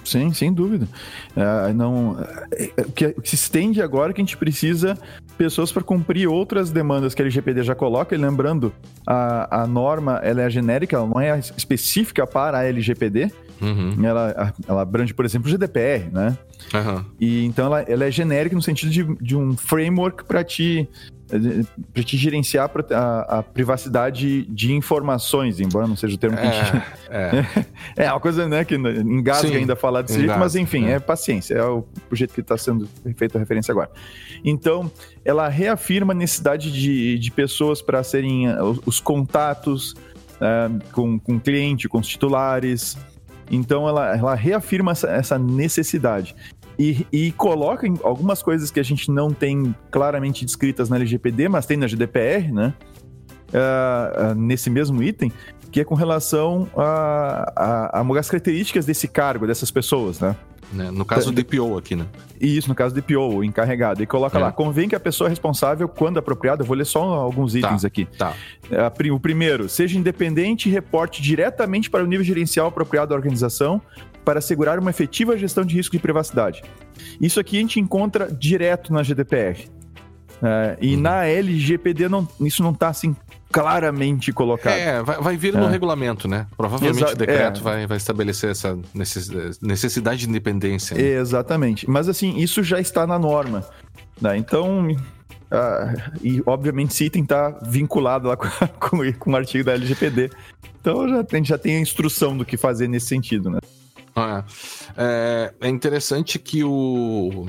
Sim, 0.04 0.34
sem 0.34 0.52
dúvida. 0.52 0.88
Uh, 1.36 1.74
não, 1.74 2.12
uh, 2.14 2.88
o, 2.88 2.92
que, 2.92 3.08
o 3.08 3.22
que 3.22 3.30
se 3.30 3.36
estende 3.36 3.82
agora 3.82 4.12
é 4.12 4.14
que 4.14 4.22
a 4.22 4.24
gente 4.24 4.38
precisa 4.38 4.98
pessoas 5.38 5.72
para 5.72 5.84
cumprir 5.84 6.28
outras 6.28 6.70
demandas 6.70 7.14
que 7.14 7.22
a 7.22 7.26
LGPD 7.26 7.64
já 7.64 7.76
coloca. 7.76 8.16
E 8.16 8.18
lembrando, 8.18 8.74
a, 9.06 9.64
a 9.64 9.68
norma 9.68 10.20
ela 10.24 10.42
é 10.42 10.50
genérica, 10.50 10.96
ela 10.96 11.08
não 11.08 11.20
é 11.20 11.38
específica 11.40 12.26
para 12.28 12.60
a 12.60 12.64
LGPD. 12.66 13.32
Uhum. 13.62 14.04
Ela, 14.04 14.54
ela 14.68 14.82
abrange, 14.82 15.14
por 15.14 15.24
exemplo, 15.24 15.48
o 15.48 15.52
GDPR, 15.52 16.10
né? 16.12 16.38
Uhum. 16.74 17.06
E 17.20 17.46
então 17.46 17.66
ela, 17.68 17.82
ela 17.82 18.06
é 18.06 18.12
genérica 18.12 18.56
no 18.56 18.62
sentido 18.62 18.92
de, 18.92 19.04
de 19.24 19.36
um 19.36 19.56
framework 19.56 20.26
para 20.26 20.44
te 20.44 20.90
para 21.94 22.04
te 22.04 22.18
gerenciar 22.18 22.70
a, 22.92 23.40
a, 23.40 23.44
privacidade 23.44 24.44
de 24.44 24.74
informações, 24.74 25.60
embora 25.60 25.88
não 25.88 25.96
seja 25.96 26.16
o 26.16 26.18
termo 26.18 26.38
que 26.38 26.44
a 26.44 26.52
gente... 26.52 26.84
É, 27.10 27.46
é. 27.96 28.04
é 28.06 28.12
uma 28.12 28.20
coisa 28.20 28.48
né, 28.48 28.66
que 28.66 28.76
engasga 28.76 29.48
Sim, 29.48 29.56
ainda 29.56 29.76
falar 29.76 30.02
desse 30.02 30.20
jeito, 30.20 30.38
mas 30.38 30.56
enfim, 30.56 30.86
é. 30.88 30.94
é 30.94 31.00
paciência, 31.00 31.56
é 31.56 31.64
o, 31.64 31.86
jeito 32.12 32.34
que 32.34 32.42
está 32.42 32.58
sendo 32.58 32.88
feita 33.16 33.38
a 33.38 33.40
referência 33.40 33.72
agora. 33.72 33.90
Então, 34.44 34.92
ela 35.24 35.48
reafirma 35.48 36.14
a 36.14 36.16
necessidade 36.16 36.72
de, 36.72 37.18
de 37.18 37.32
pessoas 37.32 37.82
para 37.82 38.04
serem 38.04 38.50
uh, 38.50 38.64
os, 38.64 38.80
os 38.86 39.00
contatos 39.00 39.94
uh, 39.94 40.92
com, 40.92 41.20
com 41.20 41.36
o 41.36 41.40
cliente, 41.40 41.88
com 41.88 42.00
os 42.00 42.08
titulares. 42.08 42.98
Então, 43.50 43.88
ela, 43.88 44.18
ela 44.18 44.36
reafirma 44.36 44.92
essa, 44.92 45.10
essa 45.10 45.40
necessidade 45.40 46.36
e, 46.82 47.06
e 47.12 47.32
coloca 47.34 47.88
algumas 48.02 48.42
coisas 48.42 48.72
que 48.72 48.80
a 48.80 48.84
gente 48.84 49.12
não 49.12 49.30
tem 49.30 49.76
claramente 49.92 50.44
descritas 50.44 50.90
na 50.90 50.96
LGPD, 50.96 51.48
mas 51.48 51.68
tem 51.68 51.78
na 51.78 51.86
GDPR, 51.86 52.52
né? 52.52 52.74
Uh, 53.54 54.32
uh, 54.32 54.34
nesse 54.34 54.68
mesmo 54.68 55.04
item, 55.04 55.32
que 55.72 55.82
é 55.82 55.84
com 55.84 55.94
relação 55.94 56.68
a, 56.76 57.54
a, 57.56 58.02
a, 58.02 58.20
as 58.20 58.30
características 58.30 58.86
desse 58.86 59.08
cargo, 59.08 59.46
dessas 59.46 59.70
pessoas, 59.70 60.20
né? 60.20 60.36
né? 60.74 60.90
No 60.90 61.06
caso 61.06 61.32
do 61.32 61.44
DPO 61.44 61.78
aqui, 61.78 61.96
né? 61.96 62.08
Isso, 62.40 62.68
no 62.68 62.74
caso 62.74 62.96
do 62.96 63.02
DPO, 63.02 63.44
encarregado. 63.44 64.02
E 64.02 64.08
coloca 64.08 64.40
é. 64.40 64.42
lá, 64.42 64.52
convém 64.52 64.90
que 64.90 64.96
a 64.96 65.00
pessoa 65.00 65.30
responsável, 65.30 65.88
quando 65.88 66.18
apropriado, 66.18 66.64
eu 66.64 66.66
vou 66.66 66.76
ler 66.76 66.86
só 66.86 67.02
alguns 67.02 67.54
itens 67.54 67.82
tá, 67.82 67.88
aqui. 67.88 68.06
Tá. 68.18 68.34
O 69.14 69.20
primeiro, 69.20 69.70
seja 69.70 70.00
independente 70.00 70.68
e 70.68 70.72
reporte 70.72 71.22
diretamente 71.22 71.90
para 71.90 72.04
o 72.04 72.08
nível 72.08 72.26
gerencial 72.26 72.68
apropriado 72.68 73.10
da 73.10 73.16
organização, 73.16 73.82
para 74.24 74.40
assegurar 74.40 74.80
uma 74.80 74.90
efetiva 74.90 75.38
gestão 75.38 75.66
de 75.66 75.76
risco 75.76 75.96
de 75.96 76.02
privacidade. 76.02 76.64
Isso 77.20 77.40
aqui 77.40 77.58
a 77.58 77.62
gente 77.62 77.80
encontra 77.80 78.32
direto 78.32 78.94
na 78.94 79.04
GDPR. 79.04 79.70
É, 80.44 80.78
e 80.82 80.96
uhum. 80.96 81.02
na 81.02 81.26
LGPD 81.26 82.10
não, 82.10 82.28
isso 82.40 82.64
não 82.64 82.72
está 82.72 82.90
assim 82.90 83.16
claramente 83.52 84.32
colocado. 84.32 84.74
É, 84.74 85.04
vai, 85.04 85.22
vai 85.22 85.38
vir 85.38 85.54
no 85.54 85.66
é. 85.66 85.70
regulamento, 85.70 86.28
né? 86.28 86.48
Provavelmente 86.58 87.04
Exa 87.04 87.14
o 87.14 87.16
decreto 87.16 87.60
é. 87.60 87.64
vai, 87.64 87.88
vai 87.88 87.98
estabelecer 87.98 88.50
essa 88.50 88.78
necessidade 89.62 90.22
de 90.22 90.30
independência. 90.30 90.98
Né? 90.98 91.04
Exatamente. 91.04 91.90
Mas 91.90 92.08
assim, 92.08 92.38
isso 92.38 92.64
já 92.64 92.80
está 92.80 93.06
na 93.06 93.20
norma. 93.20 93.64
Né? 94.20 94.38
Então, 94.38 94.88
Uh, 95.52 96.00
e, 96.24 96.42
obviamente, 96.46 96.92
esse 96.92 97.04
item 97.04 97.24
está 97.24 97.50
vinculado 97.62 98.30
lá 98.30 98.38
com, 98.40 98.48
com, 98.80 99.14
com, 99.20 99.32
o 99.32 99.36
artigo 99.36 99.66
da 99.66 99.74
LGPD. 99.74 100.32
Então, 100.80 101.10
já, 101.10 101.20
a 101.20 101.36
gente 101.36 101.50
já 101.50 101.58
tem 101.58 101.76
a 101.76 101.80
instrução 101.82 102.38
do 102.38 102.46
que 102.46 102.56
fazer 102.56 102.88
nesse 102.88 103.08
sentido, 103.08 103.50
né? 103.50 103.60
Ah, 104.16 104.44
é, 104.98 105.54
é 105.62 105.70
interessante 105.70 106.38
que 106.38 106.64
o 106.64 107.48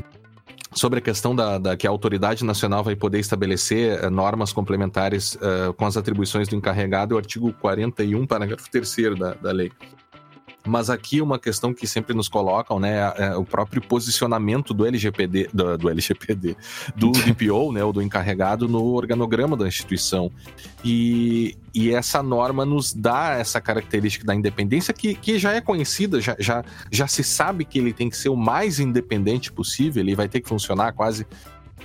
sobre 0.74 1.00
a 1.00 1.02
questão 1.02 1.36
da, 1.36 1.58
da, 1.58 1.76
que 1.76 1.86
a 1.86 1.90
autoridade 1.90 2.44
nacional 2.44 2.82
vai 2.82 2.96
poder 2.96 3.18
estabelecer 3.18 4.02
uh, 4.04 4.10
normas 4.10 4.52
complementares 4.52 5.34
uh, 5.34 5.72
com 5.74 5.84
as 5.86 5.96
atribuições 5.96 6.48
do 6.48 6.56
encarregado, 6.56 7.14
é 7.14 7.16
o 7.16 7.18
artigo 7.18 7.52
41, 7.60 8.26
parágrafo 8.26 8.70
3 8.70 8.96
da, 9.18 9.34
da 9.34 9.52
lei. 9.52 9.70
Mas 10.66 10.90
aqui 10.90 11.20
uma 11.20 11.38
questão 11.38 11.74
que 11.74 11.86
sempre 11.86 12.14
nos 12.14 12.28
colocam, 12.28 12.78
né, 12.78 13.12
é, 13.16 13.24
é 13.24 13.36
o 13.36 13.44
próprio 13.44 13.82
posicionamento 13.82 14.72
do 14.72 14.86
LGPD, 14.86 15.50
do, 15.52 15.76
do 15.76 15.88
LGPD, 15.88 16.56
do 16.94 17.10
DPO, 17.10 17.72
né, 17.72 17.82
ou 17.84 17.92
do 17.92 18.00
encarregado 18.00 18.68
no 18.68 18.94
organograma 18.94 19.56
da 19.56 19.66
instituição. 19.66 20.30
E, 20.84 21.56
e 21.74 21.90
essa 21.90 22.22
norma 22.22 22.64
nos 22.64 22.92
dá 22.92 23.34
essa 23.38 23.60
característica 23.60 24.24
da 24.24 24.34
independência 24.34 24.94
que, 24.94 25.14
que 25.14 25.38
já 25.38 25.52
é 25.52 25.60
conhecida, 25.60 26.20
já, 26.20 26.36
já, 26.38 26.64
já 26.90 27.06
se 27.06 27.24
sabe 27.24 27.64
que 27.64 27.78
ele 27.78 27.92
tem 27.92 28.08
que 28.08 28.16
ser 28.16 28.28
o 28.28 28.36
mais 28.36 28.78
independente 28.78 29.52
possível, 29.52 30.02
ele 30.02 30.14
vai 30.14 30.28
ter 30.28 30.40
que 30.40 30.48
funcionar 30.48 30.92
quase 30.92 31.26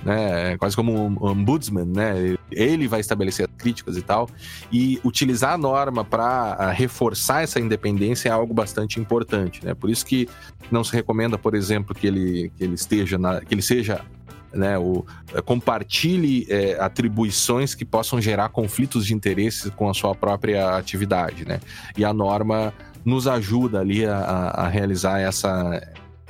né? 0.02 0.56
Quase 0.58 0.76
como 0.76 0.92
um 0.92 1.16
ombudsman, 1.20 1.84
né? 1.84 2.36
Ele 2.50 2.88
vai 2.88 3.00
estabelecer 3.00 3.48
as 3.48 3.56
críticas 3.56 3.96
e 3.96 4.02
tal. 4.02 4.28
E 4.72 5.00
utilizar 5.04 5.54
a 5.54 5.58
norma 5.58 6.04
para 6.04 6.54
ah, 6.58 6.70
reforçar 6.70 7.42
essa 7.42 7.60
independência 7.60 8.28
é 8.28 8.32
algo 8.32 8.54
bastante 8.54 9.00
importante, 9.00 9.64
né? 9.64 9.74
Por 9.74 9.90
isso 9.90 10.04
que 10.04 10.28
não 10.70 10.84
se 10.84 10.92
recomenda, 10.92 11.38
por 11.38 11.54
exemplo, 11.54 11.94
que 11.94 12.06
ele, 12.06 12.52
que 12.56 12.64
ele 12.64 12.74
esteja 12.74 13.18
na, 13.18 13.40
que 13.40 13.54
ele 13.54 13.62
seja 13.62 14.04
né, 14.52 14.78
o, 14.78 15.04
eh, 15.34 15.42
compartilhe 15.42 16.46
é, 16.48 16.80
atribuições 16.80 17.74
que 17.74 17.84
possam 17.84 18.18
gerar 18.18 18.48
conflitos 18.48 19.06
de 19.06 19.14
interesse 19.14 19.70
com 19.70 19.90
a 19.90 19.94
sua 19.94 20.14
própria 20.14 20.76
atividade, 20.76 21.44
né? 21.46 21.60
E 21.96 22.04
a 22.04 22.12
norma 22.14 22.72
nos 23.04 23.26
ajuda 23.26 23.80
ali 23.80 24.06
a, 24.06 24.18
a 24.18 24.68
realizar 24.68 25.20
essa, 25.20 25.80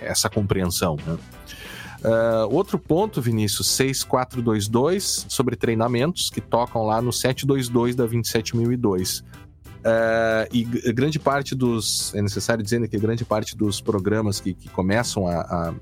essa 0.01 0.29
compreensão, 0.29 0.97
né? 1.07 1.17
Uh, 2.05 2.55
outro 2.55 2.79
ponto, 2.79 3.21
Vinícius, 3.21 3.69
6422, 3.69 5.27
sobre 5.29 5.57
treinamentos, 5.57 6.31
que 6.31 6.41
tocam 6.41 6.85
lá 6.85 7.03
no 7.03 7.13
722 7.13 7.97
da 7.97 8.07
27002. 8.07 9.21
Uh, 9.21 10.47
e 10.53 10.65
grande 10.93 11.19
parte 11.19 11.55
dos. 11.55 12.15
É 12.15 12.23
necessário 12.23 12.63
dizer 12.63 12.87
que 12.89 12.99
grande 12.99 13.25
parte 13.25 13.57
dos 13.57 13.81
programas 13.81 14.41
que, 14.41 14.55
que 14.55 14.69
começam 14.69 15.27
a, 15.27 15.75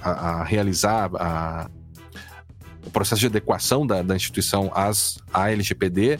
a, 0.00 0.10
a 0.10 0.44
realizar 0.44 1.10
a, 1.14 1.68
o 2.86 2.90
processo 2.90 3.20
de 3.20 3.26
adequação 3.26 3.86
da, 3.86 4.02
da 4.02 4.16
instituição 4.16 4.70
às, 4.74 5.18
à 5.32 5.50
LGPD 5.50 6.18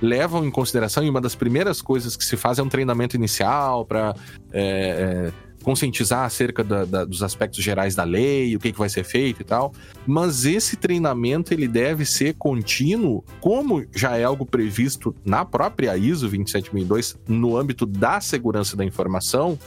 levam 0.00 0.44
em 0.44 0.50
consideração, 0.50 1.04
e 1.04 1.10
uma 1.10 1.20
das 1.20 1.34
primeiras 1.34 1.82
coisas 1.82 2.16
que 2.16 2.24
se 2.24 2.36
faz 2.36 2.58
é 2.58 2.62
um 2.62 2.68
treinamento 2.68 3.16
inicial 3.16 3.84
para 3.84 4.14
é, 4.52 5.32
é, 5.32 5.32
conscientizar 5.64 6.24
acerca 6.24 6.62
da, 6.62 6.84
da, 6.84 7.04
dos 7.04 7.22
aspectos 7.22 7.64
gerais 7.64 7.94
da 7.94 8.04
lei, 8.04 8.54
o 8.54 8.60
que, 8.60 8.70
que 8.70 8.78
vai 8.78 8.88
ser 8.88 9.02
feito 9.02 9.40
e 9.40 9.44
tal. 9.44 9.72
Mas 10.06 10.44
esse 10.44 10.76
treinamento 10.76 11.54
ele 11.54 11.66
deve 11.66 12.04
ser 12.04 12.34
contínuo, 12.34 13.24
como 13.40 13.84
já 13.92 14.16
é 14.16 14.24
algo 14.24 14.44
previsto 14.44 15.14
na 15.24 15.44
própria 15.44 15.96
ISO 15.96 16.28
27002 16.28 17.18
no 17.26 17.56
âmbito 17.56 17.86
da 17.86 18.20
segurança 18.20 18.76
da 18.76 18.84
informação. 18.84 19.58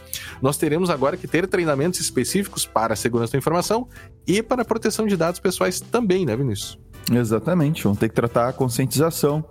Nós 0.41 0.57
teremos 0.57 0.89
agora 0.89 1.17
que 1.17 1.27
ter 1.27 1.47
treinamentos 1.47 1.99
específicos 1.99 2.65
para 2.65 2.93
a 2.93 2.95
segurança 2.95 3.33
da 3.33 3.39
informação 3.39 3.87
e 4.27 4.43
para 4.43 4.61
a 4.61 4.65
proteção 4.65 5.07
de 5.07 5.17
dados 5.17 5.39
pessoais 5.39 5.81
também, 5.81 6.25
né, 6.25 6.35
Vinícius? 6.35 6.77
Exatamente, 7.11 7.83
vão 7.83 7.95
ter 7.95 8.09
que 8.09 8.15
tratar 8.15 8.49
a 8.49 8.53
conscientização. 8.53 9.43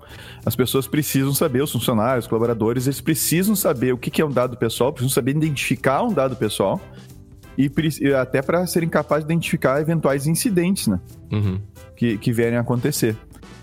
As 0.44 0.54
pessoas 0.54 0.86
precisam 0.86 1.32
saber, 1.32 1.62
os 1.62 1.72
funcionários, 1.72 2.26
os 2.26 2.28
colaboradores, 2.28 2.86
eles 2.86 3.00
precisam 3.00 3.56
saber 3.56 3.92
o 3.92 3.98
que 3.98 4.20
é 4.20 4.24
um 4.24 4.30
dado 4.30 4.56
pessoal, 4.56 4.92
precisam 4.92 5.14
saber 5.14 5.30
identificar 5.30 6.02
um 6.02 6.12
dado 6.12 6.36
pessoal 6.36 6.80
e 7.56 7.70
até 8.12 8.42
para 8.42 8.66
serem 8.66 8.88
capazes 8.88 9.26
de 9.26 9.32
identificar 9.32 9.80
eventuais 9.80 10.26
incidentes 10.26 10.88
né, 10.88 11.00
uhum. 11.32 11.58
que, 11.96 12.18
que 12.18 12.32
vierem 12.32 12.58
a 12.58 12.60
acontecer. 12.60 13.16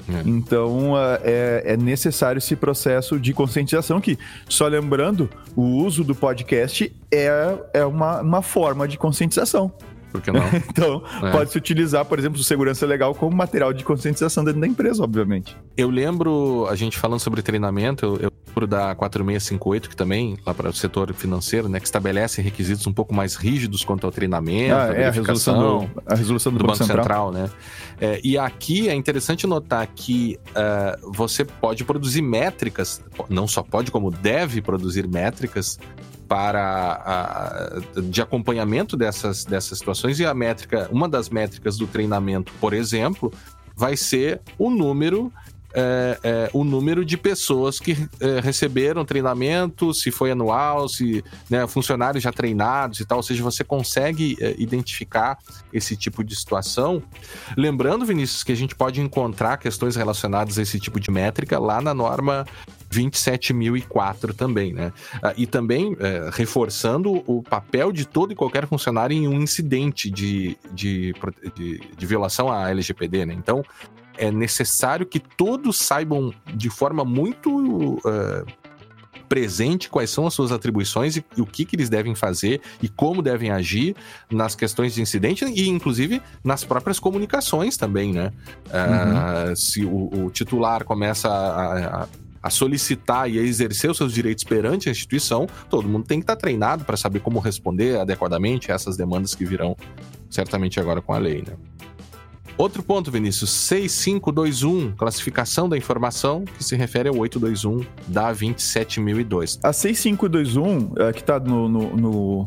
É. 0.09 0.21
Então 0.25 0.95
é, 1.23 1.63
é, 1.65 1.77
necessário 1.77 2.37
esse 2.37 2.55
processo 2.55 3.17
de 3.17 3.33
conscientização 3.33 4.01
que, 4.01 4.17
só 4.49 4.67
lembrando, 4.67 5.29
o 5.55 5.61
uso 5.61 6.03
do 6.03 6.13
podcast 6.13 6.93
é, 7.09 7.29
é 7.73 7.85
uma, 7.85 8.21
uma 8.21 8.41
forma 8.41 8.87
de 8.87 8.97
conscientização. 8.97 9.71
Por 10.13 10.21
que 10.21 10.31
não? 10.31 10.43
então, 10.69 11.01
é. 11.23 11.31
pode-se 11.31 11.57
utilizar, 11.57 12.05
por 12.05 12.19
exemplo, 12.19 12.41
segurança 12.43 12.85
legal 12.85 13.15
como 13.15 13.35
material 13.35 13.73
de 13.73 13.83
conscientização 13.83 14.43
dentro 14.43 14.61
da 14.61 14.67
empresa, 14.67 15.03
obviamente. 15.03 15.57
Eu 15.75 15.89
lembro, 15.89 16.67
a 16.69 16.75
gente 16.75 16.99
falando 16.99 17.19
sobre 17.19 17.41
treinamento, 17.41 18.05
eu, 18.05 18.17
eu 18.17 18.31
lembro 18.47 18.67
da 18.67 18.93
4658, 18.93 19.89
que 19.89 19.95
também, 19.95 20.37
lá 20.45 20.53
para 20.53 20.69
o 20.69 20.73
setor 20.73 21.11
financeiro, 21.15 21.67
né, 21.67 21.79
que 21.79 21.87
estabelece 21.87 22.43
requisitos 22.43 22.85
um 22.85 22.93
pouco 22.93 23.11
mais 23.11 23.33
rígidos 23.33 23.83
quanto 23.83 24.05
ao 24.05 24.11
treinamento, 24.11 24.75
ah, 24.75 24.83
a 24.83 24.93
é, 24.93 25.07
a 25.07 25.11
resolução 25.11 25.59
do, 25.59 26.01
a 26.05 26.13
resolução 26.15 26.51
do, 26.51 26.59
do 26.59 26.65
Banco, 26.67 26.77
Banco 26.77 26.85
Central. 26.85 27.03
Central 27.03 27.31
né? 27.31 27.49
É, 27.99 28.21
e 28.23 28.37
aqui 28.37 28.87
é 28.87 28.93
interessante 28.93 29.47
notar 29.47 29.87
que 29.87 30.37
uh, 30.49 31.11
você 31.11 31.43
pode 31.43 31.83
produzir 31.83 32.21
métricas, 32.21 33.01
não 33.29 33.47
só 33.47 33.63
pode, 33.63 33.89
como 33.89 34.11
deve 34.11 34.61
produzir 34.61 35.07
métricas 35.07 35.79
para 36.33 36.99
a, 37.05 38.01
de 38.01 38.19
acompanhamento 38.19 38.97
dessas, 38.97 39.45
dessas 39.45 39.77
situações 39.77 40.19
e 40.19 40.25
a 40.25 40.33
métrica, 40.33 40.89
uma 40.91 41.07
das 41.07 41.29
métricas 41.29 41.77
do 41.77 41.85
treinamento, 41.85 42.51
por 42.59 42.73
exemplo, 42.73 43.31
vai 43.75 43.95
ser 43.95 44.41
o 44.57 44.71
número 44.71 45.31
é, 45.73 46.19
é, 46.23 46.49
o 46.53 46.63
número 46.63 47.03
de 47.03 47.17
pessoas 47.17 47.79
que 47.79 47.97
é, 48.19 48.39
receberam 48.39 49.03
treinamento, 49.03 49.93
se 49.93 50.11
foi 50.11 50.31
anual, 50.31 50.87
se 50.87 51.23
né, 51.49 51.65
funcionários 51.67 52.23
já 52.23 52.31
treinados 52.31 52.99
e 52.99 53.05
tal, 53.05 53.17
ou 53.17 53.23
seja, 53.23 53.43
você 53.43 53.63
consegue 53.63 54.37
é, 54.39 54.55
identificar 54.57 55.37
esse 55.73 55.95
tipo 55.95 56.23
de 56.23 56.35
situação. 56.35 57.01
Lembrando, 57.57 58.05
Vinícius, 58.05 58.43
que 58.43 58.51
a 58.51 58.55
gente 58.55 58.75
pode 58.75 59.01
encontrar 59.01 59.57
questões 59.57 59.95
relacionadas 59.95 60.57
a 60.57 60.61
esse 60.61 60.79
tipo 60.79 60.99
de 60.99 61.09
métrica 61.09 61.59
lá 61.59 61.81
na 61.81 61.93
norma 61.93 62.45
27.004 62.93 64.35
também, 64.35 64.71
né? 64.71 64.93
Ah, 65.21 65.33
e 65.35 65.47
também 65.47 65.97
é, 65.99 66.29
reforçando 66.31 67.23
o 67.25 67.41
papel 67.41 67.91
de 67.91 68.05
todo 68.05 68.31
e 68.31 68.35
qualquer 68.35 68.67
funcionário 68.67 69.15
em 69.15 69.27
um 69.27 69.41
incidente 69.41 70.11
de, 70.11 70.55
de, 70.71 71.13
de, 71.55 71.81
de 71.97 72.05
violação 72.05 72.51
à 72.51 72.69
LGPD, 72.69 73.25
né? 73.25 73.33
Então, 73.33 73.65
é 74.17 74.31
necessário 74.31 75.05
que 75.05 75.19
todos 75.19 75.77
saibam 75.77 76.33
de 76.53 76.69
forma 76.69 77.03
muito 77.03 77.95
uh, 77.97 78.45
presente 79.27 79.89
quais 79.89 80.09
são 80.09 80.27
as 80.27 80.33
suas 80.33 80.51
atribuições 80.51 81.17
e, 81.17 81.25
e, 81.35 81.41
o 81.41 81.45
que, 81.45 81.65
que 81.65 81.75
eles 81.75 81.89
devem 81.89 82.13
fazer 82.13 82.61
e 82.81 82.87
como 82.87 83.21
devem 83.21 83.49
agir 83.49 83.95
nas 84.29 84.55
questões 84.55 84.93
de 84.93 85.01
incidente 85.01 85.45
e, 85.45 85.67
inclusive, 85.67 86.21
nas 86.43 86.63
próprias 86.63 86.99
comunicações 86.99 87.75
também, 87.75 88.13
né? 88.13 88.31
Uh, 88.67 89.55
Se 89.55 89.83
o, 89.83 90.25
o, 90.25 90.29
titular 90.29 90.83
começa 90.83 91.29
a, 91.29 92.03
a 92.03 92.07
a 92.43 92.49
solicitar 92.49 93.31
e 93.31 93.39
a 93.39 93.41
exercer 93.41 93.89
os 93.89 93.95
seus 93.95 94.13
direitos 94.13 94.43
perante 94.43 94.89
a 94.89 94.91
instituição, 94.91 95.47
todo 95.69 95.87
mundo 95.87 96.05
tem 96.05 96.19
que 96.19 96.23
estar 96.23 96.35
treinado 96.35 96.83
para 96.83 96.97
saber 96.97 97.21
como 97.21 97.39
responder 97.39 97.97
adequadamente 97.97 98.69
a 98.69 98.75
essas 98.75 98.97
demandas 98.97 99.33
que 99.33 99.45
virão 99.45 99.77
certamente 100.29 100.77
agora 100.77 101.01
com 101.01 101.13
a 101.13 101.17
lei, 101.17 101.41
né? 101.41 101.53
Outro 102.57 102.83
ponto, 102.83 103.09
Vinícius, 103.11 103.49
6521, 103.49 104.91
classificação 104.91 105.67
da 105.67 105.77
informação, 105.77 106.45
que 106.45 106.63
se 106.63 106.75
refere 106.75 107.09
ao 107.09 107.17
821 107.17 107.85
da 108.07 108.31
27002. 108.31 109.59
A 109.63 109.73
6521, 109.73 110.93
é, 110.97 111.13
que 111.13 111.19
está 111.19 111.39
no, 111.39 111.67
no, 111.67 111.95
no, 111.95 112.43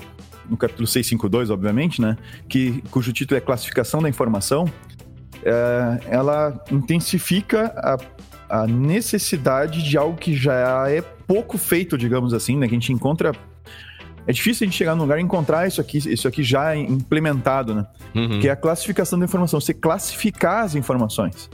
no, 0.49 0.57
capítulo 0.57 0.87
652, 0.87 1.51
obviamente, 1.51 2.01
né? 2.01 2.17
Que, 2.49 2.83
cujo 2.91 3.13
título 3.13 3.39
é 3.39 3.41
classificação 3.41 4.01
da 4.01 4.09
informação, 4.09 4.65
é, 5.45 6.01
ela 6.09 6.65
intensifica 6.71 7.73
a 7.77 7.97
a 8.49 8.67
necessidade 8.67 9.83
de 9.83 9.97
algo 9.99 10.17
que 10.17 10.35
já 10.35 10.89
é 10.89 11.01
pouco 11.01 11.59
feito, 11.59 11.99
digamos 11.99 12.33
assim, 12.33 12.57
né? 12.57 12.69
Que 12.69 12.75
a 12.75 12.79
gente 12.79 12.93
encontra. 12.93 13.33
É 14.27 14.33
difícil 14.33 14.65
a 14.65 14.67
gente 14.67 14.77
chegar 14.77 14.95
num 14.95 15.03
lugar 15.03 15.19
e 15.19 15.23
encontrar 15.23 15.67
isso 15.69 15.81
aqui, 15.81 15.99
isso 15.99 16.27
aqui 16.27 16.43
já 16.43 16.77
implementado, 16.77 17.75
né? 17.75 17.87
Uhum. 18.15 18.41
Que 18.41 18.49
é 18.49 18.51
a 18.51 18.57
classificação 18.57 19.19
da 19.19 19.25
informação. 19.25 19.61
Você 19.61 19.73
classificar 19.73 20.65
as 20.65 20.75
informações. 20.75 21.49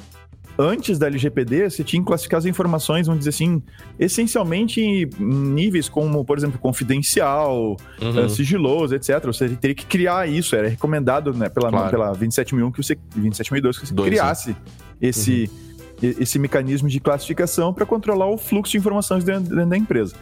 Antes 0.58 0.98
da 0.98 1.06
LGPD, 1.06 1.70
você 1.70 1.82
tinha 1.82 2.00
que 2.00 2.06
classificar 2.06 2.38
as 2.38 2.44
informações, 2.44 3.06
vamos 3.06 3.20
dizer 3.20 3.30
assim, 3.30 3.62
essencialmente 3.98 4.80
em 4.80 5.08
níveis 5.18 5.88
como, 5.88 6.24
por 6.24 6.36
exemplo, 6.36 6.58
confidencial, 6.58 7.76
uhum. 8.00 8.26
uh, 8.26 8.28
sigiloso, 8.28 8.94
etc. 8.94 9.24
Você 9.24 9.48
teria 9.50 9.74
que 9.74 9.86
criar 9.86 10.28
isso, 10.28 10.54
era 10.54 10.68
recomendado 10.68 11.32
né, 11.32 11.48
pela, 11.48 11.70
claro. 11.70 11.90
pela 11.90 12.12
27001 12.12 12.70
que 12.70 12.82
você, 12.82 12.98
27002 13.14 13.78
que 13.78 13.86
você 13.86 13.94
Dois, 13.94 14.10
criasse 14.10 14.50
né? 14.50 14.56
esse. 15.00 15.50
Uhum 15.50 15.72
esse 16.02 16.36
mecanismo 16.36 16.88
de 16.88 16.98
classificação 16.98 17.72
para 17.72 17.86
controlar 17.86 18.26
o 18.26 18.36
fluxo 18.36 18.72
de 18.72 18.78
informações 18.78 19.22
dentro, 19.22 19.54
dentro 19.54 19.70
da 19.70 19.76
empresa. 19.76 20.16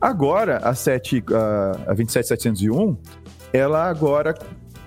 Agora, 0.00 0.58
a, 0.58 0.74
7, 0.74 1.24
a 1.86 1.94
27701, 1.94 2.96
ela 3.52 3.88
agora 3.88 4.34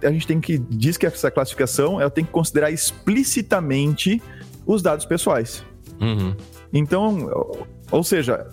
a 0.04 0.12
gente 0.12 0.28
tem 0.28 0.42
que 0.42 0.58
diz 0.58 0.98
que 0.98 1.06
essa 1.06 1.32
classificação 1.32 2.00
ela 2.02 2.10
tem 2.10 2.26
que 2.26 2.32
considerar 2.32 2.72
explicitamente 2.72 4.22
os 4.66 4.82
dados 4.82 5.06
pessoais. 5.06 5.64
Uhum. 6.02 6.36
Então, 6.74 7.56
ou 7.92 8.04
seja, 8.04 8.48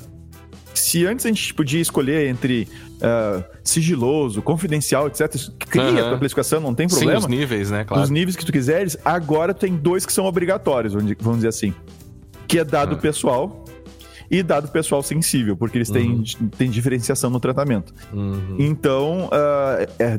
se 0.74 1.06
antes 1.06 1.26
a 1.26 1.28
gente 1.28 1.52
podia 1.54 1.80
escolher 1.80 2.28
entre 2.28 2.68
uh, 2.96 3.42
sigiloso, 3.64 4.42
confidencial, 4.42 5.06
etc., 5.06 5.34
cria 5.58 5.84
uhum. 5.84 5.98
a 5.98 6.08
tua 6.10 6.18
classificação, 6.18 6.60
não 6.60 6.74
tem 6.74 6.86
problema. 6.86 7.20
Sim, 7.20 7.26
os 7.26 7.26
níveis, 7.26 7.70
né? 7.70 7.84
Claro. 7.84 8.02
Os 8.02 8.10
níveis 8.10 8.36
que 8.36 8.44
tu 8.44 8.52
quiseres, 8.52 8.96
agora 9.04 9.54
tem 9.54 9.76
dois 9.76 10.04
que 10.04 10.12
são 10.12 10.26
obrigatórios, 10.26 10.92
vamos 10.92 11.36
dizer 11.36 11.48
assim. 11.48 11.74
Que 12.46 12.58
é 12.58 12.64
dado 12.64 12.94
uhum. 12.94 13.00
pessoal 13.00 13.64
e 14.30 14.42
dado 14.42 14.68
pessoal 14.68 15.02
sensível, 15.02 15.56
porque 15.56 15.76
eles 15.76 15.90
têm, 15.90 16.12
uhum. 16.12 16.48
têm 16.56 16.70
diferenciação 16.70 17.30
no 17.30 17.40
tratamento. 17.40 17.92
Uhum. 18.12 18.56
Então, 18.58 19.26
uh, 19.26 19.90
é 19.98 20.16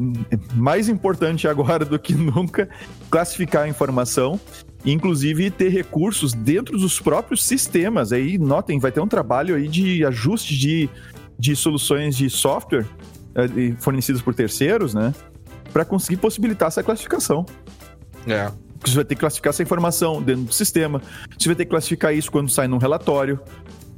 mais 0.54 0.90
importante 0.90 1.48
agora 1.48 1.86
do 1.86 1.98
que 1.98 2.14
nunca 2.16 2.68
classificar 3.10 3.64
a 3.64 3.68
informação 3.70 4.40
inclusive 4.86 5.52
ter 5.52 5.70
recursos 5.70 6.34
dentro 6.34 6.78
dos 6.78 7.00
próprios 7.00 7.44
sistemas. 7.44 8.12
Aí, 8.12 8.38
notem, 8.38 8.80
vai 8.80 8.92
ter 8.92 9.00
um 9.00 9.08
trabalho 9.08 9.56
aí 9.56 9.68
de 9.68 10.04
ajuste 10.06 10.58
de, 10.58 10.90
de 11.38 11.56
soluções 11.56 12.16
de 12.16 12.30
software 12.30 12.86
uh, 13.36 13.76
fornecidas 13.78 14.22
por 14.22 14.34
terceiros, 14.34 14.94
né? 14.94 15.14
Para 15.72 15.86
conseguir 15.86 16.18
possibilitar 16.18 16.68
essa 16.68 16.84
classificação. 16.84 17.46
É. 18.28 18.52
Você 18.84 18.96
vai 18.96 19.06
ter 19.06 19.16
que 19.16 19.22
classificar 19.22 19.52
essa 19.52 19.62
informação 19.62 20.22
dentro 20.22 20.44
do 20.46 20.54
sistema. 20.54 21.02
Você 21.38 21.48
vai 21.48 21.56
ter 21.56 21.66
que 21.66 21.70
classificar 21.70 22.14
isso 22.14 22.32
quando 22.32 22.50
sai 22.50 22.68
num 22.68 22.80
relatório. 22.80 23.40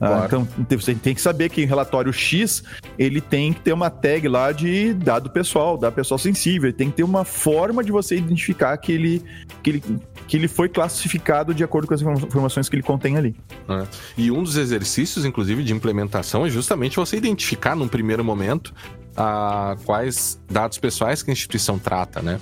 Ah, 0.06 0.26
então 0.26 0.47
você 0.70 0.93
tem 0.95 1.16
que 1.16 1.22
saber 1.22 1.49
que 1.49 1.62
em 1.62 1.66
relatório 1.66 2.12
X 2.12 2.64
ele 2.97 3.22
tem 3.22 3.54
que 3.54 3.62
ter 3.62 3.74
uma 3.74 3.89
tag 3.89 4.28
lá 4.28 4.51
de 4.51 4.93
dado 4.93 5.30
pessoal, 5.30 5.78
dado 5.78 5.93
pessoal 5.93 6.18
sensível. 6.18 6.70
Ele 6.70 6.78
tem 6.78 6.89
que 6.89 6.97
ter 6.97 7.04
uma 7.04 7.24
forma 7.24 7.84
de 7.84 7.91
você 7.91 8.16
identificar 8.16 8.76
que 8.78 8.91
ele, 8.91 9.24
que 9.62 9.70
ele, 9.70 9.84
que 10.28 10.38
ele 10.38 10.47
foi 10.47 10.70
classificado 10.70 11.54
de 11.54 11.64
acordo 11.64 11.88
com 11.88 11.93
as 11.93 12.01
informações 12.01 12.70
que 12.70 12.76
ele 12.76 12.84
contém 12.84 13.18
ali. 13.18 13.36
É. 13.70 13.88
E 14.18 14.32
um 14.32 14.43
dos 14.43 14.58
exercícios, 14.58 15.26
inclusive, 15.26 15.64
de 15.64 15.74
implementação 15.74 16.45
é 16.45 16.49
justamente 16.49 16.97
você 16.97 17.18
identificar 17.18 17.76
num 17.76 17.88
primeiro 17.88 18.24
momento 18.24 18.74
a, 19.16 19.76
quais 19.86 20.39
dados 20.49 20.78
pessoais 20.78 21.24
que 21.24 21.32
a 21.32 21.34
instituição 21.34 21.78
trata, 21.80 22.22
né? 22.22 22.39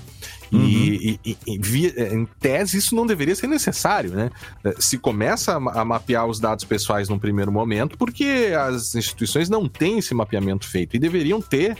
Uhum. 0.51 0.65
E, 0.65 1.19
e, 1.25 1.37
e 1.47 1.57
via, 1.57 2.13
em 2.13 2.25
tese, 2.39 2.77
isso 2.77 2.93
não 2.93 3.05
deveria 3.05 3.35
ser 3.35 3.47
necessário, 3.47 4.11
né? 4.11 4.29
É, 4.63 4.75
se 4.79 4.97
começa 4.97 5.53
a 5.55 5.85
mapear 5.85 6.25
os 6.27 6.39
dados 6.39 6.65
pessoais 6.65 7.07
num 7.07 7.17
primeiro 7.17 7.51
momento, 7.51 7.97
porque 7.97 8.51
as 8.57 8.93
instituições 8.95 9.49
não 9.49 9.67
têm 9.67 9.99
esse 9.99 10.13
mapeamento 10.13 10.67
feito 10.67 10.95
e 10.95 10.99
deveriam 10.99 11.41
ter, 11.41 11.77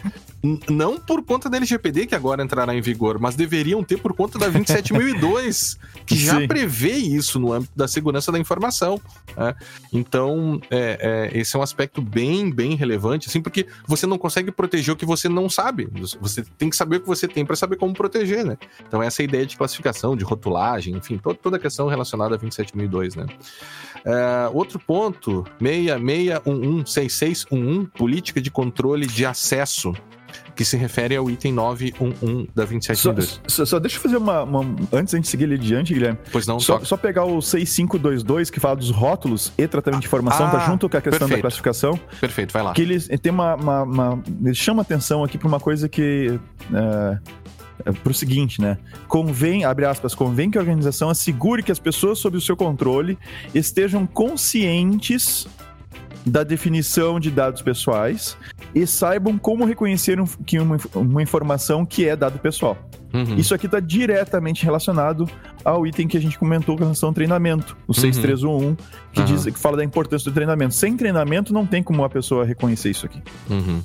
não 0.70 0.98
por 0.98 1.22
conta 1.24 1.50
da 1.50 1.58
LGPD, 1.58 2.08
que 2.08 2.16
agora 2.16 2.44
entrará 2.44 2.74
em 2.74 2.82
vigor, 2.82 3.20
mas 3.20 3.36
deveriam 3.36 3.84
ter 3.84 3.98
por 3.98 4.14
conta 4.14 4.40
da 4.40 4.48
27002, 4.50 5.78
que 6.12 6.18
já 6.18 6.40
Sim. 6.40 6.48
prevê 6.48 6.92
isso 6.92 7.40
no 7.40 7.54
âmbito 7.54 7.72
da 7.76 7.88
segurança 7.88 8.32
da 8.32 8.40
informação. 8.40 9.00
Né? 9.36 9.56
Então, 9.94 10.62
é, 10.70 11.30
é, 11.34 11.40
esse 11.40 11.56
é 11.56 11.60
um 11.60 11.62
aspecto 11.62 12.02
bem, 12.02 12.52
bem 12.52 12.76
relevante, 12.76 13.30
assim, 13.30 13.40
porque 13.42 13.66
você 13.88 14.06
não 14.06 14.18
consegue 14.18 14.52
proteger 14.52 14.94
o 14.94 14.98
que 14.98 15.06
você 15.06 15.30
não 15.30 15.50
sabe. 15.50 15.88
Você 16.20 16.44
tem 16.58 16.70
que 16.70 16.76
saber 16.76 16.98
o 16.98 17.02
que 17.02 17.08
você 17.08 17.30
tem 17.30 17.46
para 17.46 17.56
saber 17.56 17.78
como 17.78 17.94
proteger, 17.94 18.44
né? 18.44 18.58
Então, 18.86 19.02
essa 19.02 19.22
é 19.22 19.26
ideia 19.26 19.46
de 19.46 19.56
classificação, 19.56 20.18
de 20.18 20.26
rotulagem, 20.26 20.96
enfim, 20.96 21.18
toda, 21.18 21.36
toda 21.36 21.56
a 21.56 21.60
questão 21.60 21.88
relacionada 21.88 22.36
a 22.36 22.38
27002, 22.38 23.16
né? 23.16 23.28
É, 24.04 24.50
outro 24.52 24.80
ponto, 24.80 25.46
66116611, 25.62 27.90
política 27.92 28.42
de 28.42 28.52
controle 28.52 29.08
de 29.08 29.26
acesso 29.26 29.94
que 30.56 30.66
se 30.66 30.78
refere 30.78 31.16
ao 31.16 31.30
item 31.30 31.54
911 31.54 32.50
da 32.56 32.64
272. 32.64 33.42
Só, 33.48 33.66
só, 33.66 33.80
deixa 33.80 33.98
eu 33.98 34.02
fazer 34.02 34.18
uma, 34.18 34.44
uma, 34.44 34.62
Antes 34.92 35.14
da 35.14 35.18
gente 35.18 35.28
seguir 35.28 35.46
ali 35.46 35.56
adiante, 35.56 35.94
Guilherme. 35.94 36.18
Pois 36.32 36.48
não, 36.48 36.60
só, 36.60 36.80
só 36.84 36.98
pegar 36.98 37.26
o 37.26 37.42
6522, 37.42 38.50
que 38.50 38.60
fala 38.60 38.76
dos 38.76 38.90
rótulos 38.90 39.52
e 39.58 39.68
tratamento 39.68 40.02
de 40.02 40.08
informação, 40.08 40.50
tá 40.50 40.58
ah, 40.58 40.60
tá 40.60 40.66
junto 40.66 40.90
com 40.90 40.98
a 40.98 41.02
questão 41.02 41.20
perfeito. 41.28 41.38
da 41.38 41.42
classificação. 41.42 42.00
Perfeito, 42.20 42.52
vai 42.52 42.64
lá. 42.64 42.74
Que 42.74 42.82
eles 42.82 43.08
tem 43.22 43.32
uma. 43.32 43.56
uma, 43.56 43.84
uma 43.84 44.24
eles 44.44 44.58
chamam 44.58 44.82
atenção 44.82 45.24
aqui 45.24 45.38
para 45.38 45.48
uma 45.48 45.60
coisa 45.60 45.88
que. 45.88 46.40
É, 46.74 47.18
é 47.86 47.92
para 47.92 48.12
o 48.12 48.14
seguinte, 48.14 48.62
né? 48.62 48.78
Convém, 49.08 49.66
abre 49.66 49.86
aspas, 49.86 50.14
convém 50.14 50.52
que 50.52 50.58
a 50.58 50.62
organização 50.62 51.10
assegure 51.10 51.64
que 51.64 51.72
as 51.72 51.80
pessoas 51.80 52.20
sob 52.20 52.38
o 52.38 52.42
seu 52.42 52.56
controle 52.56 53.18
estejam 53.54 54.06
conscientes 54.06 55.48
da 56.26 56.44
definição 56.44 57.20
de 57.20 57.32
dados 57.32 57.62
pessoais 57.62 58.38
e 58.74 58.86
saibam 58.86 59.38
como 59.38 59.66
reconhecer 59.66 60.20
um, 60.20 60.26
que 60.26 60.60
uma, 60.60 60.78
uma 60.96 61.22
informação 61.22 61.86
que 61.86 62.08
é 62.08 62.16
dado 62.16 62.40
pessoal. 62.40 62.78
Uhum. 63.14 63.36
Isso 63.36 63.54
aqui 63.54 63.66
está 63.66 63.80
diretamente 63.80 64.64
relacionado 64.64 65.30
ao 65.66 65.86
item 65.86 66.08
que 66.08 66.18
a 66.18 66.22
gente 66.22 66.40
comentou 66.40 66.78
com 66.78 66.84
relação 66.84 67.10
ao 67.10 67.14
treinamento, 67.14 67.76
o 67.88 67.92
uhum. 67.92 67.94
6311, 67.94 68.78
que, 69.12 69.20
uhum. 69.20 69.26
diz, 69.26 69.46
que 69.46 69.60
fala 69.60 69.78
da 69.78 69.84
importância 69.84 70.32
do 70.32 70.34
treinamento. 70.34 70.74
Sem 70.74 70.96
treinamento, 70.96 71.54
não 71.54 71.66
tem 71.66 71.84
como 71.84 72.04
a 72.04 72.10
pessoa 72.10 72.46
reconhecer 72.46 72.90
isso 72.90 73.06
aqui. 73.06 73.22
Uhum. 73.50 73.82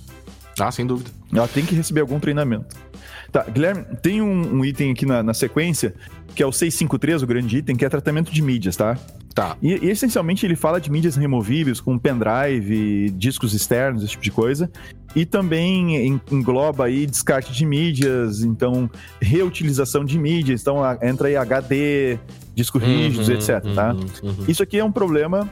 Ah, 0.58 0.70
sem 0.70 0.86
dúvida. 0.86 1.10
Ela 1.32 1.48
tem 1.48 1.64
que 1.64 1.74
receber 1.74 2.00
algum 2.00 2.18
treinamento. 2.18 2.76
Tá, 3.30 3.44
Guilherme, 3.44 3.84
tem 4.02 4.22
um, 4.22 4.56
um 4.56 4.64
item 4.64 4.92
aqui 4.92 5.04
na, 5.04 5.22
na, 5.22 5.34
sequência, 5.34 5.94
que 6.34 6.42
é 6.42 6.46
o 6.46 6.52
653, 6.52 7.22
o 7.22 7.26
grande 7.26 7.58
item, 7.58 7.76
que 7.76 7.84
é 7.84 7.88
tratamento 7.88 8.32
de 8.32 8.40
mídias, 8.40 8.76
tá? 8.76 8.98
Tá. 9.34 9.54
E, 9.60 9.74
e 9.84 9.90
essencialmente 9.90 10.46
ele 10.46 10.56
fala 10.56 10.80
de 10.80 10.90
mídias 10.90 11.16
removíveis, 11.16 11.78
como 11.78 12.00
pendrive, 12.00 13.10
discos 13.10 13.52
externos, 13.52 14.02
esse 14.02 14.12
tipo 14.12 14.24
de 14.24 14.30
coisa. 14.30 14.70
E 15.14 15.26
também 15.26 16.20
engloba 16.30 16.86
aí 16.86 17.06
descarte 17.06 17.52
de 17.52 17.66
mídias, 17.66 18.42
então 18.42 18.88
reutilização 19.20 20.04
de 20.04 20.18
mídias, 20.18 20.62
então 20.62 20.78
entra 21.02 21.28
aí 21.28 21.36
HD, 21.36 22.18
disco 22.54 22.78
rígidos, 22.78 23.28
uhum, 23.28 23.34
etc, 23.34 23.74
tá? 23.74 23.92
Uhum, 23.92 24.06
uhum. 24.22 24.44
Isso 24.48 24.62
aqui 24.62 24.78
é 24.78 24.84
um 24.84 24.92
problema 24.92 25.50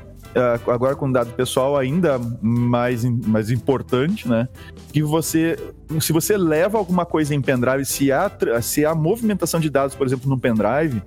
agora 0.66 0.97
com 0.97 1.11
dado 1.11 1.32
pessoal 1.32 1.76
ainda 1.76 2.18
mais, 2.41 3.05
mais 3.05 3.51
importante, 3.51 4.28
né? 4.28 4.49
Que 4.93 5.03
você, 5.03 5.57
se 6.01 6.12
você 6.12 6.37
leva 6.37 6.78
alguma 6.78 7.07
coisa 7.07 7.35
em 7.35 7.41
pendrive, 7.41 7.85
se 7.85 8.11
há, 8.11 8.30
se 8.61 8.85
há 8.85 8.95
movimentação 8.95 9.61
de 9.61 9.70
dados, 9.70 9.95
por 9.95 10.07
exemplo, 10.07 10.28
no 10.28 10.39
pendrive, 10.39 11.03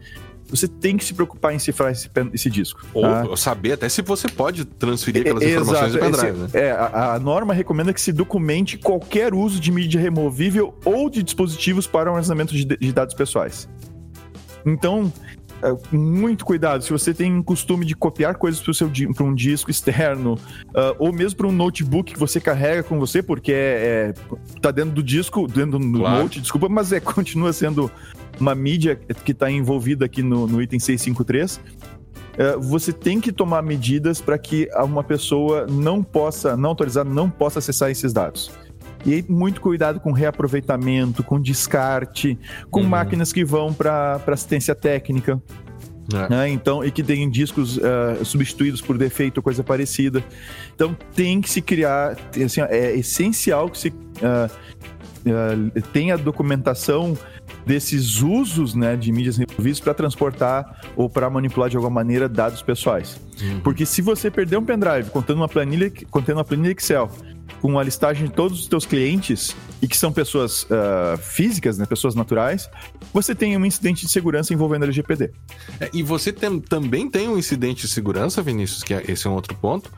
você 0.49 0.67
tem 0.67 0.95
que 0.95 1.03
se 1.03 1.13
preocupar 1.13 1.53
em 1.53 1.59
cifrar 1.59 1.91
esse, 1.91 2.09
esse 2.33 2.49
disco. 2.49 2.85
Ou 2.93 3.03
tá? 3.03 3.35
saber 3.35 3.73
até 3.73 3.89
se 3.89 4.01
você 4.01 4.27
pode 4.29 4.63
transferir 4.63 5.21
aquelas 5.21 5.43
é, 5.43 5.51
informações 5.51 5.91
do 5.91 5.99
pendrive. 5.99 6.45
Esse, 6.45 6.57
né? 6.57 6.63
É, 6.65 6.71
a, 6.71 7.13
a, 7.15 7.19
norma 7.19 7.53
recomenda 7.53 7.93
que 7.93 7.99
se 7.99 8.13
documente 8.13 8.77
qualquer 8.77 9.33
uso 9.33 9.59
de 9.59 9.71
mídia 9.71 9.99
removível 9.99 10.73
ou 10.85 11.09
de 11.09 11.21
dispositivos 11.21 11.85
para 11.85 12.09
o 12.09 12.13
armazenamento 12.13 12.53
de, 12.53 12.65
de 12.65 12.93
dados 12.93 13.13
pessoais. 13.13 13.67
Então, 14.65 15.11
muito 15.91 16.45
cuidado. 16.45 16.83
Se 16.83 16.91
você 16.91 17.13
tem 17.13 17.41
costume 17.41 17.85
de 17.85 17.95
copiar 17.95 18.35
coisas 18.35 18.61
para 19.15 19.23
um 19.23 19.33
disco 19.33 19.71
externo, 19.71 20.33
uh, 20.33 20.95
ou 20.99 21.11
mesmo 21.11 21.37
para 21.37 21.47
um 21.47 21.51
notebook 21.51 22.13
que 22.13 22.19
você 22.19 22.39
carrega 22.39 22.83
com 22.83 22.99
você, 22.99 23.21
porque 23.21 23.51
é, 23.51 23.55
é 23.55 24.13
tá 24.61 24.71
dentro 24.71 24.91
do 24.91 25.03
disco, 25.03 25.47
dentro 25.47 25.79
do 25.79 25.99
claro. 25.99 26.23
note, 26.23 26.39
desculpa, 26.41 26.69
mas 26.69 26.91
é, 26.91 26.99
continua 27.01 27.51
sendo 27.53 27.91
uma 28.39 28.53
mídia 28.53 28.95
que 28.95 29.31
está 29.31 29.49
envolvida 29.49 30.05
aqui 30.05 30.21
no, 30.21 30.47
no 30.47 30.61
item 30.61 30.79
653. 30.79 31.57
Uh, 31.57 32.61
você 32.61 32.93
tem 32.93 33.19
que 33.19 33.31
tomar 33.31 33.63
medidas 33.63 34.21
para 34.21 34.37
que 34.37 34.69
uma 34.83 35.03
pessoa 35.03 35.65
não 35.65 36.03
possa, 36.03 36.55
não 36.55 36.69
autorizada, 36.69 37.09
não 37.09 37.29
possa 37.29 37.59
acessar 37.59 37.89
esses 37.89 38.13
dados. 38.13 38.51
E 39.05 39.13
aí, 39.13 39.25
muito 39.27 39.61
cuidado 39.61 39.99
com 39.99 40.11
reaproveitamento, 40.11 41.23
com 41.23 41.39
descarte, 41.39 42.37
com 42.69 42.81
uhum. 42.81 42.87
máquinas 42.87 43.31
que 43.31 43.43
vão 43.45 43.73
para 43.73 44.21
assistência 44.27 44.75
técnica. 44.75 45.41
É. 46.13 46.29
Né? 46.29 46.49
Então, 46.49 46.83
e 46.83 46.91
que 46.91 47.03
tem 47.03 47.29
discos 47.29 47.77
uh, 47.77 48.23
substituídos 48.23 48.81
por 48.81 48.97
defeito 48.97 49.37
ou 49.37 49.43
coisa 49.43 49.63
parecida. 49.63 50.23
Então, 50.73 50.95
tem 51.13 51.41
que 51.41 51.49
se 51.49 51.61
criar, 51.61 52.15
assim, 52.45 52.61
é 52.61 52.95
essencial 52.95 53.69
que 53.69 53.77
se 53.77 53.89
uh, 53.89 54.49
uh, 55.31 55.81
tenha 55.93 56.17
documentação 56.17 57.17
desses 57.65 58.21
usos 58.21 58.73
né, 58.73 58.95
de 58.95 59.11
mídias 59.11 59.37
removíveis 59.37 59.79
para 59.79 59.93
transportar 59.93 60.81
ou 60.95 61.09
para 61.09 61.29
manipular 61.29 61.69
de 61.69 61.75
alguma 61.75 61.93
maneira 61.93 62.27
dados 62.27 62.61
pessoais. 62.61 63.19
Uhum. 63.41 63.59
Porque 63.61 63.85
se 63.85 64.01
você 64.01 64.31
perder 64.31 64.57
um 64.57 64.65
pendrive 64.65 65.09
contendo 65.09 65.37
uma 65.37 65.49
planilha, 65.49 65.91
contendo 66.09 66.37
uma 66.37 66.45
planilha 66.45 66.71
Excel 66.71 67.09
com 67.61 67.77
a 67.79 67.83
listagem 67.83 68.27
de 68.27 68.33
todos 68.33 68.59
os 68.59 68.67
teus 68.67 68.85
clientes 68.85 69.55
e 69.81 69.87
que 69.87 69.97
são 69.97 70.11
pessoas 70.11 70.63
uh, 70.63 71.17
físicas, 71.17 71.77
né, 71.77 71.85
pessoas 71.85 72.15
naturais, 72.15 72.69
você 73.13 73.33
tem 73.33 73.57
um 73.57 73.65
incidente 73.65 74.05
de 74.05 74.11
segurança 74.11 74.53
envolvendo 74.53 74.83
LGPD. 74.83 75.31
É, 75.79 75.89
e 75.93 76.03
você 76.03 76.31
tem, 76.31 76.59
também 76.59 77.09
tem 77.09 77.27
um 77.27 77.37
incidente 77.37 77.81
de 77.83 77.87
segurança, 77.87 78.41
Vinícius, 78.41 78.83
que 78.83 78.93
é, 78.93 79.03
esse 79.07 79.27
é 79.27 79.29
um 79.29 79.33
outro 79.33 79.55
ponto. 79.55 79.91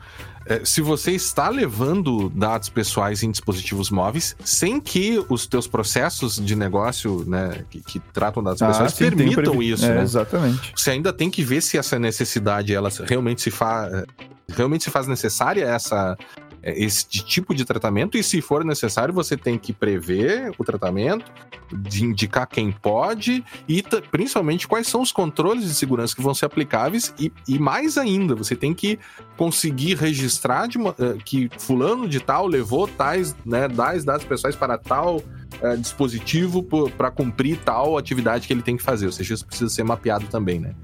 É, 0.46 0.64
se 0.64 0.80
você 0.80 1.12
está 1.12 1.48
levando 1.48 2.30
dados 2.30 2.68
pessoais 2.68 3.22
em 3.22 3.30
dispositivos 3.30 3.90
móveis 3.90 4.34
sem 4.42 4.80
que 4.80 5.22
os 5.28 5.46
teus 5.46 5.66
processos 5.66 6.36
de 6.36 6.56
negócio, 6.56 7.24
né, 7.26 7.64
que, 7.68 7.80
que 7.80 8.00
tratam 8.12 8.42
dados 8.42 8.62
ah, 8.62 8.68
pessoais 8.68 8.92
sim, 8.92 9.04
permitam 9.10 9.62
isso, 9.62 9.84
é, 9.84 9.96
né? 9.96 10.02
Exatamente. 10.02 10.72
Você 10.74 10.90
ainda 10.90 11.12
tem 11.12 11.30
que 11.30 11.42
ver 11.42 11.60
se 11.60 11.76
essa 11.76 11.98
necessidade 11.98 12.74
ela 12.74 12.88
realmente 13.06 13.42
se 13.42 13.50
faz 13.50 14.04
realmente 14.48 14.84
se 14.84 14.90
faz 14.90 15.06
necessária 15.06 15.64
essa 15.64 16.16
esse 16.62 17.06
tipo 17.06 17.54
de 17.54 17.64
tratamento 17.64 18.16
e, 18.16 18.22
se 18.22 18.40
for 18.40 18.64
necessário, 18.64 19.12
você 19.14 19.36
tem 19.36 19.58
que 19.58 19.72
prever 19.72 20.52
o 20.58 20.64
tratamento, 20.64 21.30
de 21.72 22.04
indicar 22.04 22.48
quem 22.48 22.72
pode 22.72 23.44
e 23.68 23.82
principalmente 24.10 24.66
quais 24.66 24.88
são 24.88 25.00
os 25.00 25.12
controles 25.12 25.64
de 25.64 25.74
segurança 25.74 26.14
que 26.14 26.22
vão 26.22 26.34
ser 26.34 26.46
aplicáveis 26.46 27.14
e, 27.18 27.32
e 27.46 27.58
mais 27.58 27.96
ainda, 27.96 28.34
você 28.34 28.56
tem 28.56 28.74
que 28.74 28.98
conseguir 29.36 29.94
registrar 29.94 30.68
uma, 30.76 30.90
uh, 30.90 31.16
que 31.24 31.48
fulano 31.58 32.08
de 32.08 32.20
tal 32.20 32.46
levou 32.46 32.88
tais, 32.88 33.36
né, 33.44 33.68
tais 33.68 34.04
dados 34.04 34.26
pessoais 34.26 34.56
para 34.56 34.76
tal 34.76 35.16
uh, 35.16 35.76
dispositivo 35.78 36.62
para 36.96 37.10
cumprir 37.10 37.58
tal 37.58 37.96
atividade 37.96 38.46
que 38.46 38.52
ele 38.52 38.62
tem 38.62 38.76
que 38.76 38.82
fazer, 38.82 39.06
ou 39.06 39.12
seja, 39.12 39.34
isso 39.34 39.46
precisa 39.46 39.70
ser 39.70 39.84
mapeado 39.84 40.26
também, 40.26 40.58
né? 40.58 40.74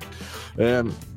Uh, 0.55 1.16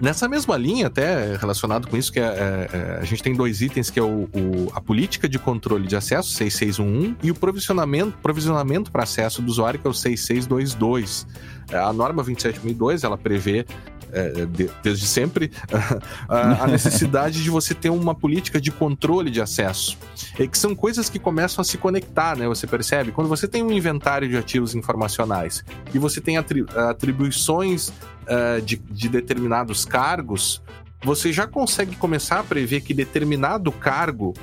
Nessa 0.00 0.26
mesma 0.26 0.56
linha, 0.56 0.86
até 0.86 1.36
relacionado 1.36 1.86
com 1.86 1.96
isso, 1.96 2.10
que 2.10 2.18
é, 2.18 2.22
é, 2.22 2.68
é, 2.72 2.98
a 3.00 3.04
gente 3.04 3.22
tem 3.22 3.34
dois 3.34 3.60
itens, 3.60 3.90
que 3.90 3.98
é 3.98 4.02
o, 4.02 4.28
o, 4.32 4.72
a 4.72 4.80
política 4.80 5.28
de 5.28 5.38
controle 5.38 5.86
de 5.86 5.94
acesso, 5.94 6.30
6611, 6.30 7.16
e 7.22 7.30
o 7.30 7.34
provisionamento, 7.34 8.16
provisionamento 8.22 8.90
para 8.90 9.02
acesso 9.02 9.42
do 9.42 9.48
usuário, 9.50 9.78
que 9.78 9.86
é 9.86 9.90
o 9.90 9.94
6622. 9.94 11.26
É, 11.70 11.78
a 11.78 11.92
norma 11.92 12.22
27002, 12.22 13.04
ela 13.04 13.18
prevê 13.18 13.66
é, 14.12 14.46
de, 14.46 14.70
desde 14.82 15.06
sempre, 15.06 15.52
a, 16.28 16.64
a, 16.64 16.66
necessidade 16.66 17.42
de 17.42 17.50
você 17.50 17.74
ter 17.74 17.90
uma 17.90 18.14
política 18.14 18.60
de 18.60 18.70
controle 18.70 19.30
de 19.30 19.40
acesso. 19.40 19.98
E 20.38 20.48
que 20.48 20.58
são 20.58 20.74
coisas 20.74 21.08
que 21.08 21.18
começam 21.18 21.62
a 21.62 21.64
se 21.64 21.78
conectar, 21.78 22.36
né? 22.36 22.46
Você 22.48 22.66
percebe? 22.66 23.12
Quando 23.12 23.28
você 23.28 23.46
tem 23.46 23.62
um 23.62 23.70
inventário 23.70 24.28
de 24.28 24.36
ativos 24.36 24.74
informacionais 24.74 25.64
e 25.92 25.98
você 25.98 26.20
tem 26.20 26.36
atribuições 26.36 27.92
uh, 28.30 28.62
de, 28.62 28.76
de 28.76 29.08
determinados 29.08 29.84
cargos, 29.84 30.62
você 31.02 31.32
já 31.32 31.46
consegue 31.46 31.96
começar 31.96 32.40
a 32.40 32.44
prever 32.44 32.82
que 32.82 32.94
determinado 32.94 33.72
cargo 33.72 34.34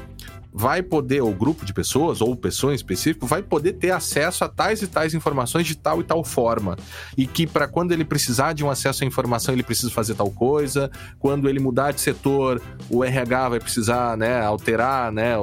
vai 0.57 0.81
poder, 0.81 1.21
ou 1.21 1.31
grupo 1.31 1.63
de 1.63 1.71
pessoas, 1.71 2.19
ou 2.19 2.35
pessoa 2.35 2.73
em 2.73 2.75
específico, 2.75 3.27
vai 3.27 3.43
poder 3.43 3.73
ter 3.73 3.91
acesso 3.91 4.43
a 4.43 4.49
tais 4.49 4.81
e 4.81 4.87
tais 4.87 5.13
informações 5.13 5.67
de 5.67 5.77
tal 5.77 6.01
e 6.01 6.03
tal 6.03 6.23
forma. 6.23 6.75
E 7.15 7.27
que 7.27 7.45
para 7.45 7.67
quando 7.67 7.91
ele 7.91 8.03
precisar 8.03 8.53
de 8.53 8.65
um 8.65 8.69
acesso 8.69 9.03
à 9.03 9.07
informação, 9.07 9.53
ele 9.53 9.61
precisa 9.61 9.91
fazer 9.91 10.15
tal 10.15 10.31
coisa. 10.31 10.89
Quando 11.19 11.47
ele 11.47 11.59
mudar 11.59 11.91
de 11.91 12.01
setor, 12.01 12.59
o 12.89 13.03
RH 13.03 13.49
vai 13.49 13.59
precisar 13.59 14.17
né, 14.17 14.41
alterar 14.41 15.11
né, 15.11 15.35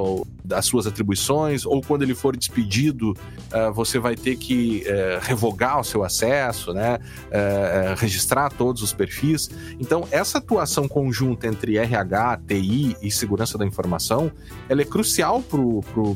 as 0.53 0.65
suas 0.65 0.87
atribuições. 0.87 1.65
Ou 1.65 1.81
quando 1.81 2.03
ele 2.03 2.15
for 2.15 2.35
despedido, 2.35 3.11
uh, 3.11 3.73
você 3.73 3.99
vai 3.99 4.15
ter 4.15 4.35
que 4.35 4.83
uh, 4.87 5.19
revogar 5.21 5.79
o 5.79 5.83
seu 5.83 6.03
acesso, 6.03 6.73
né, 6.73 6.97
uh, 6.97 7.99
registrar 7.99 8.49
todos 8.51 8.81
os 8.81 8.93
perfis. 8.93 9.49
Então, 9.79 10.07
essa 10.11 10.37
atuação 10.37 10.87
conjunta 10.87 11.47
entre 11.47 11.77
RH, 11.77 12.41
TI 12.47 12.95
e 13.01 13.11
segurança 13.11 13.57
da 13.57 13.65
informação, 13.65 14.31
ela 14.69 14.81
é 14.81 14.85
crucial 14.85 15.43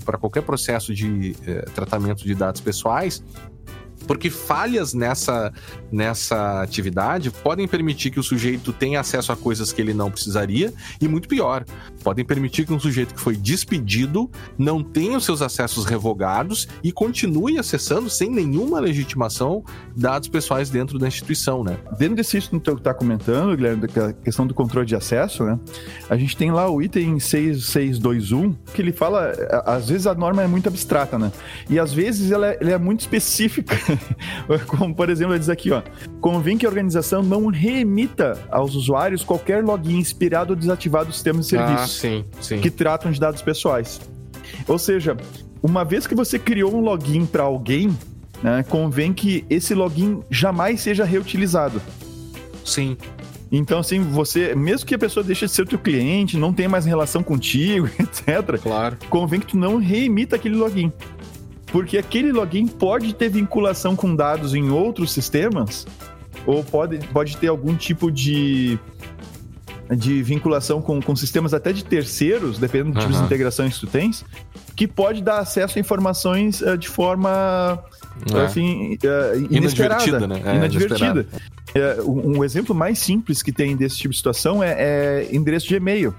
para 0.06 0.18
qualquer 0.18 0.42
processo 0.42 0.94
de 0.94 1.36
tratamento 1.74 2.24
de 2.24 2.34
dados 2.36 2.62
pessoais 2.62 3.24
porque 4.08 4.30
falhas 4.30 4.94
nessa, 4.94 5.52
nessa 5.92 6.62
atividade 6.62 7.32
podem 7.32 7.68
permitir 7.68 8.12
que 8.12 8.20
o 8.20 8.24
sujeito 8.24 8.74
tenha 8.74 9.00
acesso 9.00 9.32
a 9.32 9.38
coisas 9.38 9.72
que 9.72 9.82
ele 9.82 9.94
não 9.94 10.10
precisaria, 10.12 10.74
e 11.02 11.08
muito 11.08 11.28
pior, 11.28 11.66
podem 12.04 12.26
permitir 12.26 12.66
que 12.66 12.74
um 12.74 12.80
sujeito 12.80 13.14
que 13.14 13.22
foi 13.22 13.36
despedido 13.36 14.30
não 14.58 14.84
tenha 14.84 15.18
os 15.18 15.26
seus 15.26 15.42
acessos 15.42 15.86
revogados 15.86 16.68
e 16.84 16.92
continue 16.92 17.58
acessando 17.58 18.10
sem 18.10 18.30
nenhuma 18.30 18.80
legitimação 18.80 19.64
dados 19.96 20.28
pessoais 20.28 20.70
dentro 20.70 20.98
da 20.98 21.08
instituição, 21.08 21.64
né? 21.64 21.78
Dentro 21.98 22.16
desse 22.16 22.38
item 22.38 22.60
que 22.60 22.66
tu 22.66 22.78
está 22.78 22.94
comentando, 22.94 23.56
Guilherme, 23.56 23.88
da 23.88 24.14
questão 24.14 24.46
do 24.46 24.54
controle 24.54 24.86
de 24.86 24.96
acesso, 24.96 25.44
né? 25.44 25.60
A 26.10 26.18
gente 26.18 26.36
tem 26.36 26.52
lá 26.52 26.70
o 26.70 26.82
item 26.82 27.20
6621, 27.20 28.54
que 28.74 28.82
ele 28.82 28.92
fala, 28.92 29.32
às 29.66 29.90
vezes 29.90 30.08
a 30.08 30.14
norma 30.14 30.44
é 30.44 30.48
muito 30.48 30.68
abstrata, 30.68 31.18
né? 31.18 31.32
E 31.70 31.80
às 31.80 31.94
vezes 31.94 32.32
ela 32.32 32.48
é, 32.48 32.58
ela 32.60 32.72
é 32.72 32.78
muito 32.78 33.02
específica. 33.02 33.76
Como, 34.68 34.94
por 34.94 35.10
exemplo, 35.10 35.34
ele 35.34 35.40
diz 35.40 35.50
aqui, 35.50 35.72
ó. 35.72 35.82
Convém 36.22 36.58
que 36.58 36.66
a 36.66 36.70
organização 36.70 37.22
não 37.22 37.48
remita 37.48 38.40
aos 38.50 38.76
usuários 38.76 39.24
qualquer 39.24 39.64
login 39.64 39.98
inspirado 39.98 40.54
ou 40.54 40.56
desativado 40.56 41.08
do 41.08 41.14
sistema 41.14 41.40
de 41.40 41.46
ah, 41.46 41.50
serviço 41.50 41.84
ah, 41.84 41.88
sim, 41.88 42.26
sim. 42.42 42.62
que 42.62 42.70
tratam 42.70 43.12
de 43.12 43.20
dados 43.20 43.42
pessoais. 43.42 44.00
Ou 44.68 44.78
seja, 44.78 45.16
uma 45.62 45.84
vez 45.84 46.08
que 46.08 46.16
você 46.16 46.40
criou 46.40 46.76
um 46.76 46.80
login 46.80 47.26
para 47.26 47.44
alguém, 47.44 47.96
né, 48.42 48.64
convém 48.68 49.14
que 49.14 49.46
esse 49.50 49.74
login 49.74 50.22
jamais 50.30 50.82
seja 50.82 51.04
reutilizado. 51.04 51.82
Sim. 52.64 52.98
Então, 53.52 53.80
assim, 53.80 54.00
você, 54.02 54.54
mesmo 54.54 54.86
que 54.86 54.94
a 54.94 55.00
pessoa 55.00 55.24
deixe 55.24 55.46
de 55.46 55.52
ser 55.52 55.68
teu 55.68 55.80
cliente, 55.80 56.38
não 56.38 56.54
tenha 56.54 56.70
mais 56.70 56.86
relação 56.86 57.24
contigo, 57.24 57.90
etc. 58.00 58.60
Claro. 58.62 58.98
Convém 59.10 59.40
que 59.40 59.48
tu 59.48 59.58
não 59.58 59.78
reemita 59.78 60.36
aquele 60.36 60.56
login. 60.56 60.92
Porque 61.72 61.98
aquele 61.98 62.32
login 62.32 62.68
pode 62.68 63.14
ter 63.14 63.30
vinculação 63.30 63.96
com 63.96 64.16
dados 64.16 64.54
em 64.54 64.70
outros 64.70 65.12
sistemas, 65.12 65.86
ou 66.46 66.64
pode, 66.64 67.00
pode 67.08 67.38
ter 67.38 67.48
algum 67.48 67.76
tipo 67.76 68.12
de, 68.12 68.80
de 69.96 70.24
vinculação 70.24 70.82
com, 70.82 71.02
com 71.02 71.16
sistemas 71.16 71.54
até 71.54 71.72
de 71.72 71.84
terceiros, 71.84 72.58
dependendo 72.58 72.94
do 72.94 73.00
tipo 73.00 73.14
de 73.14 73.20
integrações 73.20 73.76
que 73.76 73.82
tu 73.82 73.88
tens, 73.88 74.26
que 74.76 74.88
pode 74.88 75.22
dar 75.22 75.40
acesso 75.40 75.78
a 75.78 75.82
informações 75.82 76.62
uh, 76.62 76.78
de 76.78 76.88
forma 76.88 77.84
é. 78.34 78.40
assim, 78.42 78.96
uh, 78.96 79.48
inesperada, 79.54 80.28
né? 80.28 80.42
É, 80.46 80.56
inadvertida. 80.56 81.28
É, 81.76 82.02
um, 82.02 82.38
um, 82.38 82.44
exemplo 82.44 82.74
mais 82.74 82.98
simples 82.98 83.44
que 83.44 83.52
tem 83.52 83.76
desse 83.76 83.98
tipo 83.98 84.12
de 84.12 84.18
situação 84.18 84.64
é, 84.64 84.76
é 84.78 85.30
endereço 85.32 85.68
de 85.68 85.76
e-mail. 85.76 86.16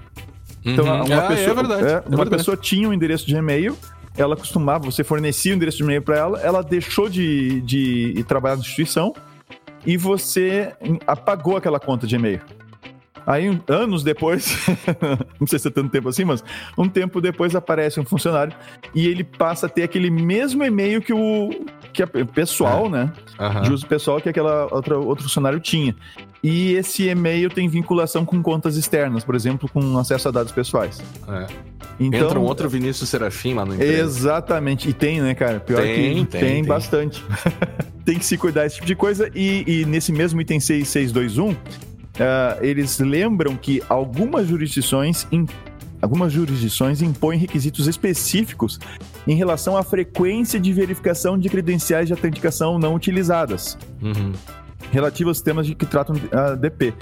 Então, 0.63 0.85
uhum. 0.85 1.05
uma, 1.05 1.21
ah, 1.21 1.25
é 1.25 1.35
pessoa, 1.35 1.55
verdade, 1.55 1.83
uma 2.07 2.17
verdade. 2.17 2.29
pessoa 2.29 2.55
tinha 2.55 2.87
um 2.87 2.93
endereço 2.93 3.25
de 3.25 3.35
e-mail 3.35 3.75
ela 4.17 4.35
costumava, 4.35 4.85
você 4.85 5.03
fornecia 5.03 5.53
o 5.53 5.55
endereço 5.55 5.77
de 5.77 5.83
e-mail 5.83 6.01
para 6.01 6.17
ela, 6.17 6.39
ela 6.41 6.61
deixou 6.61 7.09
de, 7.09 7.61
de 7.61 8.23
trabalhar 8.27 8.55
na 8.55 8.61
instituição 8.61 9.13
e 9.85 9.97
você 9.97 10.73
apagou 11.07 11.57
aquela 11.57 11.79
conta 11.79 12.05
de 12.05 12.15
e-mail. 12.15 12.41
Aí, 13.25 13.61
anos 13.67 14.03
depois, 14.03 14.65
não 15.39 15.45
sei 15.45 15.59
se 15.59 15.67
é 15.67 15.71
tanto 15.71 15.89
tempo 15.89 16.09
assim, 16.09 16.25
mas 16.25 16.43
um 16.77 16.89
tempo 16.89 17.21
depois 17.21 17.55
aparece 17.55 17.99
um 17.99 18.05
funcionário 18.05 18.53
e 18.95 19.07
ele 19.07 19.23
passa 19.23 19.67
a 19.67 19.69
ter 19.69 19.83
aquele 19.83 20.09
mesmo 20.09 20.63
e-mail 20.63 21.01
que 21.01 21.13
o 21.13 21.49
que 21.93 22.01
a 22.01 22.07
pessoal, 22.07 22.87
é. 22.87 22.89
né? 22.89 23.13
Uhum. 23.39 23.61
De 23.63 23.73
uso 23.73 23.85
pessoal 23.85 24.19
que 24.19 24.29
aquela 24.29 24.67
outra, 24.73 24.97
outro 24.97 25.23
funcionário 25.23 25.59
tinha. 25.59 25.95
E 26.43 26.73
esse 26.73 27.07
e-mail 27.07 27.49
tem 27.49 27.67
vinculação 27.67 28.25
com 28.25 28.41
contas 28.41 28.75
externas, 28.75 29.23
por 29.23 29.35
exemplo, 29.35 29.69
com 29.69 29.97
acesso 29.97 30.27
a 30.27 30.31
dados 30.31 30.51
pessoais. 30.51 30.99
É. 31.27 31.47
Então, 31.99 32.19
Entra 32.19 32.39
um 32.39 32.43
outro 32.43 32.67
Vinícius 32.67 33.09
Serafim 33.09 33.53
lá 33.53 33.63
no 33.63 33.75
empresa. 33.75 34.01
Exatamente. 34.01 34.89
E 34.89 34.93
tem, 34.93 35.21
né, 35.21 35.35
cara? 35.35 35.59
Pior 35.59 35.83
tem, 35.83 35.95
que 35.95 36.01
tem, 36.01 36.25
tem, 36.25 36.41
tem. 36.41 36.65
bastante. 36.65 37.23
tem 38.03 38.17
que 38.17 38.25
se 38.25 38.37
cuidar 38.37 38.63
desse 38.63 38.75
tipo 38.75 38.87
de 38.87 38.95
coisa. 38.95 39.29
E, 39.35 39.63
e 39.67 39.85
nesse 39.85 40.11
mesmo 40.11 40.41
item 40.41 40.59
6621, 40.59 41.51
uh, 41.51 41.55
eles 42.59 42.97
lembram 42.97 43.55
que 43.55 43.83
algumas 43.87 44.47
jurisdições 44.47 45.27
algumas 46.01 46.33
jurisdições 46.33 47.01
impõem 47.01 47.37
requisitos 47.37 47.87
específicos 47.87 48.79
em 49.27 49.35
relação 49.35 49.77
à 49.77 49.83
frequência 49.83 50.59
de 50.59 50.73
verificação 50.73 51.37
de 51.37 51.47
credenciais 51.47 52.07
de 52.07 52.13
autenticação 52.13 52.79
não 52.79 52.95
utilizadas. 52.95 53.77
Uhum. 54.01 54.31
Relativos 54.91 55.31
aos 55.31 55.37
sistemas 55.37 55.65
de, 55.65 55.73
que 55.73 55.85
tratam 55.85 56.15
a 56.31 56.53
DP. 56.55 56.93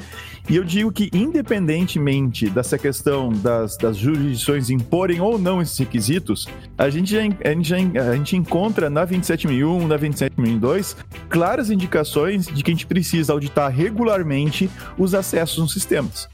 E 0.49 0.55
eu 0.55 0.63
digo 0.63 0.91
que, 0.91 1.09
independentemente 1.13 2.49
dessa 2.49 2.77
questão 2.77 3.29
das, 3.29 3.77
das 3.77 3.97
jurisdições 3.97 4.69
imporem 4.69 5.19
ou 5.19 5.37
não 5.37 5.61
esses 5.61 5.77
requisitos, 5.77 6.47
a 6.77 6.89
gente, 6.89 7.11
já, 7.11 7.19
a, 7.19 7.53
gente 7.53 7.67
já, 7.67 7.77
a 7.77 8.15
gente 8.15 8.37
encontra 8.37 8.89
na 8.89 9.05
27001, 9.05 9.87
na 9.87 9.97
27002, 9.97 10.95
claras 11.27 11.69
indicações 11.69 12.47
de 12.47 12.63
que 12.63 12.71
a 12.71 12.73
gente 12.73 12.87
precisa 12.87 13.33
auditar 13.33 13.71
regularmente 13.71 14.69
os 14.97 15.13
acessos 15.13 15.57
nos 15.57 15.73
sistemas. 15.73 16.29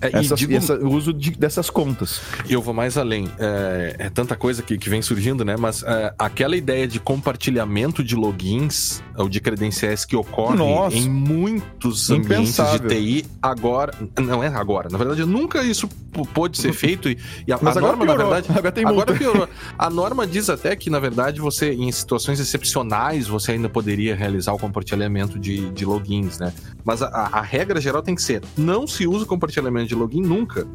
É, 0.00 0.18
Essas, 0.18 0.38
digo, 0.38 0.54
essa, 0.54 0.74
o 0.76 0.90
uso 0.90 1.12
de, 1.12 1.32
dessas 1.32 1.68
contas. 1.68 2.20
Eu 2.48 2.62
vou 2.62 2.72
mais 2.72 2.96
além. 2.96 3.28
É, 3.38 3.96
é 3.98 4.10
tanta 4.10 4.34
coisa 4.34 4.62
que, 4.62 4.78
que, 4.78 4.88
vem 4.88 5.02
surgindo, 5.02 5.44
né? 5.44 5.56
Mas 5.58 5.82
é, 5.82 6.14
aquela 6.18 6.56
ideia 6.56 6.88
de 6.88 6.98
compartilhamento 6.98 8.02
de 8.02 8.16
logins 8.16 9.02
ou 9.16 9.28
de 9.28 9.40
credenciais 9.40 10.04
que 10.04 10.16
ocorre 10.16 10.56
Nossa, 10.56 10.96
em 10.96 11.08
muitos 11.08 12.10
ambientes 12.10 12.56
de 12.56 12.88
TI 12.88 13.26
agora. 13.42 13.92
Não 14.18 14.42
é 14.42 14.48
agora. 14.48 14.88
Na 14.90 14.96
verdade, 14.96 15.24
nunca 15.24 15.62
isso 15.62 15.88
pôde 16.32 16.58
ser 16.58 16.72
feito. 16.72 17.08
E, 17.08 17.18
e 17.46 17.52
a, 17.52 17.56
a 17.56 17.60
norma, 17.60 17.80
piorou. 17.80 18.06
na 18.06 18.16
verdade. 18.16 18.46
Agora, 18.50 18.72
tem 18.72 18.86
agora 18.86 19.14
piorou. 19.14 19.48
A 19.78 19.90
norma 19.90 20.26
diz 20.26 20.48
até 20.48 20.74
que, 20.74 20.88
na 20.88 20.98
verdade, 20.98 21.40
você, 21.40 21.72
em 21.72 21.90
situações 21.92 22.40
excepcionais, 22.40 23.26
você 23.26 23.52
ainda 23.52 23.68
poderia 23.68 24.14
realizar 24.14 24.52
o 24.52 24.58
compartilhamento 24.58 25.38
de, 25.38 25.70
de 25.70 25.84
logins, 25.84 26.38
né? 26.38 26.52
Mas 26.84 27.02
a, 27.02 27.08
a 27.08 27.40
regra 27.42 27.80
geral 27.80 28.02
tem 28.02 28.14
que 28.14 28.22
ser: 28.22 28.42
não 28.56 28.86
se 28.86 29.06
usa 29.06 29.26
compartilhamento 29.26 29.89
de 29.90 29.94
login 29.94 30.22
nunca. 30.22 30.66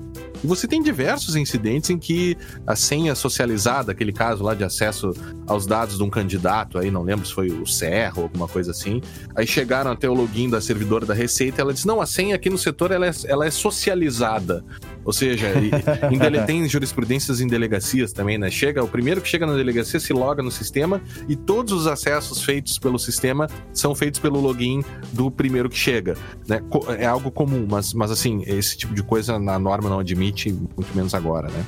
E 0.43 0.47
você 0.47 0.67
tem 0.67 0.81
diversos 0.81 1.35
incidentes 1.35 1.89
em 1.89 1.97
que 1.97 2.37
a 2.67 2.75
senha 2.75 3.15
socializada, 3.15 3.91
aquele 3.91 4.11
caso 4.11 4.43
lá 4.43 4.53
de 4.53 4.63
acesso 4.63 5.11
aos 5.47 5.65
dados 5.65 5.97
de 5.97 6.03
um 6.03 6.09
candidato, 6.09 6.77
aí 6.77 6.91
não 6.91 7.03
lembro 7.03 7.25
se 7.25 7.33
foi 7.33 7.49
o 7.49 7.65
Serra 7.65 8.13
ou 8.17 8.23
alguma 8.23 8.47
coisa 8.47 8.71
assim, 8.71 9.01
aí 9.35 9.47
chegaram 9.47 9.91
até 9.91 10.09
o 10.09 10.13
login 10.13 10.49
da 10.49 10.61
servidora 10.61 11.05
da 11.05 11.13
Receita 11.13 11.61
ela 11.61 11.73
disse: 11.73 11.87
não, 11.87 12.01
a 12.01 12.05
senha 12.05 12.35
aqui 12.35 12.49
no 12.49 12.57
setor 12.57 12.91
ela 12.91 13.07
é, 13.07 13.11
ela 13.25 13.45
é 13.45 13.51
socializada. 13.51 14.63
Ou 15.05 15.13
seja, 15.13 15.53
tem 16.47 16.67
jurisprudências 16.67 17.39
em 17.39 17.47
delegacias 17.47 18.11
também, 18.11 18.37
né? 18.37 18.49
Chega, 18.49 18.83
o 18.83 18.87
primeiro 18.87 19.21
que 19.21 19.27
chega 19.27 19.45
na 19.45 19.55
delegacia 19.55 19.99
se 19.99 20.11
loga 20.11 20.41
no 20.41 20.51
sistema 20.51 21.01
e 21.29 21.35
todos 21.35 21.71
os 21.71 21.87
acessos 21.87 22.43
feitos 22.43 22.79
pelo 22.79 22.97
sistema 22.97 23.47
são 23.71 23.93
feitos 23.93 24.19
pelo 24.19 24.39
login 24.41 24.83
do 25.13 25.29
primeiro 25.29 25.69
que 25.69 25.77
chega. 25.77 26.15
Né? 26.47 26.61
É 26.97 27.05
algo 27.05 27.29
comum, 27.31 27.67
mas, 27.69 27.93
mas 27.93 28.09
assim, 28.09 28.43
esse 28.47 28.75
tipo 28.75 28.93
de 28.93 29.03
coisa 29.03 29.37
na 29.37 29.59
norma 29.59 29.89
não 29.89 29.99
admite, 29.99 30.51
muito 30.51 30.95
menos 30.95 31.13
agora, 31.13 31.49
né? 31.49 31.65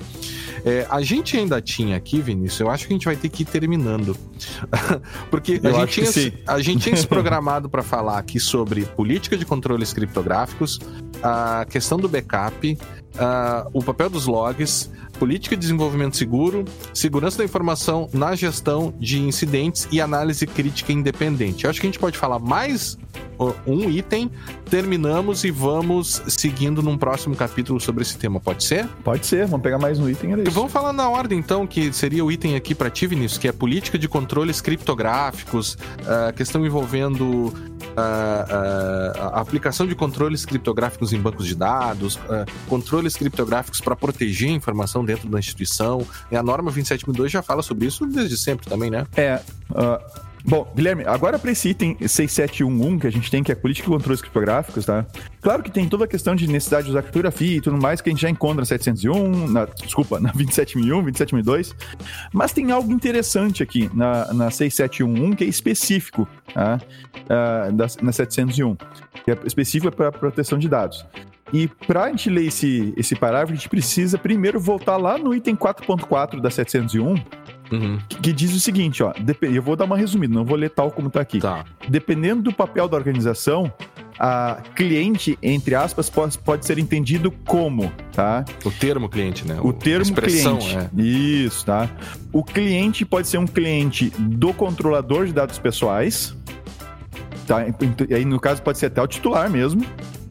É, 0.66 0.86
a 0.90 1.02
gente 1.02 1.38
ainda 1.38 1.62
tinha 1.62 1.96
aqui, 1.96 2.22
Vinícius, 2.22 2.60
eu 2.60 2.70
acho 2.70 2.88
que 2.88 2.94
a 2.94 2.96
gente 2.96 3.06
vai 3.06 3.16
ter 3.16 3.30
que 3.30 3.44
ir 3.44 3.46
terminando. 3.46 4.16
Porque 5.30 5.60
a 5.64 5.86
gente, 5.86 6.12
tinha, 6.12 6.34
a 6.48 6.62
gente 6.62 6.84
tinha 6.84 6.96
se 6.96 7.08
programado 7.08 7.70
para 7.70 7.84
falar 7.84 8.18
aqui 8.18 8.40
sobre 8.40 8.86
política 8.86 9.38
de 9.38 9.46
controles 9.46 9.94
criptográficos, 9.94 10.80
a 11.22 11.66
questão 11.70 11.98
do 11.98 12.08
backup, 12.08 12.78
uh, 13.16 13.70
o 13.74 13.84
papel 13.84 14.10
dos 14.10 14.26
logs, 14.26 14.92
política 15.18 15.56
de 15.56 15.62
desenvolvimento 15.62 16.16
seguro, 16.16 16.64
segurança 16.94 17.40
da 17.40 17.44
informação 17.44 18.10
na 18.14 18.36
gestão 18.36 18.94
de 19.00 19.20
incidentes 19.20 19.88
e 19.92 20.00
análise 20.00 20.46
crítica 20.46 20.92
independente. 20.92 21.66
Eu 21.66 21.70
acho 21.70 21.82
que 21.82 21.88
a 21.88 21.90
gente 21.90 22.00
pode 22.00 22.18
falar 22.18 22.40
mais 22.40 22.98
um 23.66 23.90
item, 23.90 24.32
terminamos 24.70 25.44
e 25.44 25.52
vamos 25.52 26.22
seguindo 26.28 26.82
num 26.82 26.98
próximo 26.98 27.36
capítulo 27.36 27.80
sobre 27.80 28.02
esse 28.02 28.18
tema. 28.18 28.40
Pode 28.40 28.64
ser? 28.64 28.88
Pode 29.04 29.26
ser, 29.26 29.46
vamos 29.46 29.64
pegar 29.64 29.78
mais 29.78 30.00
um 30.00 30.10
item. 30.10 30.34
Era 30.34 30.42
isso. 30.42 30.52
Vamos 30.52 30.72
falar 30.72 30.92
na 30.92 31.10
ordem, 31.10 31.38
então, 31.38 31.68
que 31.68 31.94
seria 31.94 32.24
o 32.26 32.32
item 32.32 32.56
aqui 32.56 32.74
para 32.74 32.90
ti, 32.90 33.06
Vinícius, 33.06 33.38
que 33.38 33.48
é 33.48 33.52
política 33.52 33.98
de 33.98 34.08
controles 34.08 34.60
criptográficos, 34.60 35.78
a 36.06 36.30
uh, 36.30 36.34
questão 36.34 36.66
envolvendo 36.66 37.24
uh, 37.24 37.52
uh, 37.52 39.22
a 39.34 39.42
aplicação 39.42 39.86
de 39.86 39.96
controles 39.96 40.46
criptográficos 40.46 41.14
em 41.14 41.20
bancos 41.20 41.46
de 41.46 41.56
dados, 41.56 42.20
controles 42.68 43.16
criptográficos 43.16 43.80
para 43.80 43.96
proteger 43.96 44.50
a 44.50 44.54
informação 44.54 45.06
dentro 45.08 45.28
da 45.28 45.40
instituição. 45.40 46.06
E 46.32 46.36
a 46.36 46.44
norma 46.44 46.70
27002 46.70 47.32
já 47.32 47.42
fala 47.42 47.64
sobre 47.64 47.88
isso 47.88 48.06
desde 48.06 48.38
sempre 48.38 48.68
também, 48.70 48.92
né? 48.92 49.08
É. 49.16 49.42
Uh, 49.72 50.28
Bom, 50.48 50.66
Guilherme, 50.74 51.04
agora 51.06 51.38
para 51.38 51.52
esse 51.52 51.68
item 51.68 51.98
6711 52.00 53.00
que 53.00 53.08
a 53.08 53.10
gente 53.10 53.30
tem, 53.30 53.44
que 53.44 53.52
é 53.52 53.56
política 53.56 53.86
de 53.86 53.94
controles 53.94 54.22
criptográficos, 54.22 54.86
tá? 54.86 55.06
Claro 55.42 55.62
que 55.62 55.70
tem 55.70 55.90
toda 55.90 56.06
a 56.06 56.08
questão 56.08 56.36
de 56.38 56.48
necessidade 56.48 56.86
de 56.86 56.92
usar 56.92 57.02
criptografia 57.02 57.58
e 57.58 57.60
tudo 57.60 57.78
mais 57.78 58.00
que 58.00 58.10
a 58.10 58.14
gente 58.14 58.22
já 58.22 58.30
encontra 58.30 58.62
na 58.62 58.66
701, 58.66 59.48
na, 59.50 59.66
desculpa, 59.66 60.22
na 60.22 60.32
27001, 60.32 61.02
27002, 61.02 61.76
mas 62.32 62.54
tem 62.54 62.72
algo 62.72 62.90
interessante 62.94 63.62
aqui 63.62 63.90
na, 63.94 64.34
na 64.34 64.50
6711 64.50 65.36
que 65.36 65.44
é 65.44 65.48
específico, 65.48 66.26
tá? 66.54 66.80
Uh, 67.24 67.74
da, 67.74 67.88
na 68.02 68.14
701, 68.14 68.76
que 69.26 69.32
é 69.32 69.38
específico 69.44 69.94
para 69.94 70.14
proteção 70.14 70.58
de 70.58 70.70
dados. 70.70 71.06
E 71.54 71.68
para 71.68 72.04
a 72.04 72.10
gente 72.10 72.30
ler 72.30 72.48
esse, 72.48 72.94
esse 72.98 73.16
parágrafo, 73.16 73.54
a 73.54 73.56
gente 73.56 73.70
precisa 73.70 74.18
primeiro 74.18 74.60
voltar 74.60 74.98
lá 74.98 75.18
no 75.18 75.34
item 75.34 75.56
4.4 75.56 76.42
da 76.42 76.50
701, 76.50 77.16
Uhum. 77.72 78.00
Que, 78.08 78.22
que, 78.22 78.34
diz 78.34 78.54
o 78.54 78.60
seguinte, 78.60 79.04
ó. 79.04 79.14
Eu 79.42 79.62
vou 79.62 79.76
dar 79.76 79.86
uma 79.86 79.98
resumida, 79.98 80.34
não 80.34 80.46
vou 80.46 80.56
ler 80.56 80.70
tal 80.70 80.90
como 80.92 81.10
tá 81.10 81.22
aqui. 81.22 81.40
Tá. 81.40 81.66
Dependendo 81.90 82.42
do 82.44 82.54
papel 82.54 82.88
da 82.88 82.96
organização, 82.96 83.72
a 84.20 84.62
cliente, 84.76 85.38
entre 85.42 85.76
aspas, 85.76 86.10
pode, 86.10 86.38
pode 86.40 86.66
ser 86.66 86.80
entendido 86.80 87.32
como, 87.46 87.92
tá? 88.12 88.44
O 88.66 88.72
termo 88.72 89.08
cliente, 89.10 89.48
né? 89.48 89.60
O, 89.62 89.70
o 89.70 89.74
termo 89.74 90.14
cliente. 90.14 90.78
É. 90.78 91.02
Isso, 91.02 91.66
tá? 91.66 91.90
O 92.32 92.44
cliente 92.44 93.06
pode 93.06 93.28
ser 93.28 93.38
um 93.38 93.48
cliente 93.48 94.10
do 94.18 94.54
controlador 94.54 95.26
de 95.26 95.34
dados 95.34 95.60
pessoais, 95.60 96.36
tá? 97.46 97.66
E 98.10 98.14
aí, 98.14 98.26
no 98.26 98.40
caso, 98.40 98.62
pode 98.62 98.78
ser 98.78 98.88
até 98.88 99.02
o 99.02 99.08
titular 99.08 99.50
mesmo, 99.50 99.86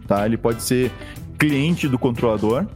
tá? 0.07 0.25
Ele 0.25 0.37
pode 0.37 0.63
ser 0.63 0.93
cliente 1.39 1.89
do 1.89 1.99
controlador. 1.99 2.67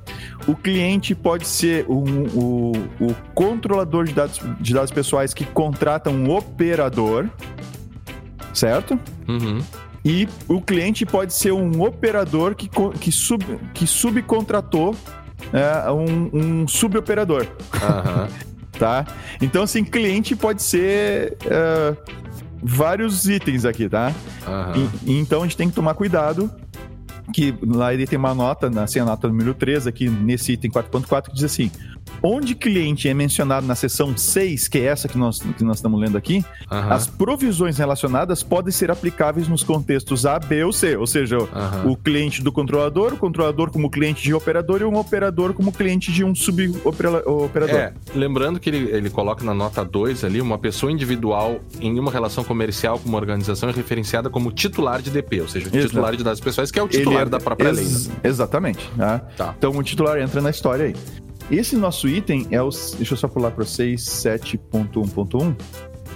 O 0.47 0.55
cliente 0.55 1.15
pode 1.15 1.47
ser 1.47 1.87
um, 1.89 2.27
o, 2.35 2.73
o 3.01 3.15
controlador 3.35 4.05
de 4.05 4.13
dados, 4.13 4.41
de 4.61 4.75
dados 4.75 4.91
pessoais 4.91 5.35
que 5.35 5.45
contrata 5.45 6.11
um 6.11 6.31
operador, 6.31 7.29
certo? 8.53 8.99
Uhum. 9.29 9.61
E 10.05 10.27
o 10.49 10.61
cliente 10.61 11.05
pode 11.05 11.35
ser 11.35 11.53
um 11.53 11.83
operador 11.83 12.55
que, 12.55 12.71
que, 12.99 13.13
sub, 13.13 13.45
que 13.75 13.87
subcontratou 13.87 14.97
é, 15.53 15.91
um, 15.91 16.31
um 16.33 16.69
suboperador. 16.69 17.47
Uhum. 17.75 18.51
tá? 18.79 19.05
Então, 19.43 19.63
assim, 19.63 19.85
cliente 19.85 20.35
pode 20.35 20.63
ser 20.63 21.37
uh, 21.45 21.97
vários 22.63 23.29
itens 23.29 23.67
aqui, 23.67 23.89
tá? 23.91 24.13
Uhum. 24.47 24.89
E, 25.05 25.19
então, 25.19 25.41
a 25.41 25.43
gente 25.45 25.57
tem 25.57 25.69
que 25.69 25.75
tomar 25.75 25.93
cuidado 25.95 26.51
que 27.33 27.55
lá 27.63 27.93
ele 27.95 28.07
tem 28.07 28.19
uma 28.19 28.35
nota, 28.35 28.69
assim, 28.83 28.99
a 28.99 29.05
nota 29.05 29.29
número 29.29 29.55
3 29.55 29.87
aqui 29.87 30.09
nesse 30.09 30.53
item 30.53 30.71
4.4 30.71 31.29
que 31.29 31.35
diz 31.35 31.45
assim: 31.45 31.71
onde 32.23 32.55
cliente 32.55 33.09
é 33.09 33.15
mencionado 33.15 33.67
na 33.67 33.75
seção 33.75 34.17
6, 34.17 34.69
que 34.69 34.79
é 34.79 34.85
essa 34.85 35.09
que 35.09 35.17
nós, 35.17 35.41
que 35.41 35.65
nós 35.65 35.77
estamos 35.77 36.01
lendo 36.01 36.17
aqui, 36.17 36.45
uhum. 36.71 36.93
as 36.93 37.07
provisões 37.07 37.79
relacionadas 37.79 38.43
podem 38.43 38.73
ser 38.73 38.91
aplicáveis 38.91 39.49
nos 39.49 39.63
contextos 39.63 40.27
A, 40.27 40.39
B 40.39 40.65
ou 40.65 40.73
C, 40.73 40.97
ou 40.97 41.07
seja, 41.07 41.39
uhum. 41.39 41.93
o 41.93 41.97
cliente 41.97 42.43
do 42.43 42.53
controlador, 42.53 43.15
o 43.15 43.17
controlador 43.17 43.71
como 43.71 43.91
cliente 43.91 44.23
de 44.23 44.35
operador 44.35 44.81
e 44.81 44.85
um 44.85 44.97
operador 44.97 45.53
como 45.55 45.73
cliente 45.73 46.13
de 46.13 46.25
um 46.25 46.35
suboperador. 46.35 47.77
É, 47.77 47.93
lembrando 48.15 48.61
que 48.61 48.71
ele, 48.71 48.91
ele 48.91 49.11
coloca 49.11 49.45
na 49.45 49.55
nota 49.55 49.85
2 49.85 50.25
ali, 50.25 50.41
uma 50.41 50.59
pessoa 50.59 50.93
individual 50.93 51.61
em 51.81 51.99
uma 51.99 52.11
relação 52.11 52.45
comercial 52.45 52.99
com 52.99 53.09
uma 53.09 53.19
organização 53.19 53.69
é 53.69 53.73
referenciada 53.73 54.29
como 54.31 54.53
titular 54.53 55.01
de 55.01 55.11
DP, 55.11 55.41
ou 55.43 55.49
seja, 55.49 55.69
o 55.69 55.71
titular 55.71 56.17
de 56.17 56.25
dados 56.25 56.41
pessoais, 56.41 56.71
que 56.71 56.79
é 56.79 56.83
o 56.83 56.89
titular 56.89 57.27
é, 57.27 57.31
da 57.31 57.39
própria 57.39 57.73
lei. 57.73 57.85
Né? 57.85 58.17
Exatamente. 58.25 58.89
Né? 58.97 59.21
Tá. 59.37 59.55
Então 59.57 59.71
o 59.73 59.83
titular 59.83 60.19
entra 60.19 60.41
na 60.41 60.51
história 60.51 60.87
aí. 60.87 60.95
Esse 61.51 61.77
nosso 61.77 62.09
item 62.09 62.47
é 62.51 62.63
o. 62.63 62.69
Deixa 62.97 63.15
eu 63.15 63.17
só 63.17 63.27
pular 63.27 63.51
para 63.51 63.63
o 63.63 63.67
67.1.1. 63.67 65.57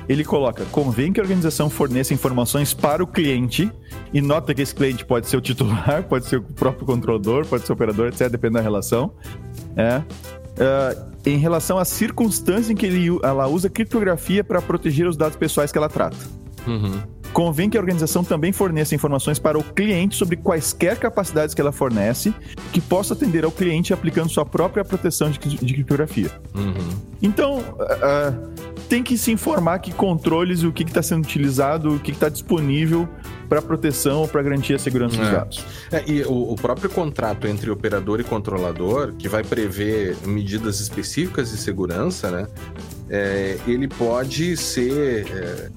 Ele 0.09 0.25
coloca: 0.25 0.65
convém 0.67 1.13
que 1.13 1.21
a 1.21 1.23
organização 1.23 1.69
forneça 1.69 2.15
informações 2.15 2.73
para 2.73 3.03
o 3.03 3.07
cliente, 3.07 3.71
e 4.13 4.21
nota 4.21 4.55
que 4.55 4.63
esse 4.63 4.75
cliente 4.75 5.05
pode 5.05 5.29
ser 5.29 5.37
o 5.37 5.41
titular, 5.41 6.05
pode 6.09 6.27
ser 6.27 6.37
o 6.37 6.43
próprio 6.43 6.87
controlador, 6.87 7.47
pode 7.47 7.67
ser 7.67 7.73
o 7.73 7.75
operador, 7.75 8.09
etc., 8.09 8.29
dependendo 8.29 8.59
da 8.59 8.63
relação. 8.63 9.13
É. 9.77 10.03
Uh, 10.55 11.15
em 11.27 11.37
relação 11.37 11.79
às 11.79 11.89
circunstâncias 11.89 12.71
em 12.71 12.77
que 12.77 12.87
ele, 12.87 13.09
ela 13.25 13.49
usa 13.49 13.69
criptografia 13.69 14.45
para 14.45 14.63
proteger 14.63 15.09
os 15.09 15.17
dados 15.17 15.37
pessoais 15.37 15.73
que 15.73 15.79
ela 15.79 15.89
trata. 15.89 16.17
Uhum. 16.67 17.14
Convém 17.35 17.69
que 17.69 17.77
a 17.77 17.81
organização 17.81 18.23
também 18.23 18.53
forneça 18.53 18.95
informações 18.95 19.41
para 19.41 19.59
o 19.59 19.65
cliente 19.65 20.15
sobre 20.15 20.37
quaisquer 20.37 20.97
capacidades 20.97 21.53
que 21.53 21.61
ela 21.61 21.73
fornece, 21.73 22.33
que 22.73 22.81
possa 22.81 23.13
atender 23.13 23.45
ao 23.45 23.51
cliente 23.51 23.93
aplicando 23.93 24.31
sua 24.31 24.47
própria 24.47 24.85
proteção 24.85 25.29
de, 25.29 25.39
de 25.41 25.75
criptografia. 25.75 26.31
Uhum. 26.55 26.97
Então, 27.21 27.59
uh, 27.59 28.55
tem 28.89 29.03
que 29.03 29.19
se 29.19 29.33
informar 29.33 29.81
que 29.81 29.93
controles, 29.93 30.63
o 30.63 30.71
que 30.71 30.85
está 30.85 31.03
sendo 31.03 31.25
utilizado, 31.25 31.97
o 31.97 31.99
que 31.99 32.13
está 32.13 32.29
disponível 32.29 33.09
para 33.49 33.61
proteção 33.61 34.21
ou 34.21 34.29
para 34.29 34.41
garantir 34.41 34.75
a 34.75 34.79
segurança 34.79 35.17
dos 35.17 35.29
é. 35.29 35.33
dados. 35.33 35.65
É, 35.91 36.05
e 36.07 36.23
o, 36.23 36.53
o, 36.53 36.55
próprio 36.55 36.89
contrato 36.89 37.49
entre 37.49 37.69
operador 37.69 38.21
e 38.21 38.25
controlador, 38.25 39.13
que 39.15 39.29
vai 39.29 39.43
prever 39.43 40.17
medidas 40.25 40.79
específicas 40.79 41.51
de 41.51 41.57
segurança, 41.57 42.31
né? 42.31 42.47
É, 43.11 43.59
ele 43.67 43.89
pode 43.89 44.57
ser 44.57 45.27
é, 45.31 45.71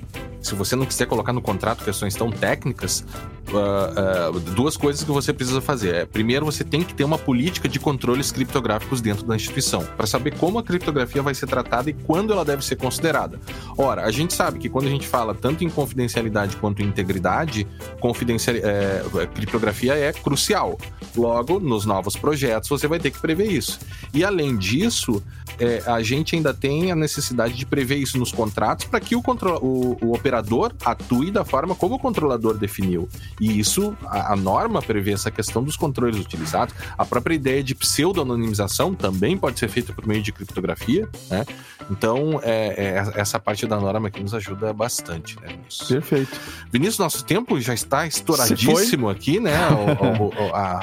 se 0.47 0.55
você 0.55 0.75
não 0.75 0.85
quiser 0.85 1.05
colocar 1.05 1.33
no 1.33 1.41
contrato 1.41 1.83
questões 1.83 2.15
tão 2.15 2.31
técnicas, 2.31 3.03
uh, 3.51 4.35
uh, 4.35 4.39
duas 4.39 4.75
coisas 4.77 5.03
que 5.03 5.11
você 5.11 5.33
precisa 5.33 5.61
fazer. 5.61 5.95
É, 5.95 6.05
primeiro, 6.05 6.45
você 6.45 6.63
tem 6.63 6.83
que 6.83 6.93
ter 6.93 7.03
uma 7.03 7.17
política 7.17 7.67
de 7.67 7.79
controles 7.79 8.31
criptográficos 8.31 9.01
dentro 9.01 9.25
da 9.25 9.35
instituição, 9.35 9.83
para 9.95 10.07
saber 10.07 10.37
como 10.37 10.59
a 10.59 10.63
criptografia 10.63 11.21
vai 11.21 11.33
ser 11.33 11.47
tratada 11.47 11.89
e 11.89 11.93
quando 11.93 12.33
ela 12.33 12.43
deve 12.43 12.63
ser 12.63 12.75
considerada. 12.75 13.39
Ora, 13.77 14.03
a 14.03 14.11
gente 14.11 14.33
sabe 14.33 14.59
que 14.59 14.69
quando 14.69 14.87
a 14.87 14.91
gente 14.91 15.07
fala 15.07 15.33
tanto 15.33 15.63
em 15.63 15.69
confidencialidade 15.69 16.55
quanto 16.57 16.81
em 16.81 16.85
integridade, 16.85 17.67
confidencial, 17.99 18.55
é, 18.57 19.27
criptografia 19.33 19.95
é 19.95 20.11
crucial. 20.13 20.77
Logo, 21.15 21.59
nos 21.59 21.85
novos 21.85 22.15
projetos, 22.15 22.69
você 22.69 22.87
vai 22.87 22.99
ter 22.99 23.11
que 23.11 23.19
prever 23.19 23.51
isso. 23.51 23.79
E 24.13 24.23
além 24.23 24.57
disso, 24.57 25.23
é, 25.59 25.81
a 25.85 26.01
gente 26.01 26.35
ainda 26.35 26.53
tem 26.53 26.91
a 26.91 26.95
necessidade 26.95 27.55
de 27.55 27.65
prever 27.65 27.95
isso 27.95 28.17
nos 28.17 28.31
contratos 28.31 28.85
para 28.85 28.99
que 28.99 29.15
o, 29.15 29.23
o, 29.61 29.97
o, 30.05 30.13
operador 30.13 30.73
atue 30.85 31.31
da 31.31 31.43
forma 31.43 31.75
como 31.75 31.95
o 31.95 31.99
controlador 31.99 32.57
definiu. 32.57 33.09
E 33.39 33.59
isso, 33.59 33.95
a, 34.07 34.33
a, 34.33 34.35
norma 34.35 34.81
prevê 34.81 35.11
essa 35.11 35.29
questão 35.29 35.63
dos 35.63 35.75
controles 35.75 36.19
utilizados. 36.19 36.73
A 36.97 37.05
própria 37.05 37.35
ideia 37.35 37.63
de 37.63 37.75
pseudo-anonimização 37.75 38.93
também 38.93 39.37
pode 39.37 39.59
ser 39.59 39.67
feita 39.67 39.93
por 39.93 40.07
meio 40.07 40.23
de 40.23 40.31
criptografia, 40.31 41.07
né? 41.29 41.45
Então, 41.89 42.39
é, 42.43 43.03
é, 43.15 43.19
essa 43.19 43.39
parte 43.39 43.65
da 43.65 43.79
norma 43.79 44.07
aqui 44.07 44.21
nos 44.21 44.33
ajuda 44.33 44.73
bastante, 44.73 45.39
né? 45.39 45.55
Perfeito. 45.87 46.37
Vinícius, 46.71 46.99
nosso 46.99 47.23
tempo 47.23 47.59
já 47.61 47.73
está 47.73 48.05
estouradíssimo 48.05 49.09
aqui, 49.09 49.39
né? 49.39 49.55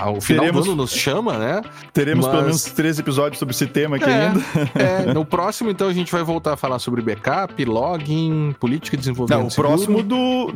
O, 0.07 0.21
final 0.21 0.45
Teremos... 0.45 0.65
do 0.65 0.73
ano 0.73 0.83
nos 0.83 0.93
chama, 0.93 1.39
né? 1.39 1.63
Teremos 1.93 2.27
Mas... 2.27 2.35
pelo 2.35 2.47
menos 2.47 2.65
três 2.65 2.99
episódios 2.99 3.39
sobre 3.39 3.55
esse 3.55 3.67
tema 3.67 3.97
aqui 3.97 4.05
é, 4.05 4.27
ainda. 4.27 4.41
É, 4.75 5.13
no 5.13 5.25
próximo, 5.25 5.71
então, 5.71 5.89
a 5.89 5.93
gente 5.93 6.11
vai 6.11 6.23
voltar 6.23 6.55
a 6.55 6.57
falar 6.57 6.79
sobre 6.79 7.03
backup, 7.03 7.65
login, 7.65 8.55
política 8.59 8.97
de 8.97 9.03
desenvolvimento. 9.03 9.41
Não, 9.41 9.49
o 9.49 9.55
próximo 9.55 10.03
do. 10.03 10.55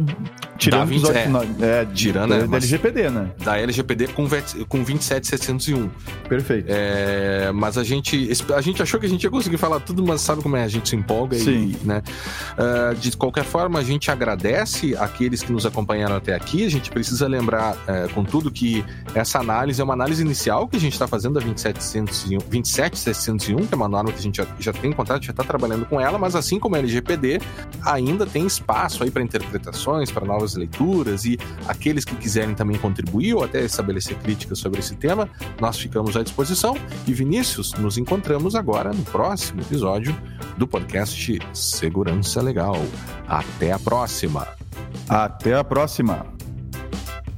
Tirando 0.56 0.88
20, 0.88 1.10
é. 1.10 1.30
é, 1.60 1.87
Tirando 1.94 2.30
da, 2.30 2.46
da 2.46 2.56
LGPD, 2.56 3.10
né? 3.10 3.30
Da 3.38 3.58
LGPD 3.58 4.08
com, 4.08 4.26
com 4.68 4.82
27701. 4.82 5.90
Perfeito. 6.28 6.66
É, 6.68 7.50
mas 7.52 7.78
a 7.78 7.84
gente, 7.84 8.30
a 8.54 8.60
gente 8.60 8.82
achou 8.82 9.00
que 9.00 9.06
a 9.06 9.08
gente 9.08 9.24
ia 9.24 9.30
conseguir 9.30 9.56
falar 9.56 9.80
tudo, 9.80 10.04
mas 10.04 10.20
sabe 10.20 10.42
como 10.42 10.56
é? 10.56 10.64
A 10.64 10.68
gente 10.68 10.88
se 10.88 10.96
empolga 10.96 11.38
Sim. 11.38 11.76
e, 11.82 11.86
né? 11.86 12.02
Uh, 12.52 12.94
de 12.96 13.16
qualquer 13.16 13.44
forma, 13.44 13.78
a 13.78 13.82
gente 13.82 14.10
agradece 14.10 14.96
aqueles 14.96 15.42
que 15.42 15.52
nos 15.52 15.66
acompanharam 15.66 16.16
até 16.16 16.34
aqui. 16.34 16.64
A 16.64 16.70
gente 16.70 16.90
precisa 16.90 17.26
lembrar, 17.26 17.74
uh, 17.74 18.12
contudo, 18.14 18.50
que 18.50 18.84
essa 19.14 19.38
análise 19.38 19.80
é 19.80 19.84
uma 19.84 19.94
análise 19.94 20.22
inicial 20.22 20.68
que 20.68 20.76
a 20.76 20.80
gente 20.80 20.92
está 20.92 21.06
fazendo 21.06 21.34
da 21.34 21.40
27701, 21.40 22.38
27701, 22.38 23.66
que 23.66 23.74
é 23.74 23.76
uma 23.76 23.88
norma 23.88 24.12
que 24.12 24.18
a 24.18 24.22
gente 24.22 24.36
já, 24.36 24.46
já 24.58 24.72
tem 24.72 24.92
contrato, 24.92 25.24
já 25.24 25.30
está 25.30 25.44
trabalhando 25.44 25.86
com 25.86 26.00
ela, 26.00 26.18
mas 26.18 26.34
assim 26.34 26.58
como 26.58 26.76
a 26.76 26.78
LGPD, 26.78 27.40
ainda 27.84 28.26
tem 28.26 28.46
espaço 28.46 29.02
aí 29.02 29.10
para 29.10 29.22
interpretações, 29.22 30.10
para 30.10 30.26
novas 30.26 30.54
leituras 30.54 31.24
e 31.24 31.38
aqueles 31.78 32.04
que 32.04 32.16
quiserem 32.16 32.54
também 32.54 32.76
contribuir 32.76 33.34
ou 33.34 33.44
até 33.44 33.64
estabelecer 33.64 34.18
críticas 34.18 34.58
sobre 34.58 34.80
esse 34.80 34.96
tema, 34.96 35.30
nós 35.60 35.78
ficamos 35.78 36.16
à 36.16 36.22
disposição. 36.24 36.76
E 37.06 37.12
Vinícius, 37.12 37.72
nos 37.74 37.96
encontramos 37.96 38.56
agora 38.56 38.92
no 38.92 39.04
próximo 39.04 39.62
episódio 39.62 40.14
do 40.56 40.66
podcast 40.66 41.38
Segurança 41.54 42.42
Legal. 42.42 42.76
Até 43.28 43.72
a 43.72 43.78
próxima. 43.78 44.46
Até 45.08 45.54
a 45.54 45.62
próxima. 45.62 46.26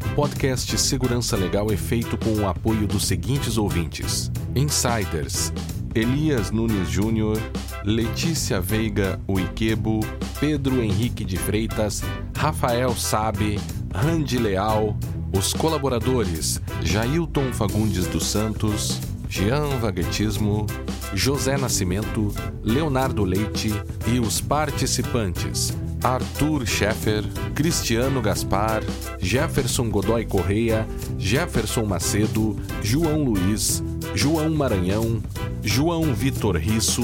O 0.06 0.14
podcast 0.14 0.76
Segurança 0.78 1.36
Legal 1.36 1.70
é 1.70 1.76
feito 1.76 2.16
com 2.16 2.40
o 2.40 2.48
apoio 2.48 2.86
dos 2.86 3.06
seguintes 3.06 3.58
ouvintes: 3.58 4.32
Insiders, 4.56 5.52
Elias 5.94 6.50
Nunes 6.50 6.88
Júnior, 6.88 7.36
Letícia 7.84 8.60
Veiga 8.60 9.20
Uiquebo, 9.26 10.00
Pedro 10.38 10.82
Henrique 10.82 11.24
de 11.24 11.36
Freitas, 11.36 12.02
Rafael 12.36 12.94
Sabe, 12.94 13.58
Randy 13.92 14.38
Leal, 14.38 14.96
os 15.36 15.52
colaboradores 15.52 16.60
Jailton 16.82 17.52
Fagundes 17.52 18.06
dos 18.06 18.26
Santos, 18.26 19.00
Jean 19.28 19.78
Vaguetismo, 19.80 20.66
José 21.14 21.56
Nascimento, 21.56 22.32
Leonardo 22.62 23.24
Leite 23.24 23.72
e 24.06 24.20
os 24.20 24.40
participantes 24.40 25.76
Arthur 26.02 26.66
Scheffer, 26.66 27.22
Cristiano 27.54 28.22
Gaspar, 28.22 28.82
Jefferson 29.18 29.90
Godoy 29.90 30.24
Correia, 30.24 30.86
Jefferson 31.18 31.84
Macedo, 31.84 32.56
João 32.82 33.22
Luiz, 33.24 33.82
João 34.14 34.50
Maranhão, 34.50 35.22
João 35.62 36.14
Vitor 36.14 36.56
Risso, 36.56 37.02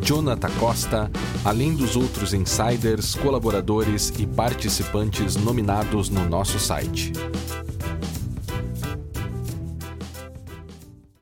Jonathan 0.00 0.50
Costa, 0.58 1.10
além 1.44 1.74
dos 1.74 1.96
outros 1.96 2.32
insiders, 2.32 3.14
colaboradores 3.14 4.12
e 4.18 4.26
participantes 4.26 5.36
nominados 5.36 6.08
no 6.08 6.28
nosso 6.28 6.58
site. 6.58 7.12